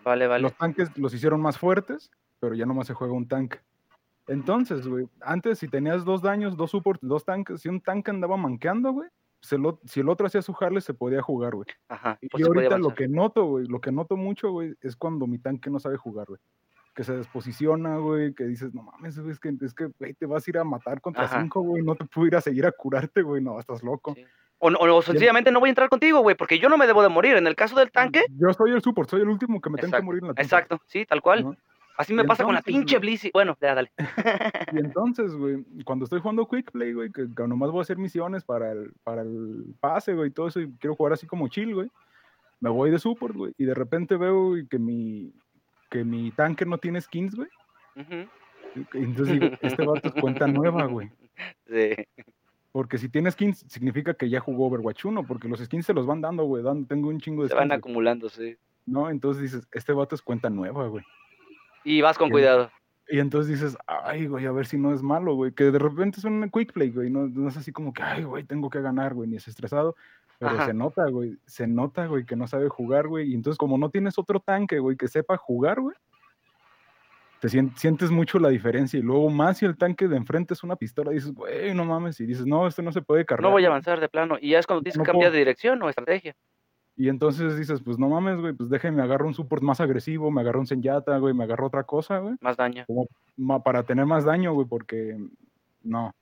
[0.04, 0.42] Vale, vale.
[0.42, 3.60] Los tanques los hicieron más fuertes, pero ya nomás se juega un tanque.
[4.26, 8.36] Entonces, güey, antes si tenías dos daños, dos supports, dos tanques, si un tanque andaba
[8.36, 9.08] manqueando, güey,
[9.44, 11.66] se lo- si el otro hacía su jale, se podía jugar, güey.
[11.88, 12.18] Ajá.
[12.20, 15.38] Y pues ahorita lo que noto, güey, lo que noto mucho, güey, es cuando mi
[15.38, 16.40] tanque no sabe jugar, güey.
[16.94, 20.26] Que se desposiciona, güey, que dices, no mames, güey, es que, es que güey, te
[20.26, 21.40] vas a ir a matar contra Ajá.
[21.40, 24.14] cinco, güey, no te puedo ir a seguir a curarte, güey, no, estás loco.
[24.14, 24.24] Sí.
[24.58, 27.08] O, o sencillamente no voy a entrar contigo, güey, porque yo no me debo de
[27.10, 27.36] morir.
[27.36, 29.90] En el caso del tanque, Yo soy el support, soy el último que me tengo
[29.90, 30.42] que Exacto, morir en la timpa.
[30.42, 31.42] exacto, sí, tal cual.
[31.44, 31.56] ¿no?
[31.96, 32.98] Así me pasa con la pinche.
[32.98, 33.30] Blizzy.
[33.32, 33.92] Bueno, ya, dale.
[34.72, 37.98] Y entonces, güey, cuando estoy jugando Quick Play, güey, que, que nomás voy a hacer
[37.98, 41.46] misiones para el, para el pase, güey, y todo eso, y quiero jugar así como
[41.48, 41.90] chill, güey,
[42.60, 45.32] me voy de support, güey, y de repente veo que mi,
[45.90, 47.48] que mi tanque no tiene skins, güey.
[48.94, 51.10] Entonces digo, este vato es cuenta nueva, güey.
[51.66, 51.90] Sí.
[52.70, 56.06] Porque si tiene skins, significa que ya jugó Overwatch 1, porque los skins se los
[56.06, 56.62] van dando, güey.
[56.86, 58.56] tengo un chingo de Se van skins, acumulando, sí.
[58.86, 59.10] ¿no?
[59.10, 61.04] Entonces dices, este vato es cuenta nueva, güey.
[61.84, 62.70] Y vas con Y- cuidado.
[63.06, 65.52] Y entonces dices, ay, güey, a ver si no es malo, güey.
[65.52, 67.10] Que de repente es un quick play, güey.
[67.10, 69.94] No, no es así como que, ay, güey, tengo que ganar, güey, ni es estresado.
[70.38, 70.66] Pero Ajá.
[70.66, 71.36] se nota, güey.
[71.46, 73.30] Se nota, güey, que no sabe jugar, güey.
[73.30, 75.94] Y entonces, como no tienes otro tanque, güey, que sepa jugar, güey,
[77.40, 78.98] te sien- sientes mucho la diferencia.
[78.98, 82.18] Y luego, más si el tanque de enfrente es una pistola, dices, güey, no mames.
[82.20, 83.42] Y dices, no, esto no se puede cargar.
[83.42, 83.72] No voy a güey".
[83.72, 84.38] avanzar de plano.
[84.40, 85.32] Y ya es cuando tienes No que cambiar puedo.
[85.34, 86.34] de dirección o estrategia.
[86.96, 90.40] Y entonces dices, pues no mames, güey, pues déjame, agarro un support más agresivo, me
[90.42, 92.36] agarro un Senyata, güey, me agarro otra cosa, güey.
[92.40, 92.84] Más daño.
[93.36, 95.16] ma- para tener más daño, güey, porque
[95.82, 96.14] no.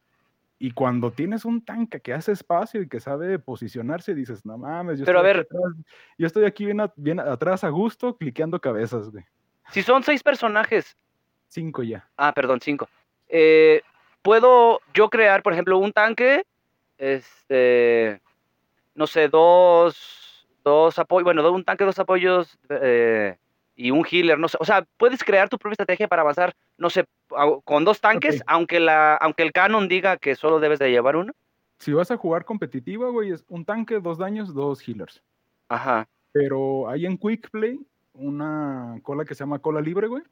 [0.59, 4.99] Y cuando tienes un tanque que hace espacio y que sabe posicionarse, dices, no mames,
[5.01, 5.61] yo Pero a estoy, aquí ver.
[5.61, 5.85] atrás,
[6.19, 9.25] yo estoy aquí bien, a- bien atrás a gusto, cliqueando cabezas, güey.
[9.73, 10.97] Si son seis personajes.
[11.49, 12.09] Cinco ya.
[12.17, 12.89] Ah, perdón, cinco.
[13.29, 13.83] eh,
[14.23, 16.45] Puedo yo crear, por ejemplo, un tanque.
[16.97, 18.21] Este.
[18.95, 20.21] No sé, dos.
[20.65, 21.25] Dos apoyos.
[21.25, 22.59] Bueno, un tanque, dos apoyos.
[22.69, 23.37] eh,
[23.75, 24.59] y un healer, no sé.
[24.61, 27.07] O sea, puedes crear tu propia estrategia para avanzar, no sé,
[27.65, 31.33] con dos tanques, aunque la, aunque el canon diga que solo debes de llevar uno.
[31.79, 35.23] Si vas a jugar competitiva, güey, es un tanque, dos daños, dos healers.
[35.69, 36.07] Ajá.
[36.33, 37.81] Pero hay en Quick Play
[38.15, 40.23] una cola que se llama cola libre, güey.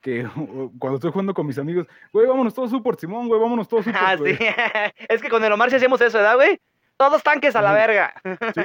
[0.00, 0.24] Que
[0.78, 4.02] cuando estoy jugando con mis amigos, güey, vámonos todos support, Simón, güey, vámonos todos support,
[4.04, 4.36] Ah, sí.
[5.08, 6.60] es que con el Omar sí hacíamos eso, ¿verdad, güey?
[7.08, 8.14] Todos tanques a la verga.
[8.54, 8.62] Sí.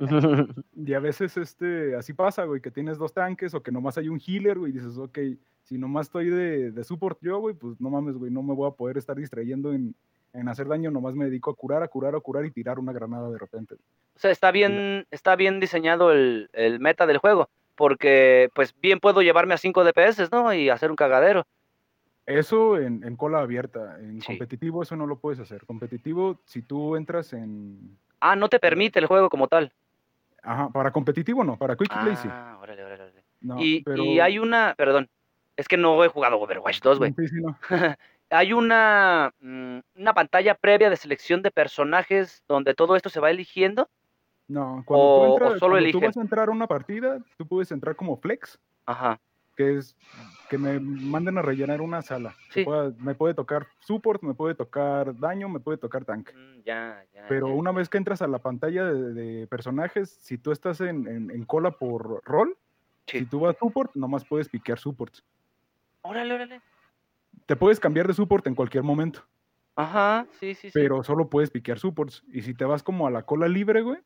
[0.84, 4.08] Y a veces este, así pasa, güey, que tienes dos tanques o que nomás hay
[4.08, 5.18] un healer, güey, y dices, ok,
[5.62, 8.68] si nomás estoy de, de support yo, güey, pues no mames, güey, no me voy
[8.68, 9.94] a poder estar distrayendo en,
[10.32, 12.92] en hacer daño, nomás me dedico a curar, a curar, a curar y tirar una
[12.92, 13.76] granada de repente.
[14.16, 17.48] O sea, está bien, está bien diseñado el, el meta del juego.
[17.74, 20.52] Porque, pues, bien puedo llevarme a 5 DPS, ¿no?
[20.52, 21.46] Y hacer un cagadero.
[22.26, 24.26] Eso en, en cola abierta, en Sí.
[24.26, 25.66] competitivo eso no lo puedes hacer.
[25.66, 27.98] Competitivo, si tú entras en...
[28.20, 29.72] Ah, no te permite el juego como tal.
[30.42, 32.28] Ajá, para competitivo no, para Quick Play sí.
[32.30, 33.24] Ah, órale, órale, órale.
[33.40, 34.02] No, y, pero...
[34.04, 35.08] y hay una, perdón,
[35.56, 37.12] es que no he jugado Overwatch 2, güey.
[37.16, 37.56] Sí, sí, no.
[38.30, 43.30] hay una, mm, una pantalla previa de selección de personajes donde todo esto se va
[43.30, 43.88] eligiendo.
[44.48, 47.18] No, cuando, O- tú, o entras, solo cuando tú vas a entrar a una partida,
[47.36, 49.20] tú puedes entrar como flex, Ajá.
[49.56, 49.96] Que es
[50.48, 52.34] que me manden a rellenar una sala.
[52.48, 52.64] que Sí.
[52.64, 56.32] pueda- me puede tocar support, me puede tocar daño, me puede tocar tanque.
[56.34, 57.26] Mm, ya, ya.
[57.28, 57.54] Pero ya.
[57.54, 61.30] una vez que entras a la pantalla de, de personajes, si tú estás en, en-
[61.30, 62.56] en cola por rol,
[63.06, 63.20] Sí.
[63.20, 65.14] si tú vas support, nomás puedes piquear support.
[66.02, 66.60] Órale, órale.
[67.46, 69.24] Te puedes cambiar de support en cualquier momento,
[69.74, 70.72] Ajá, sí, sí, sí.
[70.74, 72.22] pero solo puedes piquear supports.
[72.32, 73.98] Y si te vas como a la cola libre, güey,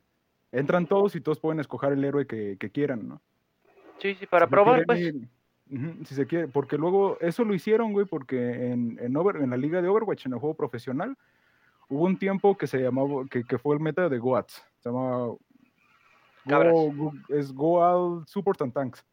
[0.53, 3.21] entran todos y todos pueden escoger el héroe que, que quieran, ¿no?
[3.99, 5.01] Sí, sí, para Si probar, pues.
[5.01, 5.29] ir-
[6.05, 9.57] si se quiere, porque luego eso lo hicieron, güey, porque en, en, Over- en la
[9.57, 11.17] liga de Overwatch, en el juego profesional,
[11.89, 14.65] hubo un tiempo que se llamaba, que, que fue el meta de Goats.
[14.81, 15.35] Se llamaba.
[16.45, 19.05] Go- Go- es Go Support and Tanks.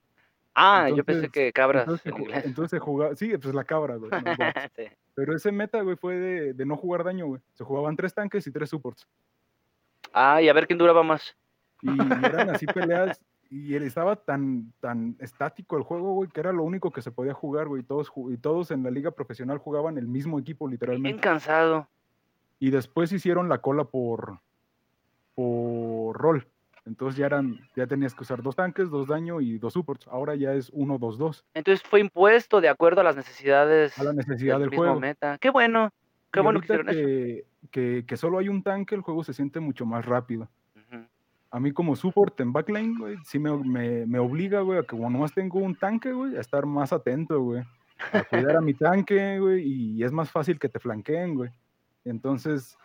[0.55, 2.45] Ah, yo pensé que cabras Entonces, se en inglés.
[2.45, 4.11] entonces jugaba, sí, pues la cabra, güey.
[4.75, 4.83] Sí.
[5.15, 7.41] Pero ese meta, güey, fue de, de no jugar daño, güey.
[7.53, 9.07] Se jugaban tres tanques y tres supports.
[10.13, 11.35] Ah, y a ver quién duraba más.
[11.81, 13.19] Y eran así peleas.
[13.49, 17.11] Y él estaba tan, tan estático el juego, güey, que era lo único que se
[17.11, 17.83] podía jugar, güey.
[17.83, 21.21] Todos, y todos en la liga profesional jugaban el mismo equipo, Bien literalmente.
[21.21, 21.87] cansado.
[22.59, 24.39] Y después hicieron la cola por,
[25.35, 26.47] por rol.
[26.85, 30.07] Entonces ya eran, ya tenías que usar dos tanques, dos daño y dos supports.
[30.07, 31.45] Ahora ya es uno, dos, dos.
[31.53, 34.99] Entonces fue impuesto de acuerdo a las necesidades A la necesidad del juego.
[34.99, 35.37] meta.
[35.37, 35.91] Qué bueno.
[36.31, 36.99] Qué Y bueno que hicieron eso.
[37.71, 40.49] que, que solo hay un tanque, el juego se siente mucho más rápido.
[41.53, 44.97] A mí como support en backline, güey, sí me, me, me obliga, güey, a que
[44.97, 47.61] cuando más tengo un tanque, güey, a estar más atento, güey.
[48.11, 51.51] A cuidar a mi tanque, güey, y es más fácil que te flanqueen, güey.
[52.05, 52.75] Entonces,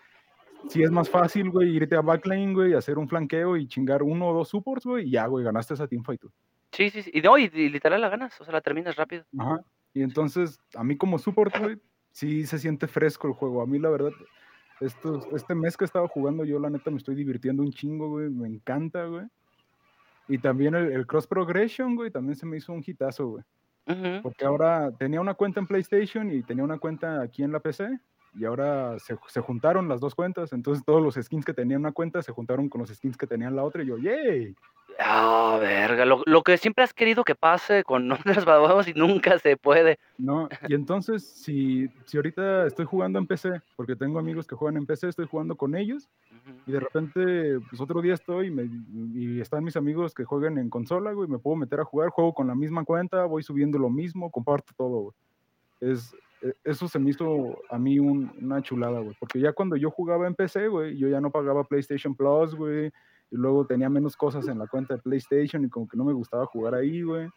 [0.69, 4.29] sí es más fácil, güey, irte a backline, güey, hacer un flanqueo y chingar uno
[4.29, 6.21] o dos supports, güey, y ya, güey, ganaste esa teamfight.
[6.21, 6.31] tú.
[6.73, 7.11] Sí, sí, sí.
[7.15, 9.25] Y no, y, y literal la ganas, o sea, la terminas rápido.
[9.39, 9.63] Ajá.
[9.95, 11.79] Y entonces, a mí como support, güey,
[12.13, 13.63] sí se siente fresco el juego.
[13.63, 14.13] A mí, la verdad,
[14.81, 18.09] estos, este mes que he estado jugando, yo la neta me estoy divirtiendo un chingo,
[18.09, 18.31] güey.
[18.31, 19.27] Me encanta, güey.
[20.29, 23.45] Y también el, el cross progression, güey, también se me hizo un hitazo, güey.
[24.23, 27.99] Porque ahora tenía una cuenta en PlayStation y tenía una cuenta aquí en la PC.
[28.35, 31.93] Y ahora se, se, juntaron las dos cuentas, entonces todos los skins que tenían una
[31.93, 34.55] cuenta se juntaron con los skins que tenían la otra y yo, ¡yay!
[35.01, 38.09] Ah, verga, lo, lo, que siempre has querido que pase con
[38.43, 39.99] nombres babos y nunca se puede.
[40.19, 44.77] No, y entonces si, si ahorita estoy jugando en PC, porque tengo amigos que juegan
[44.77, 46.63] en PC, estoy jugando con ellos, uh -huh.
[46.67, 48.69] y de repente, pues otro día estoy me,
[49.15, 52.35] y están mis amigos que juegan en consola, güey, me puedo meter a jugar, juego
[52.35, 55.15] con la misma cuenta, voy subiendo lo mismo, comparto todo, güey.
[55.81, 56.13] Es,
[56.65, 60.27] eso se me hizo a mí un, una chulada, güey, porque ya cuando yo jugaba
[60.27, 62.87] en PC, güey, yo ya no pagaba PlayStation Plus, güey,
[63.31, 66.13] y luego tenía menos cosas en la cuenta de PlayStation y como que no me
[66.13, 67.29] gustaba jugar ahí, güey.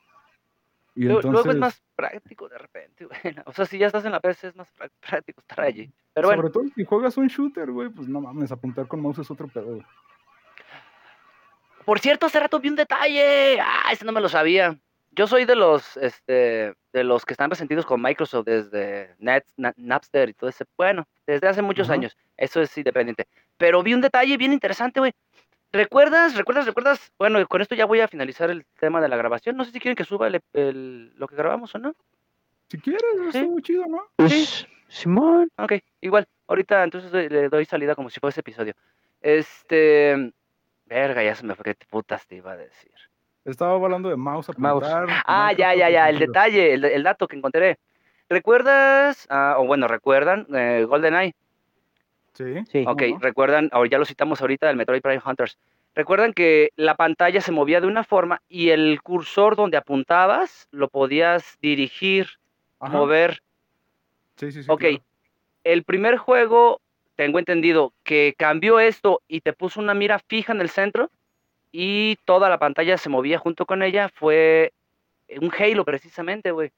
[0.93, 1.45] Y luego, entonces...
[1.45, 3.35] luego es más práctico de repente, güey.
[3.45, 4.69] O sea, si ya estás en la PC es más
[5.09, 5.91] práctico estar allí.
[6.13, 6.51] Pero Sobre bueno.
[6.51, 9.75] todo si juegas un shooter, güey, pues no mames, apuntar con mouse es otro pedo,
[9.75, 9.85] güey.
[11.85, 13.59] Por cierto, hace rato vi un detalle.
[13.59, 14.79] Ah, ese no me lo sabía.
[15.13, 19.73] Yo soy de los, este, de los que están resentidos con Microsoft desde Net, Na,
[19.75, 20.65] Napster y todo ese.
[20.77, 21.95] Bueno, desde hace muchos uh -huh.
[21.95, 22.17] años.
[22.37, 23.27] Eso es independiente.
[23.57, 25.13] Pero vi un detalle bien interesante, güey.
[25.73, 27.11] ¿Recuerdas, recuerdas, recuerdas?
[27.17, 29.57] Bueno, con esto ya voy a finalizar el tema de la grabación.
[29.57, 31.93] No sé si quieren que suba el, el, lo que grabamos o no.
[32.69, 33.37] Si quieres, ¿Sí?
[33.37, 34.27] está muy chido, ¿no?
[34.27, 34.65] Sí.
[34.87, 35.49] Simón.
[35.57, 36.27] Ok, igual.
[36.47, 38.73] Ahorita entonces le doy salida como si fuese episodio.
[39.21, 40.33] Este.
[40.85, 41.63] Verga, ya se me fue.
[41.75, 42.91] ¿Qué putas te iba a decir?
[43.45, 45.23] Estaba hablando de mouse, apuntar, mouse.
[45.25, 46.09] Ah, ya, ya, ya.
[46.09, 47.79] El detalle, el, el, dato que encontré.
[48.29, 49.27] ¿Recuerdas?
[49.29, 50.45] Ah, o bueno, ¿recuerdan?
[50.53, 51.35] Eh, GoldenEye.
[52.33, 52.63] Sí.
[52.71, 52.85] sí.
[52.87, 55.57] Ok, recuerdan, ya lo citamos ahorita del Metroid Prime Hunters.
[55.95, 60.87] Recuerdan que la pantalla se movía de una forma y el cursor donde apuntabas lo
[60.87, 62.27] podías dirigir,
[62.79, 62.97] Ajá.
[62.97, 63.41] mover.
[64.37, 64.71] Sí, sí, sí.
[64.71, 65.03] Ok, claro.
[65.65, 66.79] el primer juego,
[67.15, 71.09] tengo entendido, que cambió esto y te puso una mira fija en el centro
[71.71, 74.73] y toda la pantalla se movía junto con ella, fue
[75.39, 76.71] un Halo precisamente, güey.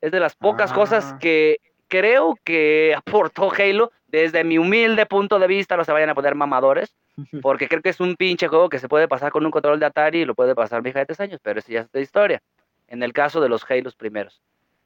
[0.00, 0.74] Es de las pocas ah.
[0.74, 1.58] cosas que
[1.88, 6.34] creo que aportó Halo desde mi humilde punto de vista, no se vayan a poner
[6.34, 6.94] mamadores,
[7.42, 9.86] porque creo que es un pinche juego que se puede pasar con un control de
[9.86, 12.00] Atari y lo puede pasar mi hija de tres años, pero eso ya es de
[12.00, 12.42] historia.
[12.86, 14.40] En el caso de los Halos primeros.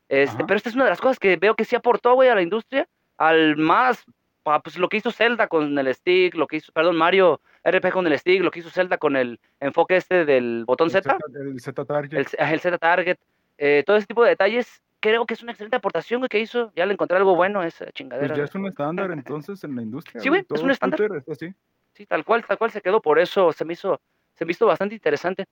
[0.08, 2.34] Este, pero esta es una de las cosas que veo que sí aportó, güey, a
[2.34, 4.04] la industria, al más,
[4.42, 8.06] pues lo que hizo Zelda con el stick, lo que hizo, perdón, Mario RP con
[8.06, 11.18] el stick, lo que hizo Zelda con el enfoque este del botón el Z.
[11.34, 12.18] El Z Target.
[12.18, 13.18] El, el Z Target.
[13.58, 16.72] Eh, todo ese tipo de detalles creo que es una excelente aportación que hizo.
[16.74, 18.28] Ya le encontré algo bueno esa chingadera.
[18.28, 20.20] Pues ya es un estándar entonces en la industria.
[20.20, 21.00] Sí, güey, es un estándar.
[21.16, 21.52] Es así.
[21.94, 23.02] Sí, tal cual, tal cual se quedó.
[23.02, 24.00] Por eso se me hizo,
[24.34, 25.46] se me hizo bastante interesante.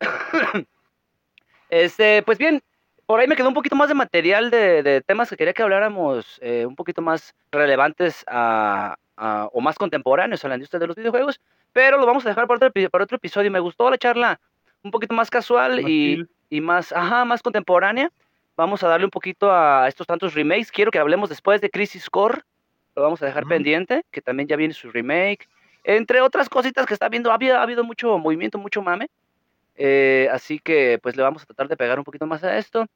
[1.70, 2.62] este, pues bien,
[3.10, 5.64] por ahí me quedó un poquito más de material de, de temas que quería que
[5.64, 10.86] habláramos eh, un poquito más relevantes a, a, o más contemporáneos a la industria de
[10.86, 11.40] los videojuegos.
[11.72, 13.50] Pero lo vamos a dejar para otro, para otro episodio.
[13.50, 14.38] Me gustó la charla
[14.84, 18.12] un poquito más casual y, y más, ajá, más contemporánea
[18.56, 20.70] vamos a darle un poquito a estos tantos remakes.
[20.70, 22.42] Quiero que hablemos después de Crisis Core.
[22.94, 23.48] Lo vamos a dejar uh -huh.
[23.48, 25.48] pendiente, que también ya viene su remake.
[25.82, 29.08] Entre otras cositas que está viendo, ha habido, ha habido mucho movimiento, mucho mame.
[29.82, 32.86] Eh, así que pues le vamos a tratar de pegar un poquito más a esto.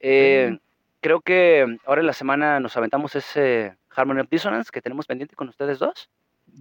[0.00, 0.60] Eh, -huh.
[1.00, 5.36] Creo que ahora en la semana nos aventamos ese Harmony of Dissonance que tenemos pendiente
[5.36, 6.10] con ustedes dos.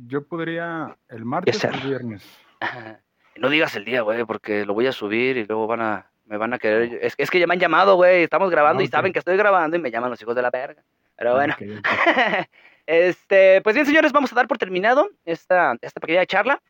[0.08, 2.40] Yo podría el martes yes, o el viernes.
[3.38, 6.38] no digas el día, güey, porque lo voy a subir y luego van a me
[6.38, 7.00] van a querer.
[7.02, 8.22] Es, es que ya me han llamado, güey.
[8.22, 8.86] Estamos grabando okay.
[8.86, 10.84] y saben que estoy grabando y me llaman los hijos de la verga.
[11.16, 11.56] Pero bueno.
[11.56, 12.45] Okay, okay.
[12.86, 16.62] este, pues bien, señores, vamos a dar por terminado esta, esta pequeña charla.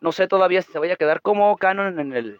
[0.00, 2.38] No sé todavía si se vaya a quedar como canon en el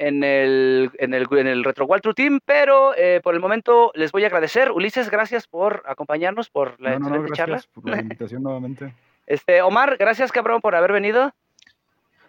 [0.00, 4.12] en el, en el, en el Retro Waltru Team, pero eh, por el momento les
[4.12, 4.72] voy a agradecer.
[4.72, 7.60] Ulises, gracias por acompañarnos, por la no, excelente no, charla.
[7.74, 8.94] por la invitación nuevamente.
[9.26, 11.34] Este, Omar, gracias, cabrón, por haber venido.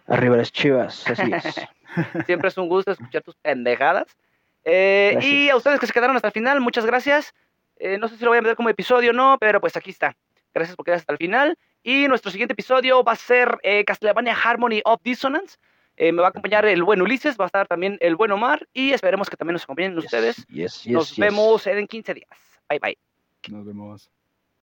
[0.06, 1.66] Arriba las chivas, así es.
[2.26, 4.18] Siempre es un gusto escuchar tus pendejadas.
[4.64, 7.34] Eh, y a ustedes que se quedaron hasta el final, muchas gracias.
[7.78, 9.90] Eh, no sé si lo voy a meter como episodio o no, pero pues aquí
[9.90, 10.14] está.
[10.52, 11.56] Gracias por quedar hasta el final.
[11.82, 15.56] Y nuestro siguiente episodio va a ser eh, Castlevania Harmony of Dissonance.
[16.10, 18.92] Me va a acompañar el buen Ulises, va a estar también el buen Omar y
[18.92, 20.46] esperemos que también nos acompañen yes, ustedes.
[20.48, 22.28] Yes, nos vemos en 15 días.
[22.68, 22.98] Bye bye.
[23.48, 24.10] Nos vemos.